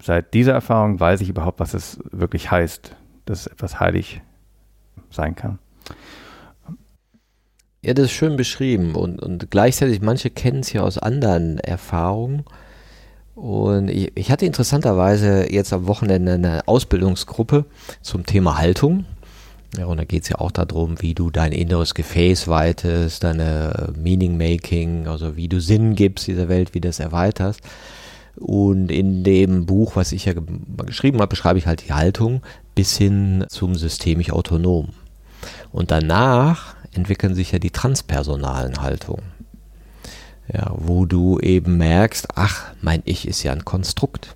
seit 0.00 0.34
dieser 0.34 0.52
Erfahrung 0.52 1.00
weiß 1.00 1.20
ich 1.20 1.28
überhaupt, 1.28 1.60
was 1.60 1.74
es 1.74 1.98
wirklich 2.10 2.50
heißt, 2.50 2.94
dass 3.24 3.46
etwas 3.46 3.80
heilig 3.80 4.20
sein 5.10 5.34
kann. 5.34 5.58
Ja, 7.84 7.92
das 7.92 8.06
ist 8.06 8.12
schön 8.12 8.36
beschrieben 8.36 8.94
und, 8.94 9.22
und 9.22 9.50
gleichzeitig, 9.50 10.00
manche 10.00 10.30
kennen 10.30 10.60
es 10.60 10.72
ja 10.72 10.80
aus 10.80 10.96
anderen 10.96 11.58
Erfahrungen. 11.58 12.44
Und 13.34 13.90
ich, 13.90 14.10
ich 14.14 14.30
hatte 14.30 14.46
interessanterweise 14.46 15.52
jetzt 15.52 15.70
am 15.74 15.86
Wochenende 15.86 16.32
eine 16.32 16.66
Ausbildungsgruppe 16.66 17.66
zum 18.00 18.24
Thema 18.24 18.56
Haltung. 18.56 19.04
Ja, 19.76 19.84
und 19.84 19.98
da 19.98 20.04
geht 20.04 20.22
es 20.22 20.30
ja 20.30 20.38
auch 20.38 20.50
darum, 20.50 21.02
wie 21.02 21.12
du 21.12 21.30
dein 21.30 21.52
inneres 21.52 21.94
Gefäß 21.94 22.48
weitest, 22.48 23.22
deine 23.22 23.92
Meaning-Making, 24.02 25.06
also 25.06 25.36
wie 25.36 25.48
du 25.48 25.60
Sinn 25.60 25.94
gibst 25.94 26.26
dieser 26.26 26.48
Welt, 26.48 26.72
wie 26.72 26.80
du 26.80 26.88
das 26.88 27.00
erweiterst. 27.00 27.60
Und 28.36 28.90
in 28.90 29.24
dem 29.24 29.66
Buch, 29.66 29.94
was 29.94 30.12
ich 30.12 30.24
ja 30.24 30.32
geschrieben 30.86 31.18
habe, 31.18 31.28
beschreibe 31.28 31.58
ich 31.58 31.66
halt 31.66 31.86
die 31.86 31.92
Haltung 31.92 32.40
bis 32.74 32.96
hin 32.96 33.44
zum 33.50 33.74
systemisch 33.74 34.30
autonom. 34.30 34.88
Und 35.70 35.90
danach 35.90 36.76
entwickeln 36.94 37.34
sich 37.34 37.52
ja 37.52 37.58
die 37.58 37.70
transpersonalen 37.70 38.80
Haltungen. 38.80 39.32
Ja, 40.52 40.72
wo 40.76 41.06
du 41.06 41.38
eben 41.40 41.78
merkst, 41.78 42.28
ach, 42.34 42.72
mein 42.82 43.02
Ich 43.06 43.26
ist 43.26 43.42
ja 43.42 43.52
ein 43.52 43.64
Konstrukt. 43.64 44.34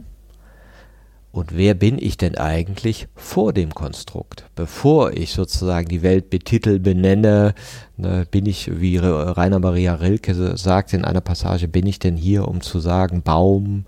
Und 1.30 1.54
wer 1.54 1.74
bin 1.74 1.98
ich 2.00 2.16
denn 2.16 2.36
eigentlich 2.36 3.06
vor 3.14 3.52
dem 3.52 3.74
Konstrukt? 3.74 4.46
Bevor 4.56 5.12
ich 5.12 5.32
sozusagen 5.32 5.86
die 5.88 6.02
Welt 6.02 6.30
betitel, 6.30 6.78
benenne, 6.78 7.54
ne, 7.98 8.26
bin 8.30 8.46
ich, 8.46 8.80
wie 8.80 8.96
Rainer 8.96 9.58
Maria 9.58 9.94
Rilke 9.94 10.56
sagt 10.56 10.94
in 10.94 11.04
einer 11.04 11.20
Passage, 11.20 11.68
bin 11.68 11.86
ich 11.86 11.98
denn 11.98 12.16
hier, 12.16 12.48
um 12.48 12.62
zu 12.62 12.80
sagen, 12.80 13.22
Baum, 13.22 13.84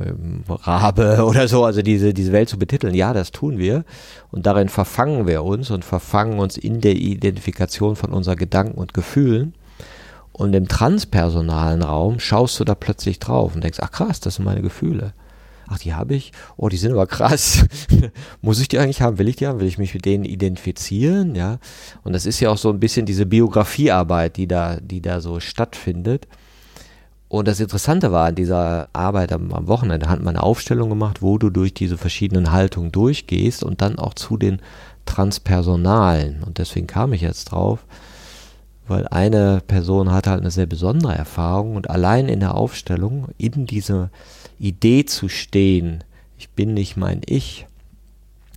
ähm, 0.00 0.44
Rabe 0.48 1.24
oder 1.26 1.48
so, 1.48 1.64
also 1.64 1.82
diese, 1.82 2.14
diese 2.14 2.32
Welt 2.32 2.48
zu 2.48 2.58
betiteln. 2.58 2.94
Ja, 2.94 3.12
das 3.12 3.32
tun 3.32 3.58
wir. 3.58 3.84
Und 4.30 4.46
darin 4.46 4.68
verfangen 4.68 5.26
wir 5.26 5.44
uns 5.44 5.70
und 5.70 5.84
verfangen 5.84 6.38
uns 6.38 6.56
in 6.56 6.80
der 6.80 6.96
Identifikation 6.96 7.96
von 7.96 8.12
unseren 8.12 8.36
Gedanken 8.36 8.78
und 8.78 8.94
Gefühlen. 8.94 9.54
Und 10.32 10.54
im 10.54 10.68
transpersonalen 10.68 11.82
Raum 11.82 12.20
schaust 12.20 12.60
du 12.60 12.64
da 12.64 12.74
plötzlich 12.74 13.18
drauf 13.18 13.54
und 13.54 13.64
denkst, 13.64 13.78
ach 13.80 13.90
krass, 13.90 14.20
das 14.20 14.34
sind 14.34 14.44
meine 14.44 14.60
Gefühle. 14.60 15.14
Ach, 15.68 15.78
die 15.78 15.94
habe 15.94 16.14
ich? 16.14 16.32
Oh, 16.56 16.68
die 16.68 16.76
sind 16.76 16.92
aber 16.92 17.06
krass. 17.06 17.64
Muss 18.40 18.60
ich 18.60 18.68
die 18.68 18.78
eigentlich 18.78 19.02
haben? 19.02 19.18
Will 19.18 19.28
ich 19.28 19.36
die 19.36 19.46
haben? 19.46 19.58
Will 19.58 19.66
ich 19.66 19.78
mich 19.78 19.94
mit 19.94 20.04
denen 20.04 20.24
identifizieren? 20.24 21.34
Ja. 21.34 21.58
Und 22.04 22.12
das 22.12 22.24
ist 22.24 22.38
ja 22.38 22.50
auch 22.50 22.58
so 22.58 22.70
ein 22.70 22.78
bisschen 22.78 23.06
diese 23.06 23.26
Biografiearbeit, 23.26 24.36
die 24.36 24.46
da, 24.46 24.76
die 24.76 25.00
da 25.00 25.20
so 25.20 25.40
stattfindet. 25.40 26.28
Und 27.28 27.48
das 27.48 27.58
Interessante 27.58 28.12
war 28.12 28.26
an 28.26 28.36
dieser 28.36 28.88
Arbeit 28.92 29.32
am, 29.32 29.52
am 29.52 29.66
Wochenende, 29.66 30.08
hat 30.08 30.22
man 30.22 30.36
eine 30.36 30.44
Aufstellung 30.44 30.88
gemacht, 30.88 31.22
wo 31.22 31.38
du 31.38 31.50
durch 31.50 31.74
diese 31.74 31.98
verschiedenen 31.98 32.52
Haltungen 32.52 32.92
durchgehst 32.92 33.64
und 33.64 33.82
dann 33.82 33.98
auch 33.98 34.14
zu 34.14 34.36
den 34.36 34.60
Transpersonalen. 35.06 36.42
Und 36.44 36.58
deswegen 36.58 36.86
kam 36.86 37.12
ich 37.12 37.22
jetzt 37.22 37.46
drauf, 37.46 37.84
weil 38.86 39.08
eine 39.08 39.60
Person 39.66 40.12
hat 40.12 40.28
halt 40.28 40.40
eine 40.40 40.50
sehr 40.52 40.66
besondere 40.66 41.14
Erfahrung 41.14 41.74
und 41.74 41.90
allein 41.90 42.28
in 42.28 42.40
der 42.40 42.54
Aufstellung, 42.54 43.28
in 43.38 43.66
dieser 43.66 44.10
Idee 44.58 45.04
zu 45.04 45.28
stehen, 45.28 46.04
ich 46.38 46.50
bin 46.50 46.74
nicht 46.74 46.96
mein 46.96 47.22
Ich, 47.26 47.66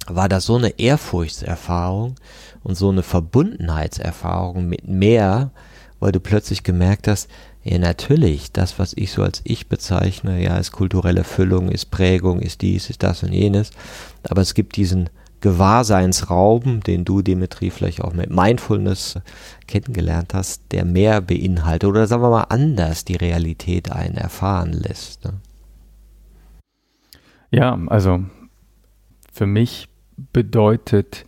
war 0.07 0.29
das 0.29 0.45
so 0.45 0.55
eine 0.55 0.79
Ehrfurchtserfahrung 0.79 2.15
und 2.63 2.75
so 2.75 2.89
eine 2.89 3.03
Verbundenheitserfahrung 3.03 4.67
mit 4.67 4.87
mehr, 4.87 5.51
weil 5.99 6.11
du 6.11 6.19
plötzlich 6.19 6.63
gemerkt 6.63 7.07
hast, 7.07 7.29
ja, 7.63 7.77
natürlich, 7.77 8.51
das, 8.53 8.79
was 8.79 8.93
ich 8.95 9.11
so 9.11 9.21
als 9.21 9.41
ich 9.43 9.67
bezeichne, 9.67 10.41
ja, 10.41 10.57
ist 10.57 10.71
kulturelle 10.71 11.25
Füllung, 11.25 11.69
ist 11.69 11.91
Prägung, 11.91 12.39
ist 12.39 12.61
dies, 12.61 12.89
ist 12.89 13.03
das 13.03 13.21
und 13.23 13.33
jenes. 13.33 13.71
Aber 14.23 14.41
es 14.41 14.53
gibt 14.53 14.77
diesen 14.77 15.09
Gewahrseinsraum, 15.41 16.81
den 16.81 17.05
du, 17.05 17.21
Dimitri, 17.21 17.69
vielleicht 17.69 18.01
auch 18.01 18.13
mit 18.13 18.29
Mindfulness 18.29 19.19
kennengelernt 19.67 20.33
hast, 20.33 20.63
der 20.71 20.85
mehr 20.85 21.21
beinhaltet 21.21 21.89
oder 21.89 22.07
sagen 22.07 22.23
wir 22.23 22.29
mal 22.29 22.43
anders 22.43 23.05
die 23.05 23.15
Realität 23.15 23.91
einen 23.91 24.15
erfahren 24.15 24.73
lässt. 24.73 25.25
Ne? 25.25 25.33
Ja, 27.51 27.79
also 27.87 28.21
für 29.31 29.47
mich 29.47 29.89
bedeutet 30.33 31.25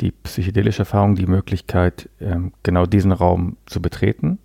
die 0.00 0.10
psychedelische 0.10 0.80
Erfahrung 0.80 1.14
die 1.14 1.26
Möglichkeit, 1.26 2.08
ähm, 2.20 2.52
genau 2.64 2.86
diesen 2.86 3.12
Raum 3.12 3.56
zu 3.66 3.80
betreten 3.80 4.38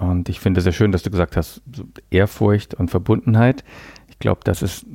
und 0.00 0.30
ich 0.30 0.40
finde 0.40 0.58
es 0.58 0.64
sehr 0.64 0.72
schön, 0.72 0.92
dass 0.92 1.02
du 1.02 1.10
gesagt 1.10 1.36
hast, 1.36 1.60
Ehrfurcht 2.10 2.72
und 2.72 2.90
Verbundenheit. 2.90 3.64
Ich 4.08 4.18
glaube, 4.18 4.40
das 4.44 4.62
ist 4.62 4.86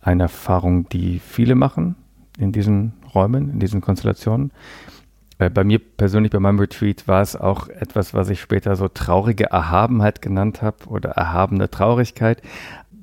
eine 0.00 0.22
Erfahrung, 0.24 0.88
die 0.88 1.18
viele 1.18 1.56
machen 1.56 1.96
in 2.38 2.52
diesen 2.52 2.92
Räumen, 3.12 3.50
in 3.50 3.58
diesen 3.58 3.80
Konstellationen. 3.80 4.52
Äh, 5.38 5.50
bei 5.50 5.64
mir 5.64 5.80
persönlich, 5.80 6.30
bei 6.30 6.38
meinem 6.38 6.60
Retreat, 6.60 7.08
war 7.08 7.20
es 7.20 7.34
auch 7.34 7.68
etwas, 7.68 8.14
was 8.14 8.28
ich 8.28 8.40
später 8.40 8.76
so 8.76 8.86
traurige 8.86 9.46
Erhabenheit 9.46 10.22
genannt 10.22 10.62
habe 10.62 10.86
oder 10.86 11.10
erhabene 11.10 11.68
Traurigkeit. 11.68 12.40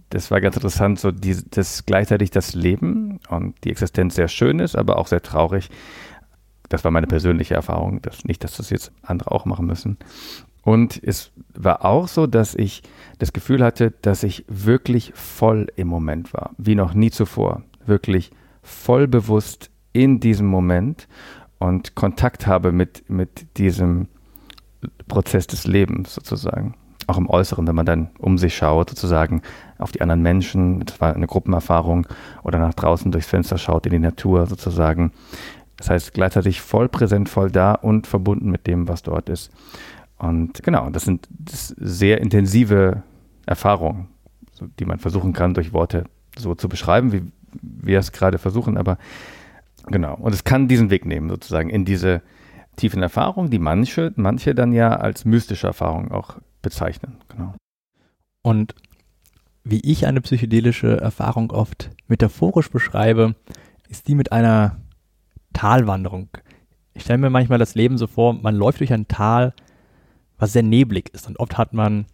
Das 0.10 0.32
war 0.32 0.40
ganz 0.40 0.56
interessant, 0.56 1.00
so 1.00 1.12
die, 1.12 1.36
dass 1.50 1.86
gleichzeitig 1.86 2.32
das 2.32 2.54
Leben 2.54 3.20
und 3.30 3.56
die 3.66 3.72
Existenz 3.72 4.16
sehr 4.16 4.30
schön 4.30 4.60
ist, 4.60 4.78
aber 4.78 4.98
auch 4.98 5.08
sehr 5.08 5.22
traurig. 5.22 5.70
Das 6.70 6.86
war 6.86 6.92
meine 6.92 7.08
persönliche 7.08 7.56
Erfahrung. 7.56 8.02
Das, 8.02 8.24
nicht, 8.24 8.42
dass 8.46 8.56
das 8.56 8.70
jetzt 8.70 8.94
andere 9.02 9.32
auch 9.32 9.44
machen 9.44 9.66
müssen. 9.66 9.98
Und 10.64 11.02
es 11.04 11.32
war 11.56 11.86
auch 11.86 12.08
so, 12.08 12.28
dass 12.28 12.56
ich 12.56 12.84
das 13.20 13.34
Gefühl 13.34 13.64
hatte, 13.64 13.92
dass 14.02 14.24
ich 14.24 14.46
wirklich 14.48 15.12
voll 15.16 15.68
im 15.76 15.88
Moment 15.88 16.34
war, 16.34 16.52
wie 16.58 16.76
noch 16.76 16.94
nie 16.94 17.12
zuvor. 17.12 17.64
Wirklich 17.86 18.32
voll 18.62 19.08
bewusst 19.08 19.72
in 19.94 20.20
diesem 20.20 20.48
Moment 20.48 21.08
und 21.60 21.96
Kontakt 21.96 22.48
habe 22.48 22.72
mit, 22.72 23.10
mit 23.10 23.58
diesem 23.58 24.08
Prozess 25.08 25.48
des 25.48 25.66
Lebens 25.66 26.16
sozusagen. 26.16 26.76
Auch 27.08 27.18
im 27.18 27.30
Äußeren, 27.30 27.68
wenn 27.68 27.76
man 27.76 27.86
dann 27.86 28.10
um 28.20 28.38
sich 28.38 28.56
schaut, 28.56 28.90
sozusagen 28.90 29.42
auf 29.80 29.92
die 29.92 30.02
anderen 30.02 30.22
Menschen, 30.22 30.86
das 30.86 31.02
war 31.02 31.16
eine 31.16 31.28
Gruppenerfahrung, 31.28 32.08
oder 32.44 32.60
nach 32.60 32.74
draußen 32.74 33.12
durchs 33.12 33.28
Fenster 33.28 33.58
schaut 33.58 33.86
in 33.86 33.92
die 33.92 34.00
Natur 34.00 34.46
sozusagen. 34.46 35.12
Das 35.78 35.90
heißt, 35.90 36.14
gleichzeitig 36.14 36.62
voll 36.62 36.88
präsent, 36.88 37.28
voll 37.28 37.50
da 37.50 37.74
und 37.74 38.06
verbunden 38.06 38.52
mit 38.52 38.68
dem, 38.68 38.88
was 38.88 39.02
dort 39.02 39.30
ist. 39.30 39.52
Und 40.22 40.62
genau, 40.62 40.92
das 40.92 41.06
sind 41.06 41.28
das 41.32 41.70
sehr 41.70 42.22
intensive 42.22 43.02
Erfahrungen, 43.48 44.08
so, 44.52 44.68
die 44.80 44.86
man 44.86 45.00
versuchen 45.00 45.34
kann, 45.34 45.56
durch 45.56 45.74
Worte 45.74 46.04
so 46.38 46.54
zu 46.54 46.70
beschreiben, 46.70 47.12
wie 47.12 47.24
wir 47.60 47.98
es 47.98 48.12
gerade 48.12 48.38
versuchen. 48.38 48.78
Aber 48.78 49.00
genau, 49.88 50.14
und 50.16 50.32
es 50.32 50.44
kann 50.44 50.68
diesen 50.68 50.92
Weg 50.92 51.08
nehmen, 51.08 51.28
sozusagen, 51.28 51.72
in 51.72 51.86
diese 51.86 52.22
tiefen 52.76 53.02
Erfahrungen, 53.02 53.50
die 53.50 53.58
manche, 53.58 54.14
manche 54.16 54.54
dann 54.54 54.74
ja 54.74 54.96
als 54.96 55.26
mystische 55.26 55.66
Erfahrung 55.66 56.12
auch 56.12 56.38
bezeichnen. 56.62 57.18
Genau. 57.30 57.56
Und 58.44 58.76
wie 59.64 59.80
ich 59.80 60.06
eine 60.06 60.22
psychedelische 60.22 61.02
Erfahrung 61.02 61.50
oft 61.50 61.90
metaphorisch 62.08 62.70
beschreibe, 62.70 63.34
ist 63.90 64.08
die 64.08 64.16
mit 64.16 64.32
einer 64.32 64.78
Talwanderung. 65.54 66.30
Ich 66.94 67.02
stelle 67.02 67.18
mir 67.18 67.32
manchmal 67.32 67.58
das 67.58 67.74
Leben 67.74 67.98
so 67.98 68.06
vor, 68.06 68.34
man 68.34 68.54
läuft 68.54 68.82
durch 68.82 68.94
ein 68.94 69.08
Tal, 69.08 69.56
was 70.42 70.54
sehr 70.54 70.64
neblig 70.64 71.14
ist 71.14 71.28
und 71.28 71.40
oft 71.40 71.58
hat 71.58 71.74
man, 71.74 72.08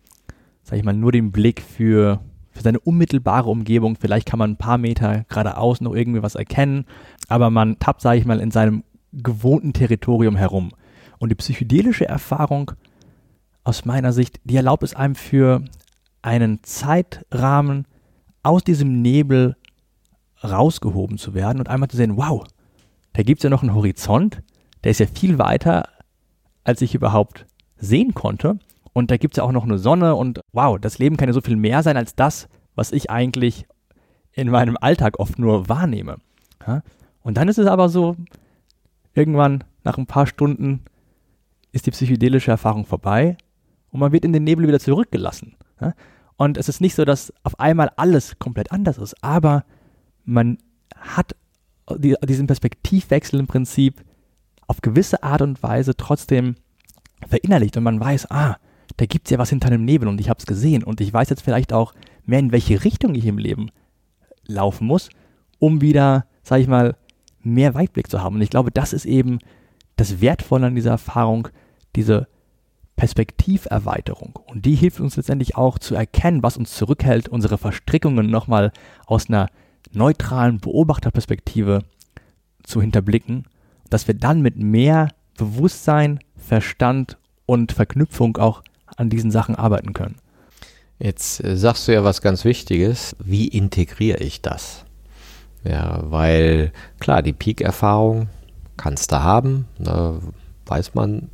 sag 0.62 0.78
ich 0.78 0.84
mal, 0.84 0.94
nur 0.94 1.14
den 1.14 1.32
Blick 1.32 1.62
für, 1.62 2.20
für 2.52 2.62
seine 2.62 2.80
unmittelbare 2.82 3.50
Umgebung. 3.50 3.96
Vielleicht 3.96 4.28
kann 4.28 4.38
man 4.38 4.52
ein 4.52 4.58
paar 4.58 4.78
Meter 4.78 5.24
geradeaus 5.30 5.80
noch 5.80 5.96
irgendwie 5.96 6.22
was 6.22 6.36
erkennen, 6.36 6.86
aber 7.30 7.50
man 7.50 7.80
tappt, 7.80 8.02
sag 8.02 8.18
ich 8.18 8.26
mal, 8.26 8.42
in 8.42 8.52
seinem 8.52 8.84
gewohnten 9.14 9.72
Territorium 9.72 10.36
herum. 10.36 10.72
Und 11.20 11.30
die 11.30 11.36
psychedelische 11.36 12.06
Erfahrung 12.06 12.72
aus 13.64 13.86
meiner 13.86 14.12
Sicht, 14.12 14.42
die 14.44 14.58
erlaubt 14.58 14.84
es 14.84 14.94
einem 14.94 15.16
für 15.16 15.64
einen 16.22 16.62
Zeitrahmen 16.64 17.88
aus 18.44 18.62
diesem 18.62 19.02
Nebel 19.02 19.56
rausgehoben 20.44 21.18
zu 21.18 21.34
werden 21.34 21.60
und 21.60 21.70
einmal 21.70 21.90
zu 21.90 21.96
sehen, 21.96 22.18
wow, 22.18 22.46
da 23.14 23.24
gibt 23.24 23.40
es 23.40 23.44
ja 23.44 23.50
noch 23.50 23.64
einen 23.64 23.74
Horizont, 23.74 24.44
der 24.84 24.92
ist 24.92 25.00
ja 25.00 25.08
viel 25.08 25.40
weiter, 25.40 25.88
als 26.66 26.82
ich 26.82 26.94
überhaupt 26.94 27.46
sehen 27.80 28.14
konnte. 28.14 28.60
Und 28.94 29.12
da 29.12 29.18
gibt 29.18 29.34
es 29.34 29.38
ja 29.38 29.44
auch 29.44 29.52
noch 29.52 29.64
eine 29.64 29.78
Sonne 29.78 30.16
und 30.16 30.42
wow, 30.54 30.80
das 30.80 30.98
Leben 30.98 31.18
kann 31.18 31.30
ja 31.30 31.34
so 31.34 31.42
viel 31.42 31.56
mehr 31.56 31.84
sein 31.84 31.98
als 31.98 32.16
das, 32.16 32.48
was 32.76 32.92
ich 32.92 33.10
eigentlich 33.12 33.68
in 34.32 34.50
meinem 34.50 34.78
Alltag 34.80 35.20
oft 35.20 35.38
nur 35.40 35.70
wahrnehme. 35.70 36.18
Und 37.22 37.38
dann 37.38 37.48
ist 37.48 37.60
es 37.60 37.68
aber 37.68 37.90
so, 37.90 38.16
irgendwann 39.14 39.64
nach 39.84 39.98
ein 39.98 40.08
paar 40.08 40.28
Stunden 40.28 40.82
ist 41.72 41.86
die 41.86 41.92
psychedelische 41.92 42.52
Erfahrung 42.52 42.86
vorbei 42.86 43.38
und 43.92 44.00
man 44.00 44.12
wird 44.12 44.26
in 44.26 44.34
den 44.34 44.44
Nebel 44.44 44.68
wieder 44.68 44.80
zurückgelassen. 44.80 45.56
Und 46.38 46.58
es 46.58 46.70
ist 46.70 46.82
nicht 46.82 46.96
so, 46.96 47.06
dass 47.06 47.34
auf 47.44 47.60
einmal 47.60 47.92
alles 47.96 48.38
komplett 48.40 48.72
anders 48.72 48.98
ist, 48.98 49.24
aber 49.24 49.64
man 50.24 50.58
hat 50.96 51.36
die, 51.98 52.16
diesen 52.24 52.48
Perspektivwechsel 52.48 53.40
im 53.40 53.48
Prinzip 53.48 54.04
auf 54.68 54.82
gewisse 54.82 55.24
Art 55.24 55.42
und 55.42 55.62
Weise 55.64 55.96
trotzdem 55.96 56.56
verinnerlicht 57.26 57.78
und 57.78 57.84
man 57.84 58.00
weiß, 58.00 58.30
ah, 58.32 58.58
da 58.98 59.06
gibt 59.06 59.28
es 59.28 59.32
ja 59.32 59.38
was 59.38 59.50
hinter 59.50 59.70
dem 59.70 59.86
Nebel 59.86 60.08
und 60.08 60.20
ich 60.20 60.30
habe 60.30 60.40
es 60.40 60.46
gesehen 60.46 60.84
und 60.84 61.02
ich 61.02 61.14
weiß 61.14 61.30
jetzt 61.30 61.42
vielleicht 61.42 61.74
auch 61.74 61.94
mehr, 62.26 62.40
in 62.40 62.52
welche 62.52 62.84
Richtung 62.84 63.16
ich 63.16 63.26
im 63.26 63.38
Leben 63.38 63.70
laufen 64.46 64.88
muss, 64.88 65.10
um 65.60 65.82
wieder, 65.82 66.26
sag 66.44 66.60
ich 66.60 66.68
mal, 66.68 66.96
mehr 67.42 67.74
Weitblick 67.74 68.10
zu 68.10 68.22
haben. 68.22 68.36
Und 68.36 68.42
ich 68.42 68.50
glaube, 68.50 68.72
das 68.72 68.94
ist 68.94 69.06
eben 69.06 69.40
das 69.96 70.22
Wertvolle 70.22 70.68
an 70.68 70.76
dieser 70.76 70.92
Erfahrung, 70.92 71.48
diese 71.96 72.28
Perspektiverweiterung. 72.96 74.40
Und 74.48 74.66
die 74.66 74.76
hilft 74.76 75.00
uns 75.00 75.16
letztendlich 75.18 75.56
auch 75.56 75.80
zu 75.80 75.96
erkennen, 75.96 76.44
was 76.44 76.58
uns 76.58 76.76
zurückhält, 76.76 77.30
unsere 77.30 77.58
Verstrickungen 77.58 78.30
nochmal 78.30 78.72
aus 79.06 79.30
einer 79.30 79.48
neutralen 79.94 80.60
Beobachterperspektive 80.60 81.84
zu 82.64 82.82
hinterblicken, 82.82 83.46
dass 83.90 84.08
wir 84.08 84.16
dann 84.16 84.42
mit 84.42 84.58
mehr 84.58 85.10
Bewusstsein, 85.38 86.20
Verstand 86.48 87.18
und 87.46 87.74
Verknüpfung 87.74 88.38
auch 88.38 88.64
an 88.96 89.10
diesen 89.10 89.32
Sachen 89.32 89.56
arbeiten 89.56 89.94
können. 89.94 90.16
Jetzt 90.98 91.44
äh, 91.44 91.58
sagst 91.58 91.88
du 91.88 91.94
ja 91.94 92.04
was 92.04 92.22
ganz 92.22 92.46
Wichtiges. 92.46 93.16
Wie 93.20 93.48
integriere 93.48 94.20
ich 94.20 94.42
das? 94.42 94.86
Ja, 95.64 96.00
weil 96.04 96.72
klar, 97.00 97.22
die 97.22 97.34
Peak-Erfahrung 97.34 98.30
kannst 98.78 99.12
du 99.12 99.22
haben, 99.22 99.68
da 99.78 100.20
weiß 100.66 100.94
man. 100.94 101.30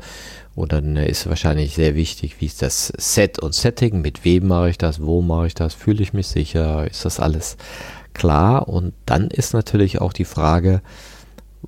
Und 0.55 0.71
dann 0.71 0.95
ist 0.97 1.27
wahrscheinlich 1.27 1.75
sehr 1.75 1.95
wichtig, 1.95 2.39
wie 2.39 2.45
ist 2.45 2.61
das 2.61 2.93
Set 2.97 3.39
und 3.39 3.53
Setting, 3.53 4.01
mit 4.01 4.25
wem 4.25 4.47
mache 4.47 4.69
ich 4.69 4.77
das, 4.77 5.01
wo 5.01 5.21
mache 5.21 5.47
ich 5.47 5.55
das, 5.55 5.73
fühle 5.73 6.03
ich 6.03 6.13
mich 6.13 6.27
sicher, 6.27 6.87
ist 6.89 7.05
das 7.05 7.19
alles 7.19 7.57
klar. 8.13 8.67
Und 8.67 8.93
dann 9.05 9.29
ist 9.29 9.53
natürlich 9.53 10.01
auch 10.01 10.13
die 10.13 10.25
Frage, 10.25 10.81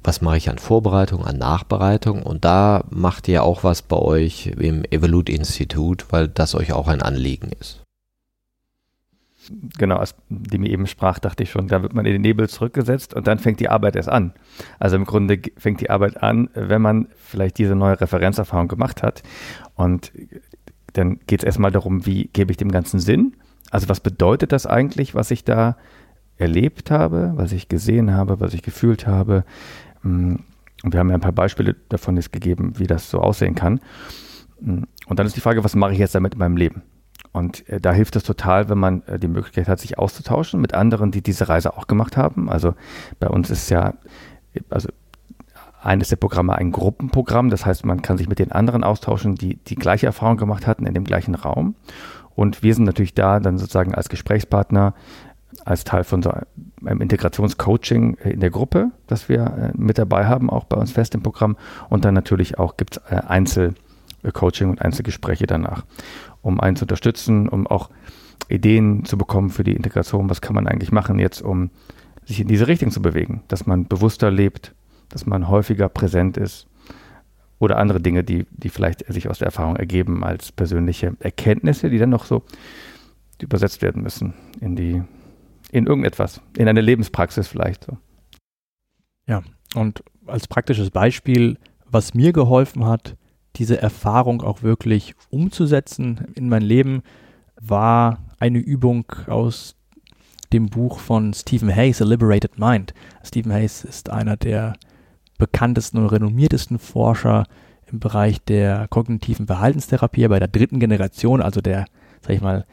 was 0.03 0.21
mache 0.21 0.37
ich 0.37 0.49
an 0.49 0.57
Vorbereitung, 0.57 1.25
an 1.25 1.37
Nachbereitung? 1.37 2.23
Und 2.23 2.45
da 2.45 2.83
macht 2.89 3.27
ihr 3.27 3.43
auch 3.43 3.63
was 3.63 3.81
bei 3.81 3.97
euch 3.97 4.47
im 4.47 4.83
Evolut 4.89 5.29
Institut, 5.29 6.05
weil 6.09 6.27
das 6.27 6.55
euch 6.55 6.73
auch 6.73 6.87
ein 6.87 7.01
Anliegen 7.01 7.51
ist. 7.59 7.81
Genau, 9.77 9.97
als 9.97 10.15
die 10.29 10.57
mir 10.57 10.69
eben 10.69 10.87
sprach, 10.87 11.19
dachte 11.19 11.43
ich 11.43 11.51
schon, 11.51 11.67
da 11.67 11.83
wird 11.83 11.93
man 11.93 12.05
in 12.05 12.13
den 12.13 12.21
Nebel 12.21 12.49
zurückgesetzt 12.49 13.13
und 13.13 13.27
dann 13.27 13.37
fängt 13.37 13.59
die 13.59 13.69
Arbeit 13.69 13.95
erst 13.95 14.09
an. 14.09 14.33
Also 14.79 14.95
im 14.95 15.05
Grunde 15.05 15.39
fängt 15.57 15.81
die 15.81 15.89
Arbeit 15.91 16.21
an, 16.21 16.49
wenn 16.55 16.81
man 16.81 17.07
vielleicht 17.15 17.59
diese 17.59 17.75
neue 17.75 17.99
Referenzerfahrung 18.01 18.67
gemacht 18.67 19.03
hat. 19.03 19.21
Und 19.75 20.11
dann 20.93 21.19
geht 21.27 21.41
es 21.41 21.45
erstmal 21.45 21.71
darum, 21.71 22.05
wie 22.05 22.29
gebe 22.33 22.51
ich 22.51 22.57
dem 22.57 22.71
Ganzen 22.71 22.99
Sinn? 22.99 23.35
Also 23.69 23.87
was 23.87 23.99
bedeutet 23.99 24.51
das 24.51 24.65
eigentlich, 24.65 25.13
was 25.13 25.29
ich 25.29 25.43
da 25.43 25.77
erlebt 26.37 26.91
habe, 26.91 27.33
was 27.35 27.51
ich 27.51 27.69
gesehen 27.69 28.13
habe, 28.13 28.39
was 28.39 28.53
ich 28.53 28.61
gefühlt 28.61 29.07
habe. 29.07 29.45
Mm, 30.05 30.35
und 30.83 30.93
wir 30.93 30.99
haben 30.99 31.09
ja 31.09 31.15
ein 31.15 31.21
paar 31.21 31.31
Beispiele 31.31 31.75
davon 31.89 32.15
jetzt 32.15 32.31
gegeben, 32.31 32.73
wie 32.77 32.87
das 32.87 33.09
so 33.09 33.19
aussehen 33.19 33.55
kann. 33.55 33.81
Mm, 34.61 34.83
und 35.07 35.19
dann 35.19 35.25
ist 35.25 35.35
die 35.35 35.41
Frage, 35.41 35.63
was 35.63 35.75
mache 35.75 35.93
ich 35.93 35.99
jetzt 35.99 36.15
damit 36.15 36.33
in 36.33 36.39
meinem 36.39 36.57
Leben? 36.57 36.83
Und 37.31 37.67
äh, 37.67 37.81
da 37.81 37.91
hilft 37.91 38.15
es 38.15 38.23
total, 38.23 38.69
wenn 38.69 38.77
man 38.77 39.01
äh, 39.07 39.19
die 39.19 39.27
Möglichkeit 39.27 39.67
hat, 39.67 39.79
sich 39.79 39.97
auszutauschen 39.97 40.61
mit 40.61 40.73
anderen, 40.73 41.11
die 41.11 41.21
diese 41.21 41.49
Reise 41.49 41.75
auch 41.75 41.87
gemacht 41.87 42.15
haben. 42.15 42.49
Also 42.49 42.75
bei 43.19 43.27
uns 43.27 43.49
ist 43.49 43.69
ja, 43.69 43.95
also 44.69 44.89
eines 45.81 46.09
der 46.09 46.15
Programme 46.15 46.55
ein 46.55 46.71
Gruppenprogramm. 46.71 47.49
Das 47.49 47.65
heißt, 47.65 47.85
man 47.85 48.01
kann 48.01 48.17
sich 48.17 48.29
mit 48.29 48.39
den 48.39 48.51
anderen 48.51 48.83
austauschen, 48.83 49.35
die 49.35 49.57
die 49.57 49.75
gleiche 49.75 50.05
Erfahrung 50.05 50.37
gemacht 50.37 50.65
hatten 50.67 50.85
in 50.85 50.93
dem 50.93 51.03
gleichen 51.03 51.35
Raum. 51.35 51.75
Und 52.35 52.63
wir 52.63 52.73
sind 52.73 52.85
natürlich 52.85 53.13
da 53.13 53.39
dann 53.39 53.57
sozusagen 53.57 53.95
als 53.95 54.09
Gesprächspartner 54.09 54.93
als 55.63 55.83
Teil 55.83 56.03
von 56.03 56.21
so 56.21 56.31
einem 56.87 57.01
Integrationscoaching 57.01 58.15
in 58.23 58.39
der 58.39 58.49
Gruppe, 58.49 58.91
das 59.07 59.29
wir 59.29 59.73
äh, 59.75 59.77
mit 59.77 59.97
dabei 59.97 60.25
haben, 60.25 60.49
auch 60.49 60.65
bei 60.65 60.77
uns 60.77 60.91
fest 60.91 61.15
im 61.15 61.23
Programm. 61.23 61.57
Und 61.89 62.05
dann 62.05 62.13
natürlich 62.13 62.57
auch 62.59 62.77
gibt 62.77 62.97
es 62.97 63.03
äh, 63.11 63.21
Einzelcoaching 63.27 64.69
und 64.69 64.81
Einzelgespräche 64.81 65.47
danach, 65.47 65.85
um 66.41 66.59
einen 66.59 66.75
zu 66.75 66.85
unterstützen, 66.85 67.49
um 67.49 67.67
auch 67.67 67.89
Ideen 68.49 69.05
zu 69.05 69.17
bekommen 69.17 69.49
für 69.49 69.63
die 69.63 69.75
Integration. 69.75 70.29
Was 70.29 70.41
kann 70.41 70.55
man 70.55 70.67
eigentlich 70.67 70.91
machen 70.91 71.19
jetzt, 71.19 71.41
um 71.41 71.71
sich 72.25 72.39
in 72.39 72.47
diese 72.47 72.67
Richtung 72.67 72.91
zu 72.91 73.01
bewegen, 73.01 73.43
dass 73.47 73.65
man 73.65 73.87
bewusster 73.87 74.31
lebt, 74.31 74.73
dass 75.09 75.25
man 75.25 75.47
häufiger 75.47 75.89
präsent 75.89 76.37
ist 76.37 76.67
oder 77.59 77.77
andere 77.77 78.01
Dinge, 78.01 78.23
die, 78.23 78.45
die 78.51 78.69
vielleicht 78.69 79.05
sich 79.11 79.29
aus 79.29 79.39
der 79.39 79.47
Erfahrung 79.47 79.75
ergeben 79.75 80.23
als 80.23 80.51
persönliche 80.51 81.15
Erkenntnisse, 81.19 81.89
die 81.89 81.97
dann 81.97 82.09
noch 82.09 82.25
so 82.25 82.43
übersetzt 83.41 83.81
werden 83.81 84.01
müssen 84.01 84.33
in 84.61 84.75
die 84.75 85.03
in 85.75 85.87
irgendetwas, 85.87 86.41
in 86.57 86.69
eine 86.69 86.79
Lebenspraxis 86.79 87.47
vielleicht 87.47 87.83
so. 87.83 87.97
Ja, 89.27 89.43
und 89.75 90.03
als 90.25 90.47
praktisches 90.47 90.89
Beispiel, 90.89 91.57
was 91.85 92.13
mir 92.13 92.31
geholfen 92.31 92.85
hat, 92.85 93.17
diese 93.57 93.81
Erfahrung 93.81 94.41
auch 94.41 94.63
wirklich 94.63 95.15
umzusetzen 95.29 96.27
in 96.35 96.47
mein 96.47 96.61
Leben, 96.61 97.03
war 97.59 98.19
eine 98.39 98.59
Übung 98.59 99.05
aus 99.27 99.75
dem 100.53 100.67
Buch 100.67 100.99
von 100.99 101.33
Stephen 101.33 101.73
Hayes, 101.75 102.01
A 102.01 102.05
Liberated 102.05 102.57
Mind. 102.57 102.93
Stephen 103.23 103.51
Hayes 103.51 103.83
ist 103.83 104.09
einer 104.09 104.37
der 104.37 104.77
bekanntesten 105.37 105.97
und 105.97 106.07
renommiertesten 106.07 106.79
Forscher 106.79 107.45
im 107.91 107.99
Bereich 107.99 108.41
der 108.41 108.87
kognitiven 108.87 109.47
Verhaltenstherapie, 109.47 110.27
bei 110.29 110.39
der 110.39 110.47
dritten 110.47 110.79
Generation, 110.79 111.41
also 111.41 111.59
der, 111.59 111.85
sag 112.21 112.33
ich 112.33 112.41
mal, 112.41 112.65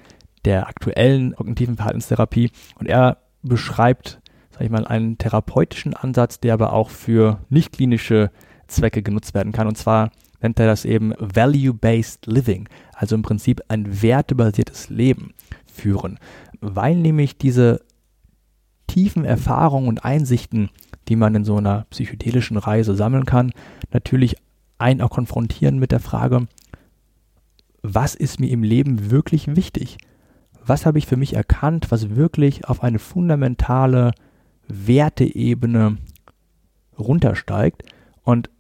der 0.44 0.68
aktuellen 0.68 1.34
kognitiven 1.34 1.76
Verhaltenstherapie. 1.76 2.50
Und 2.78 2.88
er 2.88 3.18
beschreibt, 3.42 4.20
sag 4.50 4.62
ich 4.62 4.70
mal, 4.70 4.86
einen 4.86 5.18
therapeutischen 5.18 5.94
Ansatz, 5.94 6.40
der 6.40 6.54
aber 6.54 6.72
auch 6.72 6.90
für 6.90 7.40
nicht 7.48 7.72
klinische 7.72 8.30
Zwecke 8.66 9.02
genutzt 9.02 9.34
werden 9.34 9.52
kann. 9.52 9.66
Und 9.66 9.76
zwar 9.76 10.10
nennt 10.40 10.58
er 10.58 10.66
das 10.66 10.84
eben 10.84 11.14
Value-Based 11.18 12.26
Living, 12.26 12.68
also 12.94 13.14
im 13.14 13.22
Prinzip 13.22 13.62
ein 13.68 14.02
wertebasiertes 14.02 14.90
Leben 14.90 15.34
führen, 15.66 16.18
weil 16.60 16.96
nämlich 16.96 17.38
diese 17.38 17.80
tiefen 18.86 19.24
Erfahrungen 19.24 19.88
und 19.88 20.04
Einsichten, 20.04 20.70
die 21.08 21.16
man 21.16 21.34
in 21.34 21.44
so 21.44 21.56
einer 21.56 21.86
psychedelischen 21.90 22.56
Reise 22.56 22.94
sammeln 22.94 23.24
kann, 23.24 23.52
natürlich 23.90 24.36
einen 24.78 25.00
auch 25.00 25.10
konfrontieren 25.10 25.78
mit 25.78 25.92
der 25.92 26.00
Frage, 26.00 26.46
was 27.82 28.14
ist 28.14 28.38
mir 28.38 28.50
im 28.50 28.62
Leben 28.62 29.10
wirklich 29.10 29.56
wichtig? 29.56 29.96
Was 30.64 30.86
habe 30.86 30.98
ich 30.98 31.06
für 31.06 31.16
mich 31.16 31.34
erkannt, 31.34 31.90
was 31.90 32.16
wirklich 32.16 32.68
auf 32.68 32.82
eine 32.82 32.98
fundamentale 32.98 34.12
Werteebene 34.68 35.98
runtersteigt 36.98 37.82
und 38.22 38.50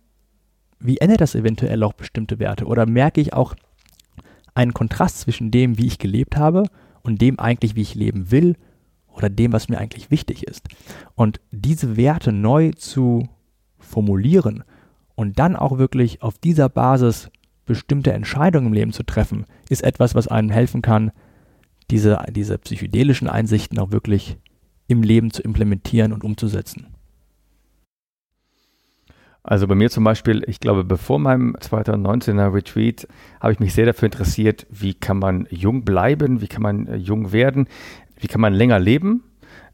wie 0.78 0.98
ändert 0.98 1.20
das 1.20 1.34
eventuell 1.34 1.82
auch 1.84 1.92
bestimmte 1.92 2.38
Werte 2.38 2.66
oder 2.66 2.86
merke 2.86 3.20
ich 3.20 3.32
auch 3.32 3.54
einen 4.54 4.74
Kontrast 4.74 5.20
zwischen 5.20 5.50
dem, 5.50 5.78
wie 5.78 5.86
ich 5.86 5.98
gelebt 5.98 6.36
habe 6.36 6.64
und 7.02 7.20
dem 7.20 7.38
eigentlich, 7.38 7.76
wie 7.76 7.82
ich 7.82 7.94
leben 7.94 8.30
will 8.30 8.56
oder 9.14 9.30
dem, 9.30 9.52
was 9.52 9.68
mir 9.68 9.78
eigentlich 9.78 10.10
wichtig 10.10 10.46
ist. 10.46 10.68
Und 11.14 11.40
diese 11.50 11.96
Werte 11.96 12.32
neu 12.32 12.72
zu 12.72 13.28
formulieren 13.78 14.64
und 15.14 15.38
dann 15.38 15.56
auch 15.56 15.78
wirklich 15.78 16.22
auf 16.22 16.38
dieser 16.38 16.68
Basis 16.68 17.30
bestimmte 17.64 18.12
Entscheidungen 18.12 18.68
im 18.68 18.72
Leben 18.72 18.92
zu 18.92 19.04
treffen, 19.04 19.46
ist 19.68 19.84
etwas, 19.84 20.14
was 20.14 20.28
einem 20.28 20.50
helfen 20.50 20.82
kann, 20.82 21.12
diese, 21.90 22.18
diese 22.30 22.58
psychedelischen 22.58 23.28
Einsichten 23.28 23.78
auch 23.78 23.90
wirklich 23.90 24.36
im 24.88 25.02
Leben 25.02 25.30
zu 25.30 25.42
implementieren 25.42 26.12
und 26.12 26.24
umzusetzen. 26.24 26.86
Also 29.44 29.66
bei 29.66 29.74
mir 29.74 29.90
zum 29.90 30.04
Beispiel, 30.04 30.44
ich 30.46 30.60
glaube, 30.60 30.84
bevor 30.84 31.18
meinem 31.18 31.56
2019er 31.56 32.54
Retreat 32.54 33.08
habe 33.40 33.52
ich 33.52 33.58
mich 33.58 33.74
sehr 33.74 33.86
dafür 33.86 34.06
interessiert, 34.06 34.66
wie 34.70 34.94
kann 34.94 35.18
man 35.18 35.48
jung 35.50 35.84
bleiben, 35.84 36.40
wie 36.40 36.46
kann 36.46 36.62
man 36.62 36.86
äh, 36.86 36.96
jung 36.96 37.32
werden, 37.32 37.66
wie 38.18 38.28
kann 38.28 38.40
man 38.40 38.54
länger 38.54 38.78
leben. 38.78 39.24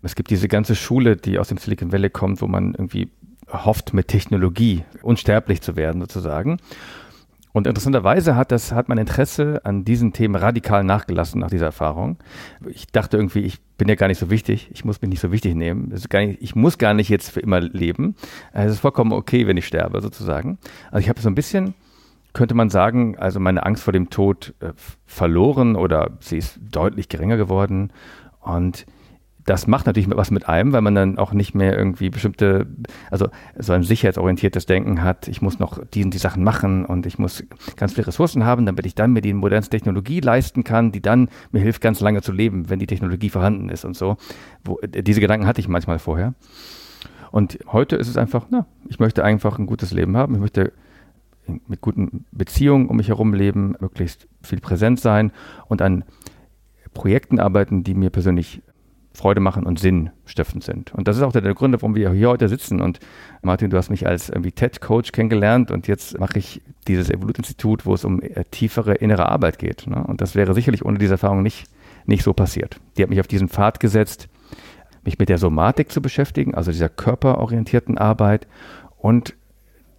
Es 0.03 0.15
gibt 0.15 0.31
diese 0.31 0.49
ganze 0.49 0.75
Schule, 0.75 1.17
die 1.17 1.39
aus 1.39 1.49
dem 1.49 1.59
Silicon 1.59 1.93
Valley 1.93 2.09
kommt, 2.09 2.41
wo 2.41 2.47
man 2.47 2.73
irgendwie 2.73 3.11
hofft, 3.51 3.93
mit 3.93 4.09
Technologie 4.09 4.85
unsterblich 5.03 5.61
zu 5.61 5.77
werden 5.77 6.01
sozusagen. 6.01 6.59
Und 7.59 7.67
interessanterweise 7.67 8.37
hat 8.37 8.53
das, 8.53 8.71
hat 8.71 8.89
mein 8.89 8.99
Interesse 8.99 9.63
an 9.65 9.85
diesen 9.85 10.13
Themen 10.13 10.37
radikal 10.37 10.85
nachgelassen 10.85 11.41
nach 11.41 11.51
dieser 11.51 11.67
Erfahrung. 11.67 12.17
Ich 12.69 12.87
dachte 12.87 13.17
irgendwie, 13.17 13.41
ich 13.41 13.61
bin 13.77 13.89
ja 13.89 13.97
gar 13.97 14.07
nicht 14.07 14.21
so 14.21 14.31
wichtig, 14.31 14.71
ich 14.73 14.85
muss 14.85 15.03
mich 15.03 15.11
nicht 15.11 15.19
so 15.19 15.33
wichtig 15.33 15.57
nehmen. 15.57 15.89
Nicht, 15.89 16.15
ich 16.41 16.55
muss 16.55 16.79
gar 16.79 16.95
nicht 16.95 17.09
jetzt 17.09 17.33
für 17.33 17.41
immer 17.41 17.59
leben. 17.61 18.15
Es 18.53 18.71
ist 18.71 18.79
vollkommen 18.79 19.11
okay, 19.11 19.49
wenn 19.49 19.57
ich 19.57 19.67
sterbe, 19.67 20.01
sozusagen. 20.01 20.59
Also 20.93 21.01
ich 21.01 21.09
habe 21.09 21.21
so 21.21 21.29
ein 21.29 21.35
bisschen, 21.35 21.75
könnte 22.33 22.55
man 22.55 22.71
sagen, 22.71 23.19
also 23.19 23.41
meine 23.41 23.67
Angst 23.67 23.83
vor 23.83 23.93
dem 23.93 24.09
Tod 24.09 24.55
äh, 24.61 24.71
verloren 25.05 25.75
oder 25.75 26.11
sie 26.21 26.39
ist 26.39 26.61
deutlich 26.63 27.09
geringer 27.09 27.39
geworden. 27.39 27.93
Und 28.41 28.87
das 29.49 29.67
macht 29.67 29.87
natürlich 29.87 30.11
was 30.15 30.31
mit 30.31 30.47
einem, 30.47 30.73
weil 30.73 30.83
man 30.83 30.95
dann 30.95 31.17
auch 31.17 31.33
nicht 31.33 31.55
mehr 31.55 31.75
irgendwie 31.77 32.11
bestimmte, 32.11 32.67
also 33.11 33.29
so 33.57 33.73
ein 33.73 33.83
sicherheitsorientiertes 33.83 34.67
Denken 34.67 35.03
hat, 35.03 35.27
ich 35.27 35.41
muss 35.41 35.59
noch 35.59 35.83
diesen 35.87 36.11
die 36.11 36.19
Sachen 36.19 36.45
machen 36.45 36.85
und 36.85 37.07
ich 37.07 37.19
muss 37.19 37.43
ganz 37.77 37.95
viele 37.95 38.09
Ressourcen 38.09 38.45
haben, 38.45 38.67
damit 38.67 38.85
ich 38.85 38.95
dann 38.95 39.15
mir 39.15 39.23
die 39.23 39.33
modernste 39.33 39.71
Technologie 39.71 40.21
leisten 40.21 40.65
kann, 40.65 40.93
die 40.93 41.01
dann 41.01 41.31
mir 41.51 41.61
hilft, 41.61 41.81
ganz 41.81 42.01
lange 42.01 42.21
zu 42.21 42.31
leben, 42.31 42.69
wenn 42.69 42.79
die 42.79 42.87
Technologie 42.87 43.31
vorhanden 43.31 43.71
ist 43.71 43.87
und 43.87 43.97
so. 43.97 44.19
Wo, 44.65 44.79
diese 44.87 45.21
Gedanken 45.21 45.47
hatte 45.47 45.63
ich 45.63 45.69
manchmal 45.69 45.99
vorher. 45.99 46.35
Und 47.31 47.59
heute 47.73 47.97
ist 47.97 48.09
es 48.09 48.19
einfach, 48.19 48.47
na, 48.51 48.67
ich 48.87 48.99
möchte 48.99 49.25
einfach 49.25 49.59
ein 49.59 49.67
gutes 49.67 49.93
Leben 49.93 50.15
haben, 50.17 50.35
ich 50.35 50.41
möchte 50.41 50.73
mit 51.67 51.81
guten 51.81 52.27
Beziehungen 52.33 52.89
um 52.89 52.99
mich 52.99 53.09
herum 53.09 53.33
leben, 53.33 53.75
möglichst 53.81 54.29
viel 54.43 54.61
präsent 54.61 55.01
sein 55.01 55.33
und 55.69 55.81
an 55.81 56.05
Projekten 56.93 57.41
arbeiten, 57.41 57.83
die 57.83 57.95
mir 57.95 58.11
persönlich 58.11 58.61
Freude 59.19 59.41
machen 59.41 59.65
und 59.65 59.79
sinnstiftend 59.79 60.63
sind. 60.63 60.95
Und 60.95 61.09
das 61.09 61.17
ist 61.17 61.23
auch 61.23 61.33
der, 61.33 61.43
der 61.43 61.55
Grund, 61.55 61.75
warum 61.75 61.97
wir 61.97 62.11
hier 62.13 62.29
heute 62.29 62.49
sitzen. 62.49 62.81
Und 62.81 63.01
Martin, 63.43 63.69
du 63.69 63.77
hast 63.77 63.91
mich 63.91 64.07
als 64.07 64.29
irgendwie 64.29 64.53
TED-Coach 64.53 65.13
kennengelernt 65.13 65.71
und 65.71 65.89
jetzt 65.89 66.19
mache 66.21 66.39
ich 66.39 66.63
dieses 66.87 67.11
Evolut-Institut, 67.11 67.85
wo 67.85 67.95
es 67.95 68.05
um 68.05 68.23
tiefere 68.53 68.95
innere 68.95 69.29
Arbeit 69.29 69.59
geht. 69.59 69.87
Ne? 69.89 70.03
Und 70.05 70.21
das 70.21 70.37
wäre 70.37 70.55
sicherlich 70.55 70.85
ohne 70.85 70.99
diese 70.99 71.15
Erfahrung 71.15 71.43
nicht, 71.43 71.67
nicht 72.07 72.23
so 72.23 72.33
passiert. 72.33 72.81
Die 72.97 73.03
hat 73.03 73.11
mich 73.11 73.21
auf 73.21 73.27
diesen 73.27 73.49
Pfad 73.49 73.81
gesetzt, 73.81 74.29
mich 75.05 75.19
mit 75.19 75.29
der 75.29 75.39
Somatik 75.39 75.91
zu 75.91 76.01
beschäftigen, 76.01 76.55
also 76.55 76.71
dieser 76.71 76.89
körperorientierten 76.89 77.99
Arbeit 77.99 78.47
und 78.99 79.35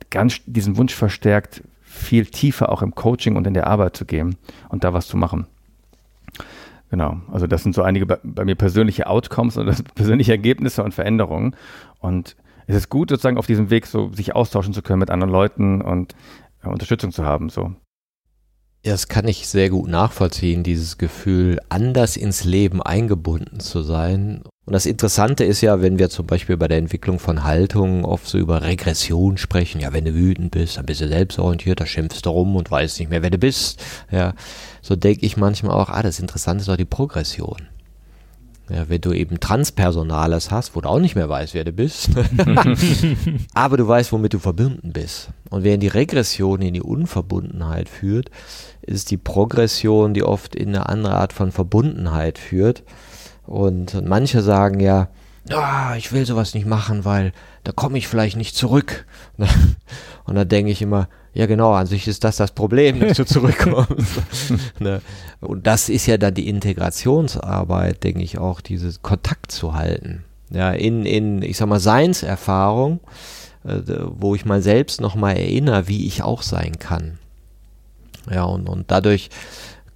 ganz 0.10 0.40
diesen 0.46 0.78
Wunsch 0.78 0.96
verstärkt, 0.96 1.62
viel 1.82 2.26
tiefer 2.26 2.72
auch 2.72 2.82
im 2.82 2.96
Coaching 2.96 3.36
und 3.36 3.46
in 3.46 3.54
der 3.54 3.68
Arbeit 3.68 3.98
zu 3.98 4.06
gehen 4.06 4.38
und 4.70 4.84
da 4.84 4.94
was 4.94 5.08
zu 5.08 5.18
machen. 5.18 5.48
Genau, 6.90 7.22
also 7.32 7.46
das 7.46 7.64
sind 7.64 7.76
so 7.76 7.84
einige 7.84 8.06
bei, 8.06 8.18
bei 8.24 8.46
mir 8.46 8.56
persönliche 8.56 9.08
Outcomes 9.08 9.58
oder 9.58 9.76
persönliche 9.96 10.32
Ergebnisse 10.32 10.84
und 10.84 10.94
Veränderungen. 10.94 11.56
Und 12.00 12.36
es 12.68 12.76
ist 12.76 12.90
gut, 12.90 13.10
sozusagen 13.10 13.38
auf 13.38 13.48
diesem 13.48 13.70
Weg 13.70 13.86
so 13.86 14.12
sich 14.14 14.36
austauschen 14.36 14.74
zu 14.74 14.82
können 14.82 15.00
mit 15.00 15.12
anderen 15.12 15.32
Leuten 15.32 15.82
und 15.82 16.16
äh, 16.64 16.68
Unterstützung 16.68 17.12
zu 17.12 17.26
haben. 17.26 17.50
So. 17.50 17.74
Ja, 18.86 18.94
das 18.94 19.08
kann 19.08 19.28
ich 19.28 19.48
sehr 19.48 19.70
gut 19.70 19.90
nachvollziehen, 19.90 20.64
dieses 20.64 20.98
Gefühl, 20.98 21.60
anders 21.70 22.16
ins 22.16 22.44
Leben 22.44 22.82
eingebunden 22.82 23.60
zu 23.60 23.82
sein. 23.82 24.44
Und 24.70 24.74
das 24.74 24.86
Interessante 24.86 25.46
ist 25.46 25.62
ja, 25.62 25.82
wenn 25.82 25.98
wir 25.98 26.12
zum 26.12 26.28
Beispiel 26.28 26.56
bei 26.56 26.68
der 26.68 26.78
Entwicklung 26.78 27.18
von 27.18 27.44
Haltungen 27.44 28.06
oft 28.06 28.28
so 28.28 28.38
über 28.38 28.62
Regression 28.62 29.40
sprechen, 29.40 29.82
ja, 29.82 29.94
wenn 29.94 30.06
du 30.06 30.14
wütend 30.14 30.52
bist, 30.52 30.78
dann 30.78 30.86
bist 30.86 31.02
du 31.02 31.08
selbstorientiert, 31.08 31.82
da 31.82 31.88
schimpfst 31.88 32.22
du 32.24 32.30
rum 32.30 32.56
und 32.56 32.70
weißt 32.70 33.00
nicht 33.00 33.10
mehr, 33.10 33.24
wer 33.24 33.32
du 33.32 33.40
bist. 33.40 33.84
Ja, 34.12 34.36
so 34.84 34.96
denke 34.96 35.26
ich 35.26 35.38
manchmal 35.38 35.72
auch, 35.72 35.90
ah, 35.90 36.04
das 36.04 36.20
Interessante 36.20 36.62
ist 36.62 36.68
doch 36.68 36.78
die 36.78 36.86
Progression. 36.86 37.68
Ja, 38.70 38.88
wenn 38.90 39.02
du 39.02 39.12
eben 39.12 39.40
Transpersonales 39.40 40.52
hast, 40.52 40.76
wo 40.76 40.82
du 40.82 40.90
auch 40.90 41.00
nicht 41.00 41.16
mehr 41.16 41.30
weißt, 41.30 41.56
wer 41.56 41.66
du 41.66 41.72
bist, 41.72 42.10
aber 43.56 43.76
du 43.76 43.88
weißt, 43.88 44.12
womit 44.12 44.36
du 44.36 44.38
verbunden 44.38 44.94
bist. 44.94 45.30
Und 45.50 45.64
während 45.64 45.82
die 45.82 45.88
Regression 45.88 46.62
in 46.62 46.76
die 46.76 46.84
Unverbundenheit 46.84 47.90
führt, 47.90 48.30
ist 48.84 49.10
die 49.10 49.18
Progression, 49.18 50.14
die 50.14 50.22
oft 50.22 50.56
in 50.56 50.70
eine 50.70 50.88
andere 50.90 51.16
Art 51.16 51.34
von 51.34 51.52
Verbundenheit 51.52 52.38
führt. 52.38 52.84
Und, 53.50 53.96
und 53.96 54.08
manche 54.08 54.44
sagen 54.44 54.80
ja, 54.80 55.08
ah, 55.50 55.96
ich 55.98 56.12
will 56.12 56.24
sowas 56.24 56.54
nicht 56.54 56.68
machen, 56.68 57.04
weil 57.04 57.34
da 57.64 57.72
komme 57.72 57.98
ich 57.98 58.08
vielleicht 58.08 58.38
nicht 58.38 58.56
zurück. 58.56 59.08
Und 60.26 60.36
da 60.36 60.46
denke 60.46 60.72
ich 60.72 60.84
immer, 60.84 61.08
ja 61.34 61.48
genau, 61.48 61.74
an 61.74 61.88
sich 61.88 62.08
ist 62.08 62.24
das 62.24 62.38
das 62.38 62.52
Problem, 62.52 63.00
dass 63.00 63.18
du 63.18 63.26
zurückkommst. 63.26 64.22
ne? 64.80 65.02
Und 65.42 65.66
das 65.66 65.90
ist 65.90 66.06
ja 66.06 66.18
dann 66.18 66.36
die 66.36 66.48
Integrationsarbeit, 66.48 68.04
denke 68.04 68.22
ich 68.22 68.38
auch, 68.38 68.62
dieses 68.62 69.02
Kontakt 69.02 69.52
zu 69.52 69.74
halten. 69.74 70.24
Ja, 70.52 70.70
in, 70.70 71.08
in, 71.08 71.42
ich 71.42 71.58
sag 71.58 71.68
mal, 71.70 71.80
Seinserfahrung, 71.80 73.00
äh, 73.66 73.80
wo 74.12 74.36
ich 74.36 74.46
mal 74.46 74.62
selbst 74.62 75.02
nochmal 75.02 75.38
erinnere, 75.38 75.88
wie 75.88 76.06
ich 76.06 76.22
auch 76.22 76.44
sein 76.44 76.78
kann. 76.78 77.18
Ja, 78.30 78.44
und, 78.44 78.70
und 78.70 78.92
dadurch 78.92 79.32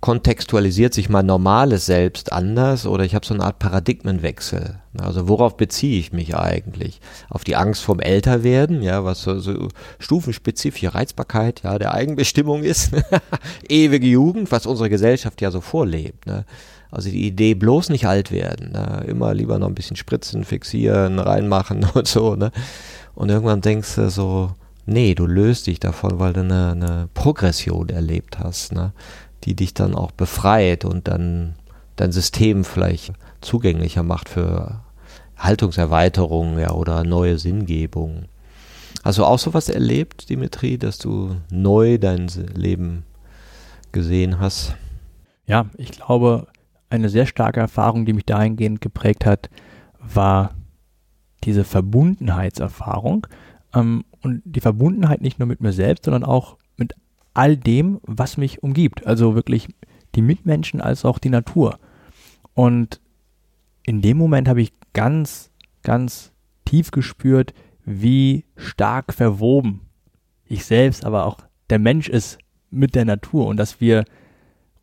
kontextualisiert 0.04 0.94
sich 0.94 1.08
mein 1.08 1.26
normales 1.26 1.86
Selbst 1.86 2.34
anders 2.34 2.86
oder 2.86 3.06
ich 3.06 3.16
habe 3.16 3.26
so 3.26 3.34
eine 3.34 3.46
Art 3.46 3.58
Paradigmenwechsel. 3.60 4.78
Also 4.98 5.30
worauf 5.30 5.56
beziehe 5.56 5.98
ich 5.98 6.12
mich 6.12 6.36
eigentlich? 6.36 7.00
Auf 7.30 7.46
die 7.46 7.56
Angst 7.56 7.84
vom 7.84 8.02
Älterwerden, 8.02 8.82
ja, 8.82 9.06
was 9.06 9.22
so, 9.22 9.40
so 9.40 9.70
stufenspezifische 10.00 10.94
Reizbarkeit, 10.94 11.62
ja, 11.64 11.80
der 11.80 11.94
Eigenbestimmung 11.94 12.64
ist, 12.64 12.92
ewige 13.70 14.08
Jugend, 14.08 14.52
was 14.52 14.66
unsere 14.66 14.90
Gesellschaft 14.90 15.40
ja 15.40 15.52
so 15.52 15.62
vorlebt. 15.62 16.26
Ne? 16.26 16.44
Also 16.92 17.10
die 17.10 17.26
Idee 17.26 17.54
bloß 17.54 17.88
nicht 17.88 18.06
alt 18.06 18.30
werden, 18.30 18.74
ne? 18.74 19.06
immer 19.08 19.34
lieber 19.34 19.58
noch 19.58 19.68
ein 19.68 19.74
bisschen 19.74 19.96
spritzen, 19.96 20.44
fixieren, 20.44 21.18
reinmachen 21.18 21.88
und 21.94 22.10
so. 22.10 22.36
Ne? 22.36 22.52
Und 23.16 23.30
irgendwann 23.30 23.62
denkst 23.62 23.96
du 23.96 24.10
so, 24.10 24.52
nee, 24.86 25.16
du 25.16 25.26
löst 25.26 25.68
dich 25.68 25.80
davon, 25.80 26.20
weil 26.20 26.34
du 26.34 26.42
eine, 26.42 26.72
eine 26.72 27.10
Progression 27.14 27.88
erlebt 27.88 28.40
hast. 28.40 28.74
Ne? 28.74 28.92
Die 29.44 29.56
dich 29.56 29.74
dann 29.74 29.96
auch 29.96 30.12
befreit 30.12 30.86
und 30.86 31.08
dann 31.08 31.56
dein 31.96 32.12
System 32.12 32.64
vielleicht 32.64 33.14
zugänglicher 33.42 34.04
macht 34.04 34.30
für 34.30 34.82
Haltungserweiterungen 35.38 36.60
ja, 36.60 36.72
oder 36.72 37.04
neue 37.04 37.38
Sinngebungen. 37.38 38.28
Hast 39.04 39.18
du 39.18 39.26
auch 39.26 39.40
sowas 39.40 39.68
erlebt, 39.68 40.30
Dimitri, 40.30 40.78
dass 40.78 40.98
du 40.98 41.36
neu 41.50 41.98
dein 41.98 42.28
Leben 42.56 43.04
gesehen 43.92 44.40
hast? 44.40 44.76
Ja, 45.46 45.66
ich 45.78 45.92
glaube, 45.92 46.48
eine 46.90 47.10
sehr 47.10 47.26
starke 47.26 47.60
Erfahrung, 47.60 48.06
die 48.06 48.14
mich 48.14 48.26
dahingehend 48.26 48.80
geprägt 48.80 49.26
hat, 49.26 49.50
war 50.00 50.52
diese 51.44 51.66
Verbundenheitserfahrung. 51.66 53.28
Ähm, 53.74 54.06
und 54.22 54.42
die 54.46 54.62
Verbundenheit 54.62 55.22
nicht 55.22 55.40
nur 55.40 55.48
mit 55.48 55.60
mir 55.60 55.74
selbst, 55.74 56.06
sondern 56.06 56.24
auch 56.24 56.58
all 57.34 57.58
dem, 57.58 58.00
was 58.04 58.38
mich 58.38 58.64
umgibt. 58.64 59.06
Also 59.08 59.36
wirklich 59.36 59.68
die 60.16 60.22
Mitmenschen 60.22 60.82
als 60.82 61.06
auch 61.06 61.20
die 61.20 61.30
Natur. 61.30 61.80
Und 62.54 63.00
in 63.84 64.02
dem 64.02 64.18
Moment 64.18 64.48
habe 64.48 64.62
ich 64.62 64.74
ganz, 64.94 65.52
ganz 65.82 66.32
tief 66.66 66.92
gespürt, 66.92 67.54
wie 67.86 68.46
stark 68.56 69.14
verwoben 69.14 69.82
ich 70.46 70.66
selbst, 70.66 71.06
aber 71.06 71.26
auch 71.26 71.38
der 71.70 71.80
Mensch 71.80 72.08
ist 72.08 72.38
mit 72.70 72.96
der 72.96 73.06
Natur 73.06 73.48
und 73.48 73.58
dass 73.58 73.82
wir 73.82 74.06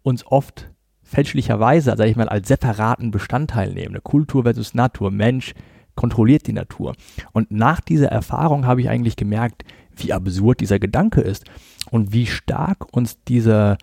uns 0.02 0.26
oft 0.26 0.70
fälschlicherweise, 1.02 1.96
sage 1.96 2.10
ich 2.10 2.16
mal, 2.16 2.28
als 2.28 2.48
separaten 2.48 3.10
Bestandteil 3.10 3.72
nehmen. 3.72 4.02
Kultur 4.02 4.44
versus 4.44 4.74
Natur. 4.74 5.10
Mensch 5.10 5.54
kontrolliert 5.96 6.46
die 6.46 6.52
Natur. 6.52 6.94
Und 7.32 7.50
nach 7.50 7.80
dieser 7.80 8.08
Erfahrung 8.08 8.66
habe 8.66 8.80
ich 8.80 8.88
eigentlich 8.88 9.16
gemerkt, 9.16 9.64
wie 9.96 10.12
absurd 10.12 10.60
dieser 10.60 10.78
Gedanke 10.78 11.20
ist 11.20 11.44
und 11.90 12.12
wie 12.12 12.26
stark 12.26 12.94
uns 12.96 13.22
diese, 13.24 13.78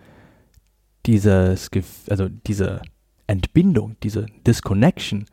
dieses, 1.05 1.69
also 2.09 2.29
diese 2.29 2.81
Entbindung, 3.27 3.95
diese 4.03 4.27
Disconnection 4.45 5.25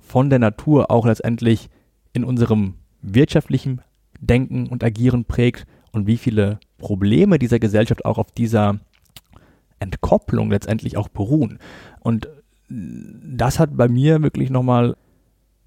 von 0.00 0.30
der 0.30 0.38
Natur 0.38 0.90
auch 0.90 1.06
letztendlich 1.06 1.68
in 2.12 2.24
unserem 2.24 2.74
wirtschaftlichen 3.02 3.82
Denken 4.20 4.68
und 4.68 4.82
Agieren 4.82 5.24
prägt 5.24 5.66
und 5.92 6.06
wie 6.06 6.16
viele 6.16 6.60
Probleme 6.78 7.38
dieser 7.38 7.58
Gesellschaft 7.58 8.04
auch 8.04 8.18
auf 8.18 8.30
dieser 8.30 8.80
Entkopplung 9.80 10.50
letztendlich 10.50 10.96
auch 10.96 11.08
beruhen. 11.08 11.58
Und 12.00 12.28
das 12.68 13.58
hat 13.58 13.76
bei 13.76 13.88
mir 13.88 14.22
wirklich 14.22 14.50
nochmal 14.50 14.96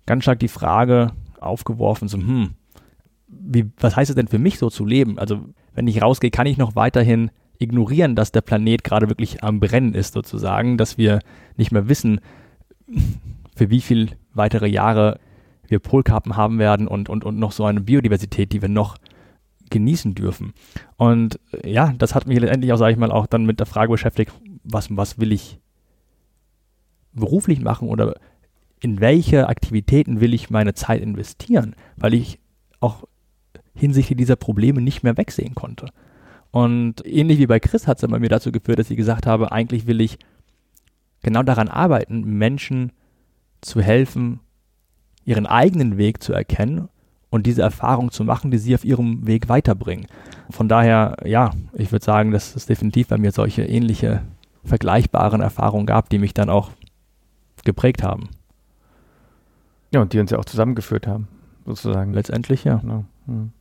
ganz 0.06 0.24
stark 0.24 0.40
die 0.40 0.48
Frage 0.48 1.12
aufgeworfen, 1.40 2.08
so, 2.08 2.18
hm, 2.18 2.52
wie, 3.28 3.70
was 3.80 3.96
heißt 3.96 4.10
es 4.10 4.16
denn 4.16 4.28
für 4.28 4.40
mich 4.40 4.58
so 4.58 4.70
zu 4.70 4.86
leben? 4.86 5.20
Also 5.20 5.46
wenn 5.80 5.88
ich 5.88 6.02
rausgehe, 6.02 6.30
kann 6.30 6.46
ich 6.46 6.58
noch 6.58 6.76
weiterhin 6.76 7.32
ignorieren, 7.58 8.14
dass 8.14 8.34
der 8.34 8.42
Planet 8.42 8.84
gerade 8.84 9.08
wirklich 9.08 9.46
am 9.46 9.62
Brennen 9.62 9.94
ist 9.94 10.14
sozusagen, 10.14 10.78
dass 10.78 10.98
wir 10.98 11.20
nicht 11.56 11.72
mehr 11.72 11.88
wissen, 11.88 12.20
für 13.56 13.70
wie 13.70 13.80
viel 13.80 14.10
weitere 14.34 14.68
Jahre 14.68 15.22
wir 15.70 15.80
Polkappen 15.80 16.36
haben 16.36 16.60
werden 16.60 16.86
und, 16.86 17.08
und, 17.08 17.24
und 17.24 17.40
noch 17.40 17.54
so 17.54 17.64
eine 17.64 17.80
Biodiversität, 17.80 18.52
die 18.52 18.62
wir 18.62 18.68
noch 18.68 18.98
genießen 19.70 20.16
dürfen. 20.16 20.52
Und 20.98 21.40
äh, 21.54 21.72
ja, 21.72 21.94
das 21.98 22.14
hat 22.14 22.28
mich 22.28 22.38
letztendlich 22.42 22.74
auch, 22.74 22.78
sage 22.78 22.92
ich 22.92 23.00
mal, 23.00 23.12
auch 23.12 23.26
dann 23.26 23.46
mit 23.46 23.62
der 23.62 23.66
Frage 23.66 23.94
beschäftigt, 23.94 24.34
was, 24.66 24.90
was 24.98 25.18
will 25.18 25.32
ich 25.32 25.60
beruflich 27.14 27.62
machen 27.62 27.88
oder 27.88 28.16
in 28.82 29.00
welche 29.00 29.48
Aktivitäten 29.48 30.20
will 30.20 30.34
ich 30.34 30.50
meine 30.50 30.74
Zeit 30.74 31.02
investieren, 31.02 31.74
weil 31.96 32.16
ich 32.16 32.38
auch 32.82 33.06
hinsichtlich 33.80 34.18
dieser 34.18 34.36
Probleme 34.36 34.82
nicht 34.82 35.04
mehr 35.04 35.18
wegsehen 35.18 35.56
konnte. 35.56 35.88
Und 36.52 37.06
ähnlich 37.06 37.40
wie 37.40 37.48
bei 37.48 37.60
Chris 37.60 37.88
hat 37.88 37.98
es 37.98 38.02
dann 38.02 38.12
bei 38.12 38.20
mir 38.20 38.30
dazu 38.30 38.52
geführt, 38.52 38.80
dass 38.80 38.90
ich 38.90 38.98
gesagt 38.98 39.28
habe, 39.28 39.52
eigentlich 39.52 39.88
will 39.88 40.02
ich 40.02 40.18
genau 41.22 41.44
daran 41.44 41.68
arbeiten, 41.68 42.24
Menschen 42.24 42.92
zu 43.62 43.82
helfen, 43.82 44.40
ihren 45.26 45.46
eigenen 45.46 45.98
Weg 45.98 46.24
zu 46.24 46.34
erkennen 46.34 46.90
und 47.30 47.46
diese 47.46 47.62
Erfahrung 47.62 48.12
zu 48.12 48.24
machen, 48.24 48.52
die 48.52 48.58
sie 48.58 48.74
auf 48.74 48.84
ihrem 48.84 49.28
Weg 49.28 49.50
weiterbringen. 49.50 50.08
Von 50.50 50.68
daher, 50.68 51.18
ja, 51.24 51.52
ich 51.74 51.92
würde 51.92 52.04
sagen, 52.04 52.32
dass 52.32 52.56
es 52.56 52.66
definitiv 52.66 53.10
bei 53.10 53.18
mir 53.18 53.32
solche 53.32 53.64
ähnliche, 53.64 54.24
vergleichbaren 54.64 55.42
Erfahrungen 55.42 55.86
gab, 55.86 56.10
die 56.10 56.20
mich 56.20 56.34
dann 56.34 56.50
auch 56.50 56.72
geprägt 57.64 58.04
haben. 58.04 58.30
Ja, 59.92 60.02
und 60.02 60.14
die 60.14 60.20
uns 60.20 60.32
ja 60.32 60.38
auch 60.38 60.46
zusammengeführt 60.46 61.08
haben, 61.08 61.28
sozusagen. 61.66 62.14
Letztendlich, 62.14 62.64
ja. 62.64 62.78
Genau. 62.78 63.06
Hm. 63.26 63.52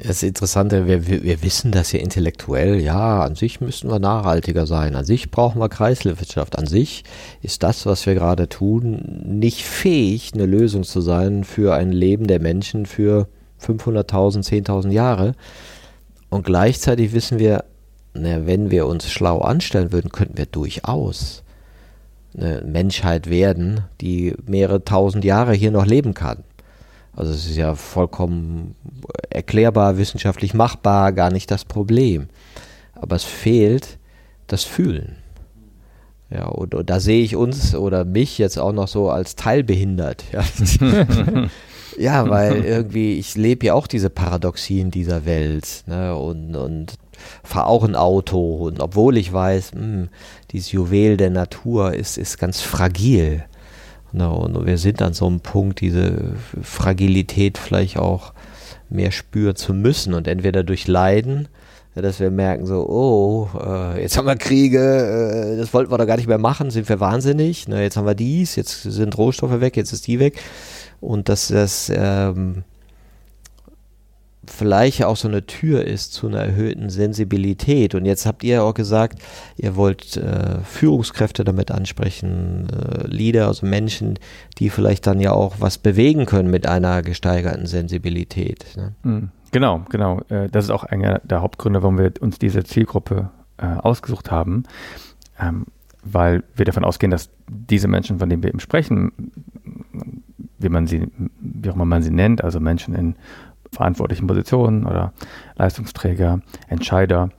Das 0.00 0.22
Interessante, 0.22 0.86
wir, 0.86 1.08
wir 1.08 1.42
wissen 1.42 1.72
das 1.72 1.90
ja 1.90 1.98
intellektuell, 1.98 2.80
ja, 2.80 3.20
an 3.24 3.34
sich 3.34 3.60
müssten 3.60 3.90
wir 3.90 3.98
nachhaltiger 3.98 4.64
sein, 4.64 4.94
an 4.94 5.04
sich 5.04 5.32
brauchen 5.32 5.60
wir 5.60 5.68
Kreislaufwirtschaft, 5.68 6.56
an 6.56 6.66
sich 6.66 7.02
ist 7.42 7.64
das, 7.64 7.84
was 7.84 8.06
wir 8.06 8.14
gerade 8.14 8.48
tun, 8.48 9.24
nicht 9.24 9.64
fähig, 9.64 10.30
eine 10.34 10.46
Lösung 10.46 10.84
zu 10.84 11.00
sein 11.00 11.42
für 11.42 11.74
ein 11.74 11.90
Leben 11.90 12.28
der 12.28 12.40
Menschen 12.40 12.86
für 12.86 13.26
500.000, 13.60 14.46
10.000 14.68 14.90
Jahre. 14.90 15.34
Und 16.30 16.46
gleichzeitig 16.46 17.12
wissen 17.12 17.40
wir, 17.40 17.64
na, 18.14 18.46
wenn 18.46 18.70
wir 18.70 18.86
uns 18.86 19.10
schlau 19.10 19.40
anstellen 19.40 19.90
würden, 19.90 20.12
könnten 20.12 20.38
wir 20.38 20.46
durchaus 20.46 21.42
eine 22.36 22.62
Menschheit 22.64 23.28
werden, 23.28 23.80
die 24.00 24.34
mehrere 24.46 24.84
tausend 24.84 25.24
Jahre 25.24 25.54
hier 25.54 25.72
noch 25.72 25.86
leben 25.86 26.14
kann. 26.14 26.44
Also 27.18 27.32
es 27.32 27.46
ist 27.46 27.56
ja 27.56 27.74
vollkommen 27.74 28.76
erklärbar, 29.28 29.98
wissenschaftlich 29.98 30.54
machbar, 30.54 31.10
gar 31.10 31.32
nicht 31.32 31.50
das 31.50 31.64
Problem. 31.64 32.28
Aber 32.94 33.16
es 33.16 33.24
fehlt 33.24 33.98
das 34.46 34.62
Fühlen. 34.62 35.16
Ja, 36.30 36.44
und, 36.44 36.76
und 36.76 36.88
da 36.88 37.00
sehe 37.00 37.24
ich 37.24 37.34
uns 37.34 37.74
oder 37.74 38.04
mich 38.04 38.38
jetzt 38.38 38.56
auch 38.56 38.70
noch 38.70 38.86
so 38.86 39.10
als 39.10 39.34
teilbehindert. 39.34 40.22
Ja, 40.32 40.44
ja 41.98 42.30
weil 42.30 42.64
irgendwie, 42.64 43.18
ich 43.18 43.34
lebe 43.34 43.66
ja 43.66 43.74
auch 43.74 43.88
diese 43.88 44.10
Paradoxien 44.10 44.92
dieser 44.92 45.26
Welt 45.26 45.82
ne, 45.86 46.14
und, 46.14 46.54
und 46.54 46.94
fahre 47.42 47.66
auch 47.66 47.82
ein 47.82 47.96
Auto. 47.96 48.58
Und 48.68 48.78
obwohl 48.78 49.16
ich 49.16 49.32
weiß, 49.32 49.74
mh, 49.74 49.80
hm, 49.80 50.08
dieses 50.52 50.70
Juwel 50.70 51.16
der 51.16 51.30
Natur 51.30 51.94
ist, 51.94 52.16
ist 52.16 52.38
ganz 52.38 52.60
fragil. 52.60 53.42
Na, 54.12 54.28
und 54.28 54.66
wir 54.66 54.78
sind 54.78 55.02
an 55.02 55.12
so 55.12 55.26
einem 55.26 55.40
Punkt, 55.40 55.80
diese 55.80 56.34
Fragilität 56.62 57.58
vielleicht 57.58 57.98
auch 57.98 58.32
mehr 58.88 59.10
spüren 59.10 59.56
zu 59.56 59.74
müssen 59.74 60.14
und 60.14 60.26
entweder 60.26 60.64
durch 60.64 60.86
Leiden, 60.86 61.48
dass 61.94 62.20
wir 62.20 62.30
merken 62.30 62.64
so, 62.64 62.88
oh, 62.88 63.48
äh, 63.60 64.00
jetzt 64.00 64.16
haben 64.16 64.26
wir 64.26 64.36
Kriege, 64.36 65.54
äh, 65.54 65.56
das 65.58 65.74
wollten 65.74 65.90
wir 65.90 65.98
doch 65.98 66.06
gar 66.06 66.16
nicht 66.16 66.28
mehr 66.28 66.38
machen, 66.38 66.70
sind 66.70 66.88
wir 66.88 67.00
wahnsinnig, 67.00 67.66
jetzt 67.66 67.96
haben 67.96 68.06
wir 68.06 68.14
dies, 68.14 68.56
jetzt 68.56 68.82
sind 68.82 69.18
Rohstoffe 69.18 69.60
weg, 69.60 69.76
jetzt 69.76 69.92
ist 69.92 70.06
die 70.06 70.18
weg. 70.18 70.40
Und 71.00 71.28
dass 71.28 71.48
das 71.48 71.90
ähm, 71.94 72.64
vielleicht 74.48 75.04
auch 75.04 75.16
so 75.16 75.28
eine 75.28 75.46
Tür 75.46 75.84
ist 75.84 76.12
zu 76.12 76.28
einer 76.28 76.40
erhöhten 76.40 76.90
Sensibilität. 76.90 77.94
Und 77.94 78.04
jetzt 78.04 78.26
habt 78.26 78.44
ihr 78.44 78.62
auch 78.62 78.74
gesagt, 78.74 79.20
ihr 79.56 79.76
wollt 79.76 80.16
äh, 80.16 80.60
Führungskräfte 80.62 81.44
damit 81.44 81.70
ansprechen, 81.70 82.68
äh, 82.70 83.06
Leader, 83.06 83.48
also 83.48 83.66
Menschen, 83.66 84.18
die 84.58 84.70
vielleicht 84.70 85.06
dann 85.06 85.20
ja 85.20 85.32
auch 85.32 85.56
was 85.58 85.78
bewegen 85.78 86.26
können 86.26 86.50
mit 86.50 86.66
einer 86.66 87.02
gesteigerten 87.02 87.66
Sensibilität. 87.66 88.64
Ne? 88.76 88.94
Hm, 89.02 89.30
genau, 89.52 89.82
genau. 89.90 90.20
Äh, 90.28 90.48
das 90.48 90.64
ist 90.64 90.70
auch 90.70 90.84
einer 90.84 91.20
der 91.20 91.42
Hauptgründe, 91.42 91.82
warum 91.82 91.98
wir 91.98 92.12
uns 92.20 92.38
diese 92.38 92.64
Zielgruppe 92.64 93.30
äh, 93.58 93.66
ausgesucht 93.66 94.30
haben. 94.30 94.64
Ähm, 95.40 95.66
weil 96.04 96.42
wir 96.54 96.64
davon 96.64 96.84
ausgehen, 96.84 97.10
dass 97.10 97.30
diese 97.48 97.88
Menschen, 97.88 98.18
von 98.18 98.28
denen 98.28 98.42
wir 98.42 98.50
eben 98.50 98.60
sprechen, 98.60 99.12
wie 100.58 100.68
man 100.68 100.86
sie, 100.86 101.08
wie 101.40 101.70
auch 101.70 101.74
immer 101.74 101.84
man 101.84 102.02
sie 102.02 102.10
nennt, 102.10 102.42
also 102.42 102.60
Menschen 102.60 102.94
in 102.94 103.16
verantwortlichen 103.72 104.26
Positionen 104.26 104.86
oder 104.86 105.12
Leistungsträger, 105.56 106.40
Entscheider, 106.68 107.30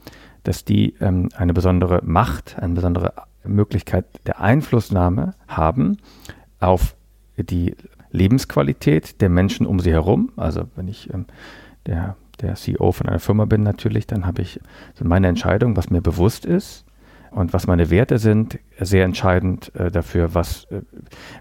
dass 0.43 0.65
die 0.65 0.95
ähm, 0.99 1.29
eine 1.35 1.53
besondere 1.53 2.01
Macht, 2.03 2.57
eine 2.59 2.73
besondere 2.73 3.13
Möglichkeit 3.43 4.05
der 4.25 4.41
Einflussnahme 4.41 5.33
haben 5.47 5.97
auf 6.59 6.95
die 7.37 7.75
Lebensqualität 8.11 9.21
der 9.21 9.29
Menschen 9.29 9.65
um 9.65 9.79
sie 9.79 9.91
herum. 9.91 10.31
Also 10.35 10.63
wenn 10.75 10.87
ich 10.87 11.13
ähm, 11.13 11.25
der, 11.85 12.15
der 12.41 12.55
CEO 12.55 12.91
von 12.91 13.07
einer 13.07 13.19
Firma 13.19 13.45
bin 13.45 13.63
natürlich, 13.63 14.07
dann 14.07 14.25
habe 14.25 14.41
ich 14.41 14.59
so 14.95 15.05
meine 15.05 15.27
Entscheidung, 15.27 15.75
was 15.77 15.89
mir 15.89 16.01
bewusst 16.01 16.45
ist 16.45 16.85
und 17.31 17.53
was 17.53 17.67
meine 17.67 17.89
Werte 17.89 18.17
sind, 18.17 18.59
sehr 18.79 19.05
entscheidend 19.05 19.73
äh, 19.75 19.91
dafür, 19.91 20.33
was, 20.33 20.65
äh, 20.65 20.81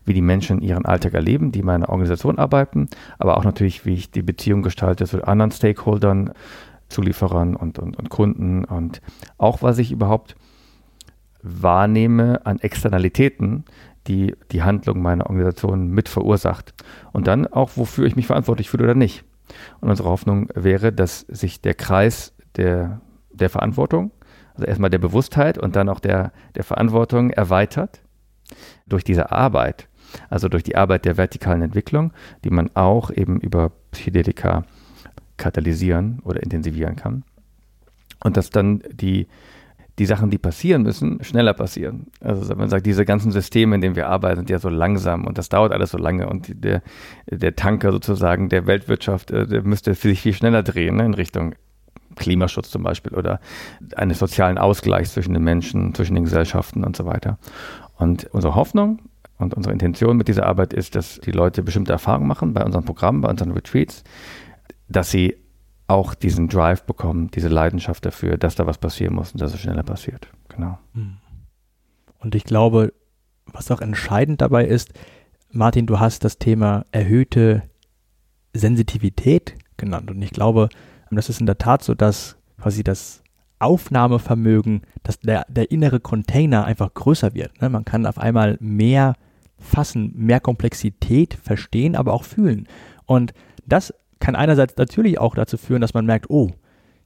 wie 0.04 0.14
die 0.14 0.22
Menschen 0.22 0.60
ihren 0.60 0.84
Alltag 0.84 1.14
erleben, 1.14 1.52
die 1.52 1.62
meine 1.62 1.88
Organisation 1.88 2.38
arbeiten, 2.38 2.88
aber 3.18 3.36
auch 3.36 3.44
natürlich, 3.44 3.86
wie 3.86 3.94
ich 3.94 4.10
die 4.10 4.22
Beziehung 4.22 4.62
gestalte 4.62 5.06
zu 5.06 5.26
anderen 5.26 5.50
Stakeholdern, 5.50 6.32
Zulieferern 6.88 7.54
und, 7.54 7.78
und, 7.78 7.96
und 7.98 8.08
Kunden 8.08 8.64
und 8.64 9.02
auch 9.36 9.62
was 9.62 9.78
ich 9.78 9.92
überhaupt 9.92 10.36
wahrnehme 11.42 12.44
an 12.46 12.58
Externalitäten, 12.58 13.64
die 14.06 14.34
die 14.52 14.62
Handlung 14.62 15.02
meiner 15.02 15.26
Organisation 15.26 15.88
mit 15.88 16.08
verursacht. 16.08 16.74
Und 17.12 17.26
dann 17.26 17.46
auch, 17.46 17.72
wofür 17.76 18.06
ich 18.06 18.16
mich 18.16 18.26
verantwortlich 18.26 18.70
fühle 18.70 18.84
oder 18.84 18.94
nicht. 18.94 19.24
Und 19.80 19.90
unsere 19.90 20.08
Hoffnung 20.08 20.48
wäre, 20.54 20.92
dass 20.92 21.20
sich 21.20 21.60
der 21.60 21.74
Kreis 21.74 22.34
der, 22.56 23.00
der 23.30 23.50
Verantwortung 23.50 24.10
also 24.58 24.66
erstmal 24.66 24.90
der 24.90 24.98
Bewusstheit 24.98 25.56
und 25.56 25.76
dann 25.76 25.88
auch 25.88 26.00
der, 26.00 26.32
der 26.56 26.64
Verantwortung 26.64 27.30
erweitert 27.30 28.00
durch 28.86 29.04
diese 29.04 29.30
Arbeit, 29.30 29.88
also 30.30 30.48
durch 30.48 30.64
die 30.64 30.74
Arbeit 30.74 31.04
der 31.04 31.16
vertikalen 31.16 31.62
Entwicklung, 31.62 32.12
die 32.42 32.50
man 32.50 32.70
auch 32.74 33.12
eben 33.12 33.40
über 33.40 33.70
Psychedelika 33.92 34.64
katalysieren 35.36 36.18
oder 36.24 36.42
intensivieren 36.42 36.96
kann. 36.96 37.22
Und 38.24 38.36
dass 38.36 38.50
dann 38.50 38.82
die, 38.90 39.28
die 40.00 40.06
Sachen, 40.06 40.28
die 40.28 40.38
passieren 40.38 40.82
müssen, 40.82 41.22
schneller 41.22 41.54
passieren. 41.54 42.08
Also 42.20 42.52
man 42.56 42.68
sagt, 42.68 42.84
diese 42.84 43.04
ganzen 43.04 43.30
Systeme, 43.30 43.76
in 43.76 43.80
denen 43.80 43.94
wir 43.94 44.08
arbeiten, 44.08 44.38
sind 44.38 44.50
ja 44.50 44.58
so 44.58 44.70
langsam 44.70 45.24
und 45.24 45.38
das 45.38 45.50
dauert 45.50 45.70
alles 45.70 45.92
so 45.92 45.98
lange 45.98 46.28
und 46.28 46.64
der, 46.64 46.82
der 47.30 47.54
Tanker 47.54 47.92
sozusagen 47.92 48.48
der 48.48 48.66
Weltwirtschaft, 48.66 49.30
äh, 49.30 49.46
der 49.46 49.62
müsste 49.62 49.94
sich 49.94 50.20
viel 50.20 50.32
schneller 50.32 50.64
drehen 50.64 50.96
ne, 50.96 51.04
in 51.04 51.14
Richtung 51.14 51.54
Klimaschutz 52.16 52.70
zum 52.70 52.82
Beispiel 52.82 53.14
oder 53.14 53.40
eines 53.96 54.18
sozialen 54.18 54.58
Ausgleichs 54.58 55.12
zwischen 55.12 55.34
den 55.34 55.44
Menschen, 55.44 55.94
zwischen 55.94 56.14
den 56.14 56.24
Gesellschaften 56.24 56.84
und 56.84 56.96
so 56.96 57.06
weiter. 57.06 57.38
Und 57.96 58.24
unsere 58.32 58.54
Hoffnung 58.54 59.00
und 59.38 59.54
unsere 59.54 59.72
Intention 59.72 60.16
mit 60.16 60.28
dieser 60.28 60.46
Arbeit 60.46 60.72
ist, 60.72 60.94
dass 60.94 61.20
die 61.20 61.30
Leute 61.30 61.62
bestimmte 61.62 61.92
Erfahrungen 61.92 62.26
machen 62.26 62.54
bei 62.54 62.64
unseren 62.64 62.84
Programmen, 62.84 63.20
bei 63.20 63.30
unseren 63.30 63.52
Retreats, 63.52 64.02
dass 64.88 65.10
sie 65.10 65.36
auch 65.86 66.14
diesen 66.14 66.48
Drive 66.48 66.84
bekommen, 66.84 67.30
diese 67.30 67.48
Leidenschaft 67.48 68.04
dafür, 68.04 68.36
dass 68.36 68.56
da 68.56 68.66
was 68.66 68.78
passieren 68.78 69.14
muss 69.14 69.32
und 69.32 69.40
dass 69.40 69.54
es 69.54 69.60
schneller 69.60 69.82
passiert. 69.82 70.28
Genau. 70.48 70.78
Hm. 70.94 71.16
Und 72.18 72.34
ich 72.34 72.44
glaube, 72.44 72.92
was 73.46 73.70
auch 73.70 73.80
entscheidend 73.80 74.42
dabei 74.42 74.66
ist, 74.66 74.92
Martin, 75.50 75.86
du 75.86 75.98
hast 75.98 76.24
das 76.24 76.38
Thema 76.38 76.84
erhöhte 76.92 77.62
Sensitivität 78.52 79.54
genannt. 79.76 80.10
Und 80.10 80.20
ich 80.20 80.30
glaube, 80.30 80.68
das 81.16 81.28
ist 81.28 81.40
in 81.40 81.46
der 81.46 81.58
Tat 81.58 81.82
so, 81.82 81.94
dass 81.94 82.36
quasi 82.60 82.82
das 82.82 83.22
Aufnahmevermögen, 83.58 84.82
dass 85.02 85.18
der, 85.20 85.44
der 85.48 85.70
innere 85.70 86.00
Container 86.00 86.64
einfach 86.64 86.94
größer 86.94 87.34
wird. 87.34 87.60
Ne? 87.60 87.68
Man 87.68 87.84
kann 87.84 88.06
auf 88.06 88.18
einmal 88.18 88.56
mehr 88.60 89.14
fassen, 89.58 90.12
mehr 90.14 90.40
Komplexität 90.40 91.34
verstehen, 91.34 91.96
aber 91.96 92.12
auch 92.12 92.24
fühlen. 92.24 92.68
Und 93.06 93.32
das 93.66 93.92
kann 94.20 94.36
einerseits 94.36 94.76
natürlich 94.76 95.18
auch 95.18 95.34
dazu 95.34 95.56
führen, 95.56 95.80
dass 95.80 95.94
man 95.94 96.06
merkt, 96.06 96.30
oh, 96.30 96.50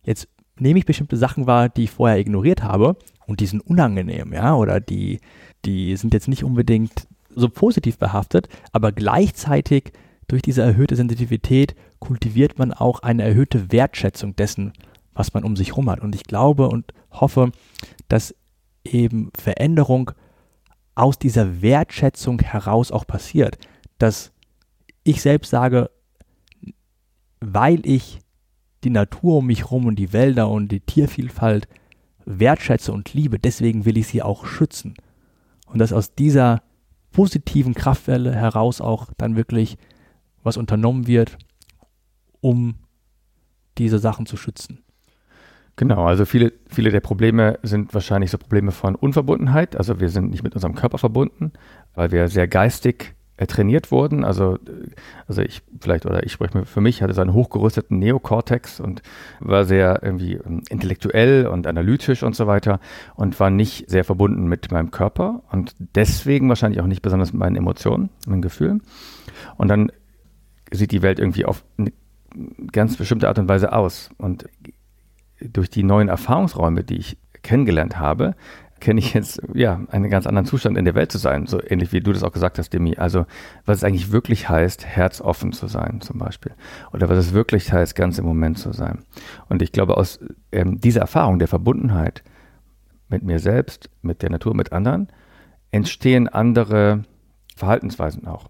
jetzt 0.02 0.28
nehme 0.58 0.78
ich 0.78 0.86
bestimmte 0.86 1.16
Sachen 1.16 1.46
wahr, 1.46 1.68
die 1.68 1.84
ich 1.84 1.90
vorher 1.90 2.18
ignoriert 2.18 2.62
habe 2.62 2.96
und 3.26 3.40
die 3.40 3.46
sind 3.46 3.60
unangenehm, 3.60 4.32
ja, 4.32 4.54
oder 4.54 4.80
die, 4.80 5.20
die 5.64 5.96
sind 5.96 6.12
jetzt 6.12 6.28
nicht 6.28 6.44
unbedingt 6.44 7.06
so 7.34 7.48
positiv 7.48 7.98
behaftet, 7.98 8.48
aber 8.72 8.92
gleichzeitig 8.92 9.92
durch 10.32 10.40
diese 10.40 10.62
erhöhte 10.62 10.96
Sensitivität 10.96 11.74
kultiviert 11.98 12.58
man 12.58 12.72
auch 12.72 13.00
eine 13.00 13.22
erhöhte 13.22 13.70
Wertschätzung 13.70 14.34
dessen, 14.34 14.72
was 15.12 15.34
man 15.34 15.44
um 15.44 15.56
sich 15.56 15.68
herum 15.68 15.90
hat. 15.90 16.00
Und 16.00 16.14
ich 16.14 16.24
glaube 16.24 16.70
und 16.70 16.94
hoffe, 17.10 17.52
dass 18.08 18.34
eben 18.82 19.30
Veränderung 19.38 20.12
aus 20.94 21.18
dieser 21.18 21.60
Wertschätzung 21.60 22.40
heraus 22.40 22.92
auch 22.92 23.06
passiert. 23.06 23.58
Dass 23.98 24.32
ich 25.04 25.20
selbst 25.20 25.50
sage, 25.50 25.90
weil 27.40 27.86
ich 27.86 28.20
die 28.84 28.90
Natur 28.90 29.36
um 29.36 29.48
mich 29.48 29.64
herum 29.64 29.84
und 29.84 29.96
die 29.96 30.14
Wälder 30.14 30.48
und 30.48 30.72
die 30.72 30.80
Tiervielfalt 30.80 31.68
wertschätze 32.24 32.90
und 32.90 33.12
liebe, 33.12 33.38
deswegen 33.38 33.84
will 33.84 33.98
ich 33.98 34.06
sie 34.06 34.22
auch 34.22 34.46
schützen. 34.46 34.94
Und 35.66 35.78
dass 35.78 35.92
aus 35.92 36.14
dieser 36.14 36.62
positiven 37.10 37.74
Kraftwelle 37.74 38.34
heraus 38.34 38.80
auch 38.80 39.08
dann 39.18 39.36
wirklich 39.36 39.76
was 40.42 40.56
unternommen 40.56 41.06
wird, 41.06 41.38
um 42.40 42.74
diese 43.78 43.98
Sachen 43.98 44.26
zu 44.26 44.36
schützen. 44.36 44.84
Genau, 45.76 46.04
also 46.04 46.26
viele, 46.26 46.52
viele 46.68 46.90
der 46.90 47.00
Probleme 47.00 47.58
sind 47.62 47.94
wahrscheinlich 47.94 48.30
so 48.30 48.38
Probleme 48.38 48.72
von 48.72 48.94
Unverbundenheit. 48.94 49.76
Also 49.76 50.00
wir 50.00 50.10
sind 50.10 50.30
nicht 50.30 50.42
mit 50.42 50.54
unserem 50.54 50.74
Körper 50.74 50.98
verbunden, 50.98 51.52
weil 51.94 52.12
wir 52.12 52.28
sehr 52.28 52.46
geistig 52.46 53.14
äh, 53.38 53.46
trainiert 53.46 53.90
wurden. 53.90 54.22
Also, 54.22 54.58
also 55.26 55.40
ich 55.40 55.62
vielleicht, 55.80 56.04
oder 56.04 56.24
ich 56.24 56.32
spreche 56.32 56.66
für 56.66 56.82
mich, 56.82 57.00
hatte 57.00 57.14
so 57.14 57.22
einen 57.22 57.32
hochgerüsteten 57.32 57.98
Neokortex 57.98 58.80
und 58.80 59.00
war 59.40 59.64
sehr 59.64 60.02
irgendwie 60.02 60.34
ähm, 60.34 60.62
intellektuell 60.68 61.46
und 61.46 61.66
analytisch 61.66 62.22
und 62.22 62.36
so 62.36 62.46
weiter 62.46 62.78
und 63.14 63.40
war 63.40 63.48
nicht 63.48 63.88
sehr 63.88 64.04
verbunden 64.04 64.48
mit 64.48 64.70
meinem 64.70 64.90
Körper 64.90 65.42
und 65.50 65.74
deswegen 65.78 66.50
wahrscheinlich 66.50 66.82
auch 66.82 66.86
nicht 66.86 67.00
besonders 67.00 67.32
mit 67.32 67.40
meinen 67.40 67.56
Emotionen, 67.56 68.10
meinen 68.26 68.42
Gefühlen. 68.42 68.82
Und 69.56 69.68
dann 69.68 69.90
sieht 70.72 70.92
die 70.92 71.02
Welt 71.02 71.18
irgendwie 71.18 71.44
auf 71.44 71.64
eine 71.78 71.92
ganz 72.72 72.96
bestimmte 72.96 73.28
Art 73.28 73.38
und 73.38 73.48
Weise 73.48 73.72
aus. 73.72 74.10
Und 74.18 74.46
durch 75.40 75.70
die 75.70 75.82
neuen 75.82 76.08
Erfahrungsräume, 76.08 76.84
die 76.84 76.96
ich 76.96 77.18
kennengelernt 77.42 77.98
habe, 77.98 78.34
kenne 78.82 78.98
ich 78.98 79.14
jetzt 79.14 79.40
ja 79.54 79.80
einen 79.90 80.10
ganz 80.10 80.26
anderen 80.26 80.44
Zustand 80.44 80.76
in 80.76 80.84
der 80.84 80.96
Welt 80.96 81.12
zu 81.12 81.18
sein, 81.18 81.46
so 81.46 81.60
ähnlich 81.62 81.92
wie 81.92 82.00
du 82.00 82.12
das 82.12 82.24
auch 82.24 82.32
gesagt 82.32 82.58
hast, 82.58 82.70
Demi. 82.70 82.96
Also 82.96 83.26
was 83.64 83.78
es 83.78 83.84
eigentlich 83.84 84.10
wirklich 84.10 84.48
heißt, 84.48 84.84
herzoffen 84.84 85.52
zu 85.52 85.68
sein, 85.68 86.00
zum 86.00 86.18
Beispiel, 86.18 86.52
oder 86.92 87.08
was 87.08 87.18
es 87.18 87.32
wirklich 87.32 87.72
heißt, 87.72 87.94
ganz 87.94 88.18
im 88.18 88.24
Moment 88.24 88.58
zu 88.58 88.72
sein. 88.72 89.04
Und 89.48 89.62
ich 89.62 89.70
glaube, 89.70 89.96
aus 89.96 90.18
ähm, 90.50 90.80
dieser 90.80 91.02
Erfahrung 91.02 91.38
der 91.38 91.46
Verbundenheit 91.46 92.24
mit 93.08 93.22
mir 93.22 93.38
selbst, 93.38 93.88
mit 94.02 94.20
der 94.20 94.30
Natur, 94.30 94.54
mit 94.54 94.72
anderen, 94.72 95.08
entstehen 95.70 96.26
andere 96.26 97.04
Verhaltensweisen 97.56 98.26
auch 98.26 98.48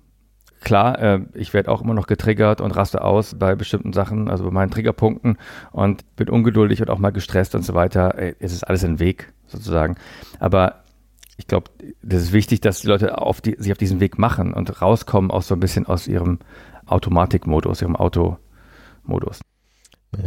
klar, 0.62 0.98
äh, 0.98 1.20
ich 1.34 1.52
werde 1.54 1.70
auch 1.70 1.82
immer 1.82 1.94
noch 1.94 2.06
getriggert 2.06 2.60
und 2.60 2.72
raste 2.72 3.02
aus 3.02 3.34
bei 3.38 3.54
bestimmten 3.54 3.92
Sachen, 3.92 4.28
also 4.28 4.44
bei 4.44 4.50
meinen 4.50 4.70
Triggerpunkten 4.70 5.36
und 5.70 6.16
bin 6.16 6.28
ungeduldig 6.28 6.80
und 6.80 6.90
auch 6.90 6.98
mal 6.98 7.10
gestresst 7.10 7.54
und 7.54 7.64
so 7.64 7.74
weiter. 7.74 8.18
Äh, 8.18 8.34
es 8.38 8.52
ist 8.52 8.64
alles 8.64 8.84
ein 8.84 8.98
Weg 8.98 9.32
sozusagen. 9.46 9.96
Aber 10.38 10.82
ich 11.36 11.46
glaube, 11.46 11.70
das 12.02 12.22
ist 12.22 12.32
wichtig, 12.32 12.60
dass 12.60 12.80
die 12.80 12.86
Leute 12.86 13.18
auf 13.18 13.40
die, 13.40 13.56
sich 13.58 13.72
auf 13.72 13.78
diesen 13.78 14.00
Weg 14.00 14.18
machen 14.18 14.54
und 14.54 14.80
rauskommen 14.80 15.30
auch 15.30 15.42
so 15.42 15.54
ein 15.54 15.60
bisschen 15.60 15.86
aus 15.86 16.06
ihrem 16.06 16.38
Automatikmodus, 16.86 17.82
ihrem 17.82 17.96
Automodus. 17.96 19.40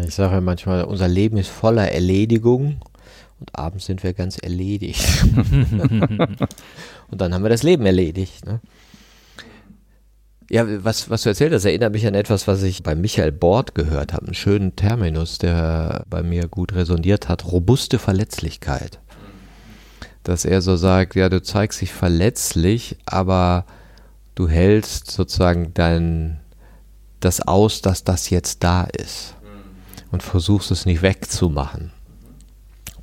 Ich 0.05 0.15
sage 0.15 0.41
manchmal, 0.41 0.83
unser 0.85 1.07
Leben 1.07 1.37
ist 1.37 1.49
voller 1.49 1.91
Erledigung 1.91 2.81
und 3.39 3.55
abends 3.55 3.85
sind 3.85 4.03
wir 4.03 4.13
ganz 4.13 4.37
erledigt. 4.37 5.25
und 7.09 7.21
dann 7.21 7.33
haben 7.33 7.43
wir 7.43 7.49
das 7.49 7.63
Leben 7.63 7.85
erledigt. 7.85 8.45
Ne? 8.45 8.61
Ja, 10.49 10.83
was, 10.83 11.09
was 11.09 11.23
du 11.23 11.29
erzählt 11.29 11.53
hast, 11.53 11.65
erinnert 11.65 11.93
mich 11.93 12.05
an 12.05 12.13
etwas, 12.13 12.47
was 12.47 12.61
ich 12.61 12.83
bei 12.83 12.93
Michael 12.93 13.31
Bord 13.31 13.73
gehört 13.73 14.13
habe. 14.13 14.27
Einen 14.27 14.35
schönen 14.35 14.75
Terminus, 14.75 15.39
der 15.39 16.05
bei 16.09 16.21
mir 16.21 16.47
gut 16.47 16.73
resoniert 16.73 17.29
hat. 17.29 17.51
Robuste 17.51 17.97
Verletzlichkeit. 17.97 18.99
Dass 20.23 20.45
er 20.45 20.61
so 20.61 20.75
sagt, 20.75 21.15
ja, 21.15 21.29
du 21.29 21.41
zeigst 21.41 21.81
dich 21.81 21.91
verletzlich, 21.91 22.97
aber 23.05 23.65
du 24.35 24.47
hältst 24.47 25.09
sozusagen 25.09 25.73
dein, 25.73 26.39
das 27.21 27.41
aus, 27.41 27.81
dass 27.81 28.03
das 28.03 28.29
jetzt 28.29 28.63
da 28.63 28.83
ist. 28.83 29.33
Und 30.11 30.21
versuchst 30.21 30.69
es 30.69 30.85
nicht 30.85 31.01
wegzumachen. 31.01 31.91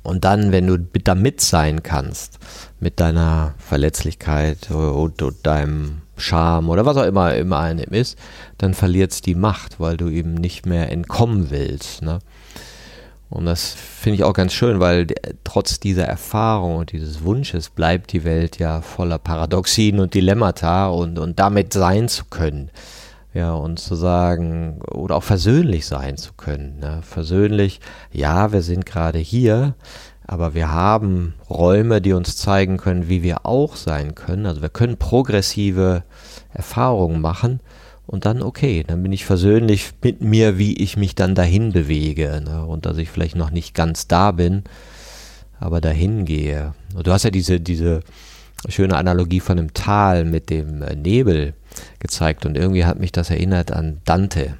Und 0.01 0.23
dann, 0.23 0.53
wenn 0.53 0.67
du 0.67 0.77
damit 0.77 1.41
sein 1.41 1.83
kannst, 1.83 2.39
mit 2.79 3.01
deiner 3.01 3.53
Verletzlichkeit 3.57 4.71
und, 4.71 5.21
und 5.21 5.45
deinem 5.45 6.02
Scham 6.17 6.69
oder 6.69 6.85
was 6.85 6.97
auch 6.97 7.05
immer 7.05 7.35
im 7.35 7.53
einem 7.53 7.91
ist, 7.91 8.17
dann 8.57 8.73
verliert 8.73 9.11
es 9.11 9.21
die 9.21 9.35
Macht, 9.35 9.79
weil 9.79 9.97
du 9.97 10.09
eben 10.09 10.35
nicht 10.35 10.65
mehr 10.65 10.91
entkommen 10.91 11.49
willst. 11.49 12.01
Ne? 12.01 12.19
Und 13.33 13.45
das 13.45 13.73
finde 13.73 14.17
ich 14.17 14.23
auch 14.23 14.33
ganz 14.33 14.53
schön, 14.53 14.79
weil 14.79 15.07
trotz 15.43 15.79
dieser 15.79 16.05
Erfahrung 16.05 16.75
und 16.75 16.91
dieses 16.91 17.23
Wunsches 17.23 17.71
bleibt 17.71 18.11
die 18.13 18.25
Welt 18.25 18.59
ja 18.59 18.81
voller 18.81 19.17
Paradoxien 19.17 19.99
und 19.99 20.13
Dilemmata 20.13 20.87
und, 20.89 21.17
und 21.17 21.39
damit 21.39 21.73
sein 21.73 22.07
zu 22.09 22.25
können. 22.25 22.69
Ja, 23.33 23.55
und 23.55 23.79
zu 23.79 23.95
sagen, 23.95 24.79
oder 24.83 25.15
auch 25.15 25.23
versöhnlich 25.23 25.87
sein 25.87 26.17
zu 26.17 26.33
können. 26.33 26.77
Ne? 26.77 26.99
Versöhnlich, 27.01 27.79
ja, 28.11 28.51
wir 28.51 28.61
sind 28.61 28.85
gerade 28.85 29.17
hier, 29.17 29.73
aber 30.25 30.53
wir 30.53 30.71
haben 30.71 31.33
Räume, 31.49 32.01
die 32.01 32.13
uns 32.13 32.37
zeigen 32.37 32.77
können, 32.77 33.09
wie 33.09 33.23
wir 33.23 33.45
auch 33.45 33.75
sein 33.75 34.15
können. 34.15 34.45
Also 34.45 34.61
wir 34.61 34.69
können 34.69 34.97
progressive 34.97 36.03
Erfahrungen 36.53 37.19
machen 37.19 37.59
und 38.07 38.25
dann 38.25 38.41
okay, 38.41 38.83
dann 38.85 39.03
bin 39.03 39.11
ich 39.11 39.25
versöhnlich 39.25 39.91
mit 40.01 40.21
mir, 40.21 40.57
wie 40.57 40.75
ich 40.77 40.97
mich 40.97 41.15
dann 41.15 41.35
dahin 41.35 41.71
bewege 41.71 42.41
ne? 42.43 42.65
und 42.65 42.85
dass 42.85 42.97
ich 42.97 43.09
vielleicht 43.09 43.35
noch 43.35 43.51
nicht 43.51 43.73
ganz 43.73 44.07
da 44.07 44.31
bin, 44.31 44.63
aber 45.59 45.81
dahin 45.81 46.25
gehe. 46.25 46.73
Und 46.95 47.07
du 47.07 47.11
hast 47.11 47.23
ja 47.23 47.31
diese, 47.31 47.59
diese 47.59 48.01
schöne 48.69 48.95
Analogie 48.95 49.39
von 49.39 49.57
dem 49.57 49.73
Tal 49.73 50.25
mit 50.25 50.49
dem 50.49 50.79
Nebel 50.79 51.53
gezeigt 51.99 52.45
und 52.45 52.55
irgendwie 52.55 52.85
hat 52.85 52.99
mich 52.99 53.11
das 53.11 53.29
erinnert 53.29 53.71
an 53.71 53.99
Dante 54.05 54.57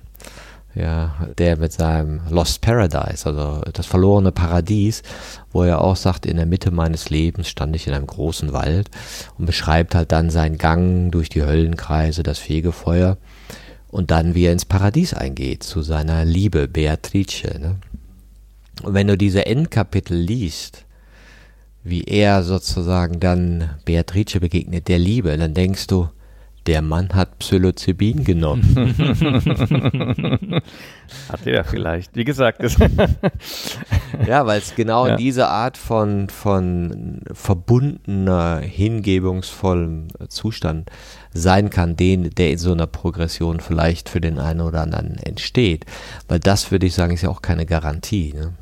ja, 0.75 1.27
der 1.37 1.57
mit 1.57 1.71
seinem 1.71 2.21
Lost 2.29 2.61
Paradise, 2.61 3.25
also 3.27 3.61
das 3.71 3.85
verlorene 3.85 4.31
Paradies, 4.31 5.03
wo 5.51 5.63
er 5.63 5.81
auch 5.81 5.95
sagt, 5.95 6.25
in 6.25 6.37
der 6.37 6.45
Mitte 6.45 6.71
meines 6.71 7.09
Lebens 7.09 7.47
stand 7.47 7.75
ich 7.75 7.87
in 7.87 7.93
einem 7.93 8.07
großen 8.07 8.53
Wald 8.53 8.89
und 9.37 9.45
beschreibt 9.45 9.93
halt 9.93 10.11
dann 10.11 10.29
seinen 10.29 10.57
Gang 10.57 11.11
durch 11.11 11.29
die 11.29 11.43
Höllenkreise, 11.43 12.23
das 12.23 12.39
Fegefeuer 12.39 13.17
und 13.89 14.09
dann, 14.09 14.33
wie 14.33 14.45
er 14.45 14.53
ins 14.53 14.65
Paradies 14.65 15.13
eingeht, 15.13 15.61
zu 15.61 15.83
seiner 15.83 16.25
Liebe 16.25 16.67
Beatrice. 16.67 17.59
Ne? 17.59 17.75
Und 18.81 18.95
wenn 18.95 19.07
du 19.07 19.15
diese 19.15 19.45
Endkapitel 19.45 20.17
liest, 20.17 20.85
wie 21.83 22.03
er 22.03 22.41
sozusagen 22.43 23.19
dann 23.19 23.69
Beatrice 23.85 24.39
begegnet, 24.39 24.87
der 24.87 24.97
Liebe, 24.97 25.37
dann 25.37 25.53
denkst 25.53 25.85
du, 25.87 26.09
der 26.65 26.81
Mann 26.81 27.09
hat 27.13 27.39
Psilocybin 27.39 28.23
genommen. 28.23 28.63
hat 31.29 31.45
er 31.45 31.65
vielleicht, 31.65 32.15
wie 32.15 32.23
gesagt. 32.23 32.61
ja, 34.27 34.45
weil 34.45 34.59
es 34.59 34.73
genau 34.75 35.07
ja. 35.07 35.15
diese 35.17 35.49
Art 35.49 35.77
von, 35.77 36.29
von 36.29 37.21
verbundener, 37.33 38.59
hingebungsvollem 38.59 40.07
Zustand 40.29 40.89
sein 41.33 41.69
kann, 41.69 41.97
den, 41.97 42.29
der 42.29 42.51
in 42.51 42.57
so 42.57 42.71
einer 42.71 42.87
Progression 42.87 43.59
vielleicht 43.59 44.07
für 44.07 44.21
den 44.21 44.39
einen 44.39 44.61
oder 44.61 44.81
anderen 44.81 45.17
entsteht. 45.17 45.85
Weil 46.29 46.39
das, 46.39 46.71
würde 46.71 46.85
ich 46.85 46.93
sagen, 46.93 47.13
ist 47.13 47.23
ja 47.23 47.29
auch 47.29 47.41
keine 47.41 47.65
Garantie, 47.65 48.33
ne? 48.33 48.53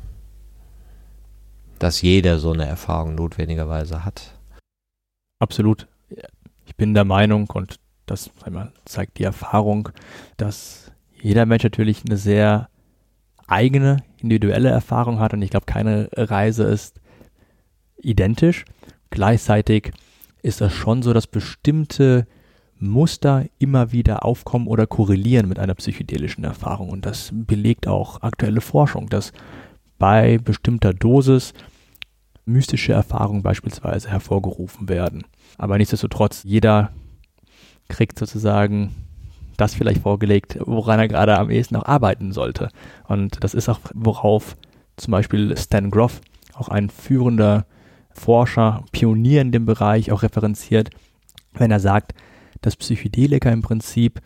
dass 1.78 2.02
jeder 2.02 2.38
so 2.38 2.52
eine 2.52 2.66
Erfahrung 2.66 3.14
notwendigerweise 3.14 4.04
hat. 4.04 4.38
Absolut. 5.40 5.88
Ich 6.64 6.76
bin 6.76 6.94
der 6.94 7.04
Meinung, 7.04 7.48
und 7.50 7.76
das 8.06 8.30
mal, 8.50 8.72
zeigt 8.84 9.18
die 9.18 9.24
Erfahrung, 9.24 9.90
dass 10.36 10.92
jeder 11.20 11.46
Mensch 11.46 11.64
natürlich 11.64 12.02
eine 12.04 12.16
sehr 12.16 12.68
eigene, 13.46 13.98
individuelle 14.18 14.70
Erfahrung 14.70 15.20
hat 15.20 15.34
und 15.34 15.42
ich 15.42 15.50
glaube, 15.50 15.66
keine 15.66 16.08
Reise 16.16 16.64
ist 16.64 17.00
identisch. 17.98 18.64
Gleichzeitig 19.10 19.92
ist 20.42 20.60
es 20.60 20.72
schon 20.72 21.02
so, 21.02 21.12
dass 21.12 21.26
bestimmte 21.26 22.26
Muster 22.78 23.46
immer 23.58 23.92
wieder 23.92 24.24
aufkommen 24.24 24.66
oder 24.66 24.86
korrelieren 24.86 25.48
mit 25.48 25.58
einer 25.58 25.74
psychedelischen 25.74 26.42
Erfahrung. 26.42 26.90
Und 26.90 27.06
das 27.06 27.30
belegt 27.32 27.86
auch 27.86 28.22
aktuelle 28.22 28.60
Forschung, 28.60 29.08
dass 29.08 29.32
bei 29.98 30.38
bestimmter 30.38 30.92
Dosis 30.92 31.52
mystische 32.44 32.92
Erfahrungen 32.92 33.42
beispielsweise 33.42 34.10
hervorgerufen 34.10 34.88
werden. 34.88 35.24
Aber 35.58 35.78
nichtsdestotrotz, 35.78 36.42
jeder 36.42 36.90
kriegt 37.92 38.18
sozusagen 38.18 38.94
das 39.56 39.74
vielleicht 39.74 40.02
vorgelegt, 40.02 40.58
woran 40.64 40.98
er 40.98 41.08
gerade 41.08 41.38
am 41.38 41.50
ehesten 41.50 41.74
noch 41.74 41.84
arbeiten 41.84 42.32
sollte. 42.32 42.68
Und 43.06 43.44
das 43.44 43.54
ist 43.54 43.68
auch, 43.68 43.78
worauf 43.94 44.56
zum 44.96 45.12
Beispiel 45.12 45.56
Stan 45.56 45.90
Groff, 45.90 46.20
auch 46.54 46.68
ein 46.68 46.90
führender 46.90 47.66
Forscher, 48.12 48.84
Pionier 48.92 49.40
in 49.40 49.52
dem 49.52 49.66
Bereich, 49.66 50.10
auch 50.10 50.22
referenziert, 50.22 50.90
wenn 51.52 51.70
er 51.70 51.80
sagt, 51.80 52.14
dass 52.60 52.76
Psychedelika 52.76 53.50
im 53.50 53.62
Prinzip 53.62 54.20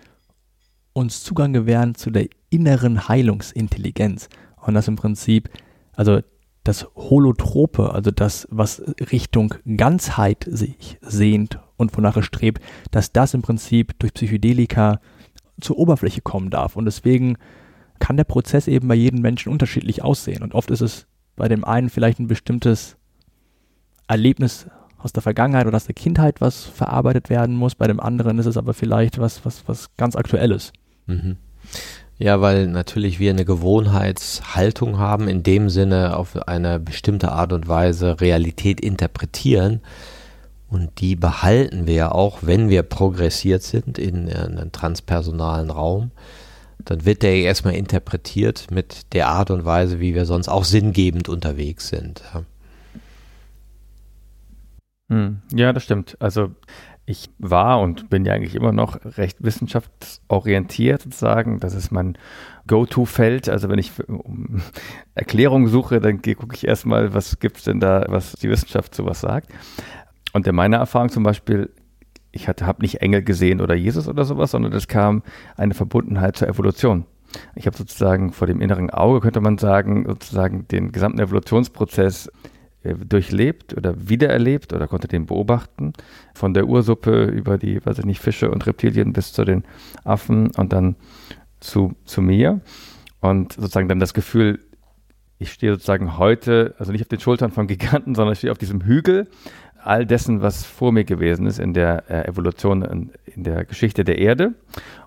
uns 0.93 1.23
Zugang 1.23 1.53
gewähren 1.53 1.95
zu 1.95 2.11
der 2.11 2.29
inneren 2.51 3.09
Heilungsintelligenz 3.09 4.29
und 4.57 4.75
dass 4.75 4.89
im 4.89 4.97
Prinzip 4.97 5.51
Also 5.95 6.21
das 6.67 6.87
Holotrope, 6.97 7.93
also 7.93 8.11
das, 8.11 8.47
was 8.51 8.83
Richtung 9.13 9.55
Ganzheit 9.77 10.47
sich 10.49 10.99
sehnt 11.01 11.59
und 11.77 11.97
wonach 11.97 12.17
es 12.17 12.27
strebt, 12.27 12.63
dass 12.91 13.13
das 13.13 13.35
im 13.35 13.43
Prinzip 13.43 13.99
durch 13.99 14.15
Psychedelika 14.15 15.01
zur 15.61 15.79
Oberfläche 15.79 16.21
kommen 16.21 16.51
darf. 16.51 16.77
Und 16.77 16.85
deswegen 16.85 17.37
kann 17.99 18.17
der 18.17 18.25
Prozess 18.25 18.69
eben 18.69 18.89
bei 18.89 18.95
jedem 18.95 19.21
Menschen 19.21 19.51
unterschiedlich 19.51 20.03
aussehen. 20.03 20.43
Und 20.43 20.55
oft 20.55 20.71
ist 20.71 20.81
es 20.81 21.07
bei 21.37 21.49
dem 21.49 21.65
einen 21.65 21.91
vielleicht 21.91 22.19
ein 22.19 22.29
bestimmtes 22.29 22.97
Erlebnis 24.09 24.67
aus 24.99 25.13
der 25.13 25.23
Vergangenheit 25.23 25.67
oder 25.67 25.77
aus 25.77 25.87
der 25.87 25.95
Kindheit, 25.95 26.41
was 26.41 26.65
verarbeitet 26.65 27.31
werden 27.31 27.55
muss. 27.55 27.75
Bei 27.75 27.87
dem 27.87 28.01
anderen 28.01 28.39
ist 28.39 28.47
es 28.47 28.57
aber 28.57 28.75
vielleicht 28.75 29.19
was, 29.19 29.45
was, 29.45 29.67
was 29.69 29.95
ganz 29.97 30.17
Aktuelles. 30.17 30.73
Mhm. 31.07 31.37
Ja, 32.19 32.41
weil 32.41 32.67
natürlich 32.67 33.19
wir 33.19 33.31
eine 33.31 33.45
Gewohnheitshaltung 33.45 34.99
haben, 34.99 35.29
in 35.29 35.43
dem 35.43 35.69
Sinne 35.69 36.17
auf 36.17 36.49
eine 36.49 36.81
bestimmte 36.81 37.31
Art 37.33 37.53
und 37.53 37.69
Weise 37.69 38.21
Realität 38.21 38.81
interpretieren. 38.81 39.83
Und 40.69 41.01
die 41.01 41.15
behalten 41.15 41.87
wir 41.87 41.95
ja 41.95 42.13
auch, 42.13 42.39
wenn 42.41 42.71
wir 42.71 42.83
progressiert 42.83 43.63
sind 43.63 43.99
in, 43.99 44.29
in 44.29 44.59
einem 44.59 44.73
transpersonalen 44.73 45.71
Raum. 45.71 46.11
Dann 46.79 47.05
wird 47.05 47.23
der 47.23 47.37
erstmal 47.37 47.75
interpretiert 47.75 48.71
mit 48.71 49.13
der 49.13 49.29
Art 49.29 49.51
und 49.51 49.65
Weise, 49.65 50.01
wie 50.01 50.15
wir 50.15 50.25
sonst 50.25 50.49
auch 50.49 50.65
sinngebend 50.65 51.29
unterwegs 51.29 51.89
sind. 51.89 52.23
Hm, 55.09 55.43
ja, 55.53 55.73
das 55.73 55.85
stimmt. 55.85 56.17
Also 56.21 56.51
ich 57.07 57.31
war 57.39 57.81
und 57.81 58.11
bin 58.11 58.25
ja 58.25 58.35
eigentlich 58.35 58.57
immer 58.57 58.73
noch 58.73 58.99
recht 59.17 59.43
wissenschaftsorientiert 59.43 61.03
sozusagen. 61.03 61.61
Das 61.61 61.73
ist 61.73 61.93
mein 61.93 62.19
Go-To-Feld. 62.67 63.49
Also 63.49 63.69
wenn 63.69 63.79
ich 63.79 63.93
um 64.09 64.61
Erklärungen 65.15 65.69
suche, 65.69 66.01
dann 66.01 66.21
gucke 66.21 66.57
ich 66.57 66.67
erstmal, 66.67 67.15
was 67.15 67.39
gibt 67.39 67.59
es 67.59 67.65
denn 67.65 67.79
da, 67.79 68.05
was 68.09 68.33
die 68.33 68.51
Wissenschaft 68.51 68.93
zu 68.93 69.07
was 69.07 69.21
sagt. 69.21 69.53
Und 70.33 70.49
in 70.49 70.55
meiner 70.57 70.79
Erfahrung 70.79 71.09
zum 71.09 71.23
Beispiel, 71.23 71.71
ich 72.33 72.49
habe 72.49 72.83
nicht 72.83 73.01
Engel 73.01 73.23
gesehen 73.23 73.61
oder 73.61 73.77
Jesus 73.77 74.09
oder 74.09 74.25
sowas, 74.25 74.51
sondern 74.51 74.73
es 74.73 74.89
kam 74.89 75.23
eine 75.57 75.75
Verbundenheit 75.75 76.37
zur 76.37 76.49
Evolution. 76.49 77.07
Ich 77.55 77.67
habe 77.67 77.77
sozusagen 77.77 78.33
vor 78.33 78.49
dem 78.49 78.61
inneren 78.61 78.91
Auge, 78.91 79.21
könnte 79.21 79.41
man 79.41 79.59
sagen, 79.59 80.07
sozusagen 80.07 80.67
den 80.69 80.91
gesamten 80.91 81.21
Evolutionsprozess 81.21 82.27
äh, 82.27 82.31
durchlebt 82.95 83.77
oder 83.77 84.09
wiedererlebt 84.09 84.73
oder 84.73 84.87
konnte 84.87 85.09
den 85.09 85.27
beobachten. 85.27 85.93
Von 86.35 86.55
der 86.55 86.67
Ursuppe 86.67 87.25
über 87.25 87.59
die, 87.59 87.85
weiß 87.85 87.99
ich 87.99 88.05
nicht, 88.05 88.21
Fische 88.21 88.51
und 88.51 88.67
Reptilien 88.67 89.13
bis 89.13 89.33
zu 89.33 89.45
den 89.45 89.65
Affen 90.05 90.51
und 90.57 90.73
dann 90.73 90.97
zu, 91.61 91.95
zu 92.05 92.23
mir. 92.23 92.61
Und 93.21 93.55
sozusagen 93.55 93.89
dann 93.89 94.01
das 94.01 94.15
Gefühl, 94.15 94.61
ich 95.39 95.53
stehe 95.53 95.73
sozusagen 95.73 96.17
heute, 96.17 96.75
also 96.79 96.93
nicht 96.93 97.03
auf 97.03 97.09
den 97.09 97.21
Schultern 97.21 97.51
von 97.51 97.67
Giganten, 97.67 98.15
sondern 98.15 98.33
ich 98.33 98.39
stehe 98.39 98.53
auf 98.53 98.59
diesem 98.59 98.83
Hügel 98.83 99.29
all 99.87 100.05
dessen, 100.05 100.43
was 100.43 100.65
vor 100.65 100.91
mir 100.91 101.05
gewesen 101.05 101.47
ist 101.47 101.59
in 101.59 101.73
der 101.73 102.11
äh, 102.11 102.29
Evolution, 102.29 102.83
in, 102.83 103.13
in, 103.25 103.45
der 103.45 103.65
Geschichte 103.65 104.05
der 104.05 104.19
Erde. 104.19 104.55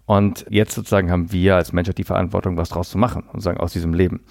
Und 0.05 0.45
jetzt 0.49 0.73
sozusagen 0.73 1.11
haben 1.11 1.31
wir 1.31 1.57
als 1.57 1.73
Menschheit 1.73 1.97
die 1.97 2.05
Verantwortung, 2.05 2.55
was 2.55 2.69
draus 2.69 2.89
zu 2.89 2.97
machen, 2.97 3.23
sozusagen 3.33 3.59
aus 3.59 3.73
diesem 3.73 3.93
Leben. 3.93 4.21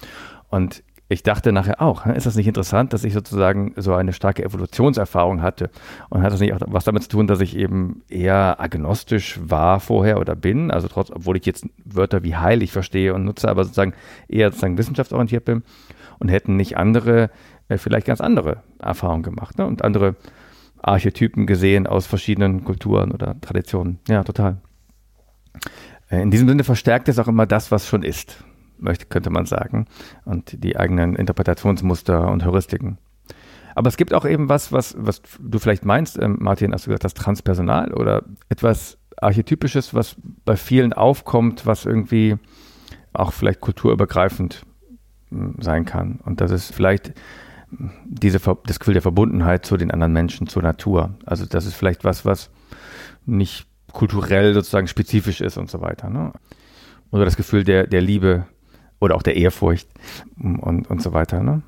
Und 0.49 0.83
ich 1.11 1.23
dachte 1.23 1.51
nachher 1.51 1.81
auch, 1.81 2.05
ist 2.05 2.27
das 2.27 2.35
nicht 2.35 2.47
interessant, 2.47 2.93
dass 2.93 3.03
ich 3.03 3.13
sozusagen 3.13 3.73
so 3.75 3.95
eine 3.95 4.13
starke 4.13 4.43
Evolutionserfahrung 4.43 5.41
hatte? 5.41 5.71
Und 6.09 6.21
hat 6.21 6.31
das 6.31 6.39
nicht 6.39 6.53
auch 6.53 6.59
was 6.67 6.83
damit 6.83 7.01
zu 7.01 7.09
tun, 7.09 7.25
dass 7.25 7.41
ich 7.41 7.57
eben 7.57 8.03
eher 8.09 8.59
agnostisch 8.59 9.39
war 9.43 9.79
vorher 9.79 10.19
oder 10.19 10.35
bin? 10.35 10.69
Also 10.69 10.87
trotz, 10.87 11.09
obwohl 11.09 11.35
ich 11.35 11.47
jetzt 11.47 11.65
Wörter 11.83 12.23
wie 12.23 12.35
heilig 12.35 12.71
verstehe 12.71 13.15
und 13.15 13.25
nutze, 13.25 13.49
aber 13.49 13.63
sozusagen 13.63 13.93
eher 14.27 14.49
sozusagen 14.51 14.77
wissenschaftsorientiert 14.77 15.45
bin 15.45 15.63
und 16.19 16.29
hätten 16.29 16.55
nicht 16.55 16.77
andere 16.77 17.31
äh, 17.69 17.79
vielleicht 17.79 18.05
ganz 18.05 18.21
andere 18.21 18.57
Erfahrungen 18.77 19.23
gemacht 19.23 19.57
ne? 19.57 19.65
und 19.65 19.83
andere 19.83 20.15
Archetypen 20.79 21.47
gesehen 21.47 21.87
aus 21.87 22.05
verschiedenen 22.05 22.63
Kulturen 22.63 23.11
oder 23.11 23.41
Traditionen. 23.41 23.97
Ja, 24.07 24.23
total. 24.23 24.57
Äh, 26.11 26.21
in 26.21 26.29
diesem 26.29 26.47
Sinne 26.47 26.63
verstärkt 26.63 27.09
es 27.09 27.17
auch 27.17 27.27
immer 27.27 27.47
das, 27.47 27.71
was 27.71 27.87
schon 27.87 28.03
ist 28.03 28.43
möchte, 28.81 29.05
könnte 29.05 29.29
man 29.29 29.45
sagen. 29.45 29.87
Und 30.25 30.63
die 30.63 30.77
eigenen 30.77 31.15
Interpretationsmuster 31.15 32.29
und 32.29 32.45
Heuristiken. 32.45 32.97
Aber 33.75 33.87
es 33.87 33.97
gibt 33.97 34.13
auch 34.13 34.25
eben 34.25 34.49
was, 34.49 34.71
was, 34.71 34.95
was 34.97 35.21
du 35.39 35.59
vielleicht 35.59 35.85
meinst, 35.85 36.19
ähm, 36.19 36.37
Martin, 36.39 36.73
hast 36.73 36.85
du 36.85 36.89
gesagt, 36.89 37.05
das 37.05 37.13
Transpersonal 37.13 37.93
oder 37.93 38.23
etwas 38.49 38.97
Archetypisches, 39.17 39.93
was 39.93 40.15
bei 40.45 40.55
vielen 40.55 40.93
aufkommt, 40.93 41.65
was 41.65 41.85
irgendwie 41.85 42.37
auch 43.13 43.33
vielleicht 43.33 43.61
kulturübergreifend 43.61 44.63
hm, 45.29 45.55
sein 45.59 45.85
kann. 45.85 46.19
Und 46.23 46.41
das 46.41 46.51
ist 46.51 46.73
vielleicht 46.73 47.13
diese, 48.05 48.39
das 48.65 48.79
Gefühl 48.79 48.95
der 48.95 49.03
Verbundenheit 49.03 49.65
zu 49.65 49.77
den 49.77 49.91
anderen 49.91 50.13
Menschen, 50.13 50.47
zur 50.47 50.63
Natur. 50.63 51.15
Also 51.25 51.45
das 51.45 51.65
ist 51.65 51.75
vielleicht 51.75 52.03
was, 52.03 52.25
was 52.25 52.49
nicht 53.25 53.67
kulturell 53.91 54.53
sozusagen 54.53 54.87
spezifisch 54.87 55.41
ist 55.41 55.57
und 55.57 55.69
so 55.69 55.81
weiter. 55.81 56.09
Ne? 56.09 56.33
Oder 57.11 57.25
das 57.25 57.37
Gefühl 57.37 57.63
der, 57.63 57.87
der 57.87 58.01
Liebe 58.01 58.45
oder 58.99 59.15
auch 59.15 59.23
der 59.23 59.35
Ehrfurcht 59.35 59.87
und, 60.39 60.89
und 60.89 61.01
so 61.01 61.13
weiter. 61.13 61.41
Ne? 61.43 61.61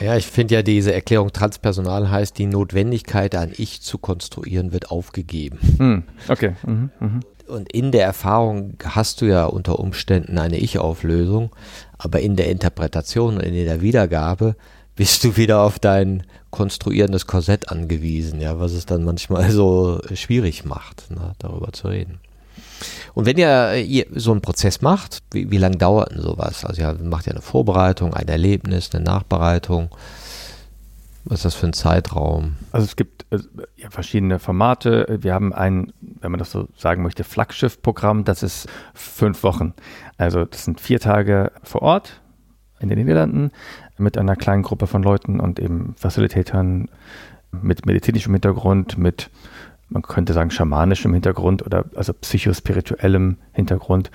Ja, 0.00 0.16
ich 0.16 0.26
finde 0.26 0.54
ja, 0.54 0.62
diese 0.62 0.92
Erklärung 0.92 1.32
transpersonal 1.32 2.10
heißt, 2.10 2.36
die 2.38 2.46
Notwendigkeit, 2.46 3.34
ein 3.34 3.52
Ich 3.56 3.80
zu 3.82 3.98
konstruieren, 3.98 4.72
wird 4.72 4.90
aufgegeben. 4.90 5.58
Hm, 5.78 6.02
okay. 6.28 6.54
Mhm, 6.66 6.90
mh. 7.00 7.20
Und 7.46 7.70
in 7.72 7.92
der 7.92 8.06
Erfahrung 8.06 8.74
hast 8.82 9.20
du 9.20 9.26
ja 9.26 9.44
unter 9.44 9.78
Umständen 9.78 10.38
eine 10.38 10.56
Ich-Auflösung, 10.56 11.50
aber 11.98 12.20
in 12.20 12.36
der 12.36 12.48
Interpretation 12.48 13.36
und 13.36 13.42
in 13.42 13.54
der 13.54 13.82
Wiedergabe 13.82 14.56
bist 14.96 15.24
du 15.24 15.36
wieder 15.36 15.60
auf 15.60 15.78
dein 15.78 16.22
konstruierendes 16.50 17.26
Korsett 17.26 17.68
angewiesen, 17.68 18.40
ja, 18.40 18.58
was 18.60 18.72
es 18.72 18.86
dann 18.86 19.04
manchmal 19.04 19.50
so 19.50 20.00
schwierig 20.14 20.64
macht, 20.64 21.10
ne, 21.10 21.32
darüber 21.38 21.72
zu 21.72 21.88
reden. 21.88 22.20
Und 23.14 23.26
wenn 23.26 23.36
ihr, 23.36 23.74
ihr 23.76 24.06
so 24.12 24.32
einen 24.32 24.42
Prozess 24.42 24.80
macht, 24.80 25.22
wie, 25.32 25.50
wie 25.50 25.58
lange 25.58 25.76
dauert 25.76 26.12
denn 26.12 26.20
sowas? 26.20 26.64
Also 26.64 26.82
ihr 26.82 26.94
macht 27.02 27.26
ja 27.26 27.32
eine 27.32 27.42
Vorbereitung, 27.42 28.14
ein 28.14 28.28
Erlebnis, 28.28 28.90
eine 28.92 29.04
Nachbereitung. 29.04 29.90
Was 31.24 31.38
ist 31.38 31.44
das 31.46 31.54
für 31.54 31.66
ein 31.66 31.72
Zeitraum? 31.72 32.56
Also 32.70 32.84
es 32.84 32.96
gibt 32.96 33.24
äh, 33.30 33.38
ja, 33.76 33.90
verschiedene 33.90 34.38
Formate. 34.38 35.18
Wir 35.22 35.32
haben 35.32 35.54
ein, 35.54 35.92
wenn 36.00 36.30
man 36.30 36.38
das 36.38 36.50
so 36.50 36.68
sagen 36.76 37.02
möchte, 37.02 37.24
Flaggschiff-Programm, 37.24 38.24
das 38.24 38.42
ist 38.42 38.68
fünf 38.92 39.42
Wochen. 39.42 39.72
Also 40.18 40.44
das 40.44 40.64
sind 40.64 40.80
vier 40.80 41.00
Tage 41.00 41.50
vor 41.62 41.82
Ort 41.82 42.20
in 42.80 42.88
den 42.88 42.98
Niederlanden 42.98 43.52
mit 43.96 44.18
einer 44.18 44.36
kleinen 44.36 44.62
Gruppe 44.62 44.86
von 44.86 45.02
Leuten 45.02 45.40
und 45.40 45.58
eben 45.60 45.94
Facilitatern 45.96 46.90
mit 47.52 47.86
medizinischem 47.86 48.34
Hintergrund, 48.34 48.98
mit 48.98 49.30
man 49.88 50.02
könnte 50.02 50.32
sagen, 50.32 50.50
schamanischem 50.50 51.12
Hintergrund 51.12 51.64
oder 51.64 51.84
also 51.94 52.12
psychospirituellem 52.12 53.38
Hintergrund. 53.52 54.10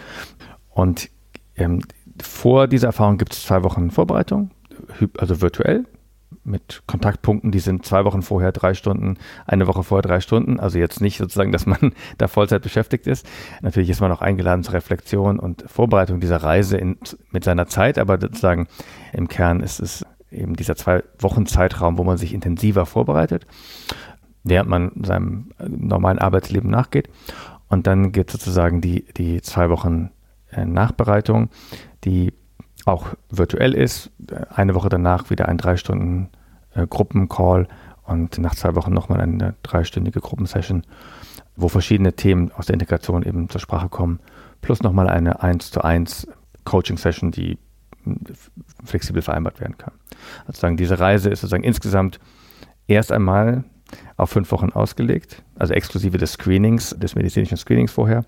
Und 0.70 1.10
ähm, 1.56 1.82
vor 2.22 2.68
dieser 2.68 2.88
Erfahrung 2.88 3.18
gibt 3.18 3.34
es 3.34 3.44
zwei 3.44 3.64
Wochen 3.64 3.92
Vorbereitung, 3.92 4.52
also 5.18 5.42
virtuell, 5.42 5.86
mit 6.44 6.84
Kontaktpunkten, 6.88 7.52
die 7.52 7.60
sind 7.60 7.86
zwei 7.86 8.06
Wochen 8.06 8.22
vorher 8.22 8.52
drei 8.52 8.74
Stunden, 8.74 9.18
eine 9.46 9.68
Woche 9.68 9.84
vorher 9.84 10.02
drei 10.02 10.20
Stunden. 10.20 10.60
Also 10.60 10.80
jetzt 10.80 11.02
nicht 11.02 11.18
sozusagen, 11.18 11.52
dass 11.52 11.66
man 11.66 11.94
da 12.18 12.28
Vollzeit 12.28 12.62
beschäftigt 12.62 13.08
ist. 13.08 13.28
Natürlich 13.62 13.90
ist 13.90 14.02
man 14.02 14.12
auch 14.12 14.22
eingeladen 14.22 14.64
zur 14.64 14.74
Reflexion 14.74 15.40
und 15.40 15.64
Vorbereitung 15.68 16.20
dieser 16.20 16.38
Reise 16.38 16.78
in, 16.78 16.98
mit 17.32 17.44
seiner 17.44 17.68
Zeit, 17.68 17.98
aber 17.98 18.20
sozusagen 18.20 18.68
im 19.14 19.28
Kern 19.28 19.62
ist 19.62 19.80
es 19.80 20.06
eben 20.32 20.56
dieser 20.56 20.76
zwei 20.76 21.04
Wochen 21.20 21.46
Zeitraum, 21.46 21.98
wo 21.98 22.04
man 22.04 22.18
sich 22.18 22.34
intensiver 22.34 22.86
vorbereitet 22.86 23.46
während 24.50 24.70
man 24.70 24.92
seinem 25.04 25.52
normalen 25.68 26.20
Arbeitsleben 26.20 26.70
nachgeht. 26.70 27.10
Und 27.68 27.88
dann 27.88 28.12
geht 28.12 28.32
sozusagen 28.32 28.82
die, 28.82 29.06
die 29.16 29.42
zwei 29.42 29.70
Wochen 29.70 30.10
äh, 30.52 30.66
Nachbereitung, 30.66 31.50
die 32.04 32.34
auch 32.86 33.08
virtuell 33.30 33.74
ist. 33.74 34.12
Eine 34.50 34.76
Woche 34.76 34.90
danach 34.90 35.30
wieder 35.30 35.48
ein 35.48 35.58
drei 35.58 35.78
Stunden 35.78 36.30
äh, 36.74 36.88
Gruppencall 36.88 37.68
und 38.04 38.40
nach 38.40 38.56
zwei 38.56 38.76
Wochen 38.76 38.94
nochmal 38.94 39.22
eine 39.22 39.56
dreistündige 39.62 40.20
Gruppensession, 40.20 40.84
wo 41.56 41.68
verschiedene 41.68 42.14
Themen 42.14 42.52
aus 42.52 42.66
der 42.66 42.74
Integration 42.74 43.24
eben 43.24 43.50
zur 43.50 43.62
Sprache 43.62 43.90
kommen. 43.90 44.20
Plus 44.62 44.82
nochmal 44.82 45.08
eine 45.10 45.44
1 45.44 45.72
zu 45.72 45.84
1 45.84 46.28
Coaching-Session, 46.66 47.32
die 47.32 47.58
flexibel 48.84 49.22
vereinbart 49.22 49.60
werden 49.60 49.78
kann. 49.78 49.94
Also 50.48 50.60
sagen, 50.60 50.78
diese 50.78 51.00
Reise 51.00 51.30
ist 51.30 51.42
sozusagen 51.42 51.64
insgesamt 51.64 52.20
erst 52.88 53.12
einmal 53.12 53.64
auf 54.18 54.30
fünf 54.30 54.52
Wochen 54.52 54.70
ausgelegt, 54.70 55.44
also 55.56 55.74
exklusive 55.74 56.18
des 56.18 56.34
Screenings, 56.34 56.96
des 56.98 57.16
medizinischen 57.16 57.58
Screenings 57.58 57.92
vorher. 57.92 58.26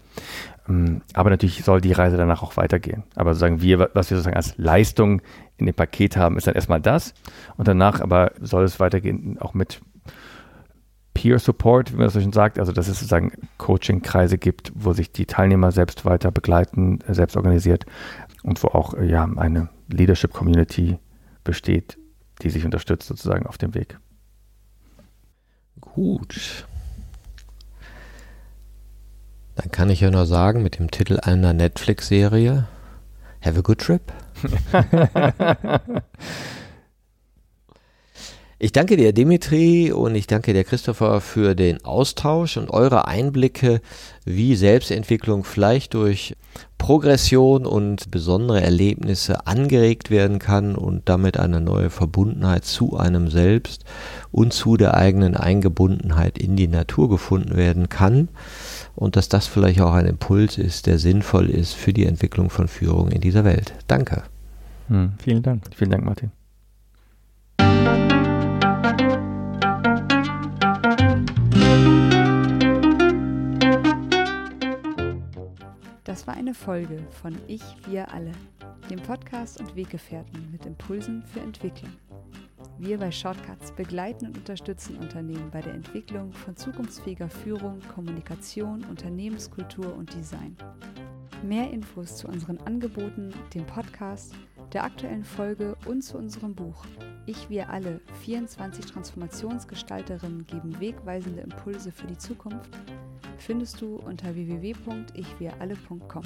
Ähm, 0.68 1.02
aber 1.14 1.30
natürlich 1.30 1.64
soll 1.64 1.82
die 1.82 1.92
Reise 1.92 2.18
danach 2.18 2.44
auch 2.44 2.58
weitergehen. 2.58 3.04
Aber 3.16 3.34
sozusagen 3.34 3.62
wir, 3.62 3.80
was 3.94 4.10
wir 4.10 4.18
sozusagen 4.18 4.38
als 4.38 4.58
Leistung 4.58 5.22
in 5.58 5.66
dem 5.66 5.76
Paket 5.76 6.18
haben, 6.18 6.38
ist 6.38 6.48
dann 6.48 6.56
erstmal 6.56 6.82
das. 6.82 7.14
Und 7.58 7.68
danach 7.68 8.02
aber 8.02 8.32
soll 8.40 8.64
es 8.64 8.80
weitergehen 8.80 9.38
auch 9.40 9.54
mit 9.54 9.82
Peer 11.14 11.40
Support, 11.40 11.92
wie 11.92 11.98
man 11.98 12.06
das 12.06 12.14
so 12.14 12.22
schon 12.22 12.32
sagt, 12.32 12.58
also 12.58 12.72
dass 12.72 12.88
es 12.88 13.00
sozusagen 13.00 13.34
Coaching-Kreise 13.58 14.38
gibt, 14.38 14.72
wo 14.76 14.94
sich 14.94 15.12
die 15.12 15.26
Teilnehmer 15.26 15.72
selbst 15.72 16.06
weiter 16.06 16.32
begleiten, 16.32 17.00
selbst 17.08 17.36
organisiert 17.36 17.86
und 18.44 18.64
wo 18.64 18.70
auch 18.70 18.98
ja 19.00 19.30
eine 19.36 19.70
Leadership 19.90 20.32
Community 20.32 20.98
besteht, 21.44 21.98
die 22.42 22.50
sich 22.50 22.66
unterstützt 22.66 23.08
sozusagen 23.08 23.46
auf 23.46 23.58
dem 23.58 23.76
Weg. 23.76 24.00
Gut. 25.82 26.66
Dann 29.56 29.70
kann 29.72 29.90
ich 29.90 30.00
ja 30.00 30.10
nur 30.10 30.26
sagen, 30.26 30.64
mit 30.64 30.80
dem 30.80 30.90
Titel 30.90 31.20
einer 31.20 31.54
Netflix-Serie, 31.54 32.68
Have 33.44 33.60
a 33.60 33.62
good 33.62 33.80
trip. 33.80 34.14
Ich 38.64 38.72
danke 38.72 38.96
dir, 38.96 39.12
Dimitri, 39.12 39.92
und 39.92 40.14
ich 40.14 40.28
danke 40.28 40.54
dir, 40.54 40.64
Christopher, 40.64 41.20
für 41.20 41.56
den 41.56 41.84
Austausch 41.84 42.58
und 42.58 42.70
eure 42.70 43.08
Einblicke, 43.08 43.82
wie 44.24 44.56
Selbstentwicklung 44.56 45.44
vielleicht 45.44 45.96
durch 45.96 46.36
Progression 46.78 47.66
und 47.66 48.12
besondere 48.12 48.62
Erlebnisse 48.62 49.48
angeregt 49.48 50.12
werden 50.12 50.38
kann 50.38 50.76
und 50.76 51.10
damit 51.10 51.40
eine 51.40 51.60
neue 51.60 51.90
Verbundenheit 51.90 52.64
zu 52.64 52.98
einem 52.98 53.32
selbst 53.32 53.84
und 54.32 54.54
zu 54.54 54.78
der 54.78 54.94
eigenen 54.94 55.36
Eingebundenheit 55.36 56.38
in 56.38 56.56
die 56.56 56.68
Natur 56.68 57.10
gefunden 57.10 57.56
werden 57.56 57.90
kann 57.90 58.30
und 58.96 59.16
dass 59.16 59.28
das 59.28 59.48
vielleicht 59.48 59.82
auch 59.82 59.94
ein 59.94 60.06
Impuls 60.06 60.60
ist, 60.60 60.86
der 60.86 61.00
sinnvoll 61.00 61.50
ist 61.50 61.74
für 61.74 61.94
die 61.94 62.06
Entwicklung 62.06 62.52
von 62.52 62.68
Führung 62.68 63.10
in 63.10 63.22
dieser 63.22 63.44
Welt. 63.44 63.74
Danke. 63.88 64.22
Hm, 64.88 65.14
vielen 65.18 65.42
Dank. 65.42 65.64
Vielen 65.76 65.90
Dank, 65.90 66.06
Martin. 66.06 66.30
Das 76.22 76.28
war 76.28 76.36
eine 76.36 76.54
Folge 76.54 77.00
von 77.10 77.36
Ich, 77.48 77.64
wir 77.88 78.14
alle, 78.14 78.32
dem 78.92 79.02
Podcast 79.02 79.60
und 79.60 79.76
Weggefährten 79.76 80.52
mit 80.52 80.68
Impulsen 80.68 81.24
für 81.24 81.40
Entwicklung. 81.40 81.90
Wir 82.78 83.00
bei 83.00 83.12
Shortcuts 83.12 83.72
begleiten 83.72 84.28
und 84.28 84.38
unterstützen 84.38 84.98
Unternehmen 84.98 85.50
bei 85.50 85.62
der 85.62 85.74
Entwicklung 85.74 86.32
von 86.32 86.56
zukunftsfähiger 86.56 87.28
Führung, 87.28 87.80
Kommunikation, 87.96 88.86
Unternehmenskultur 88.86 89.96
und 89.96 90.14
Design. 90.14 90.56
Mehr 91.42 91.72
Infos 91.72 92.18
zu 92.18 92.28
unseren 92.28 92.60
Angeboten, 92.68 93.34
dem 93.56 93.66
Podcast, 93.66 94.36
der 94.74 94.84
aktuellen 94.84 95.24
Folge 95.24 95.76
und 95.86 96.02
zu 96.02 96.18
unserem 96.18 96.56
Buch 96.56 96.86
Ich, 97.26 97.50
wir 97.50 97.70
alle, 97.70 98.00
24 98.24 98.86
Transformationsgestalterinnen 98.86 100.46
geben 100.48 100.80
wegweisende 100.80 101.42
Impulse 101.42 101.92
für 101.92 102.08
die 102.08 102.18
Zukunft 102.18 102.70
findest 103.42 103.82
du 103.82 103.96
unter 103.96 104.34
www.ichwiralle.com. 104.36 106.24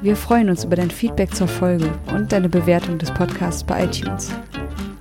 Wir 0.00 0.16
freuen 0.16 0.48
uns 0.48 0.64
über 0.64 0.76
dein 0.76 0.90
Feedback 0.90 1.34
zur 1.34 1.48
Folge 1.48 1.92
und 2.14 2.32
deine 2.32 2.48
Bewertung 2.48 2.98
des 2.98 3.12
Podcasts 3.12 3.64
bei 3.64 3.84
iTunes. 3.84 4.32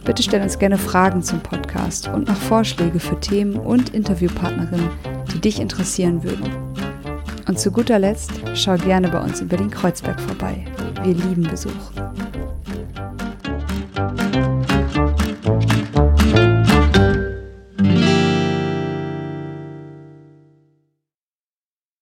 Bitte 0.03 0.23
stell 0.23 0.41
uns 0.41 0.57
gerne 0.57 0.77
Fragen 0.77 1.21
zum 1.21 1.41
Podcast 1.41 2.07
und 2.07 2.27
noch 2.27 2.35
Vorschläge 2.37 2.99
für 2.99 3.19
Themen 3.19 3.57
und 3.57 3.93
Interviewpartnerinnen, 3.93 4.89
die 5.33 5.41
dich 5.41 5.59
interessieren 5.59 6.23
würden. 6.23 6.66
Und 7.47 7.57
zu 7.59 7.71
guter 7.71 7.97
Letzt 7.97 8.31
schau 8.55 8.75
gerne 8.75 9.07
bei 9.07 9.21
uns 9.21 9.39
in 9.39 9.47
Berlin-Kreuzberg 9.47 10.19
vorbei. 10.19 10.65
Wir 11.03 11.13
lieben 11.13 11.43
Besuch. 11.43 11.71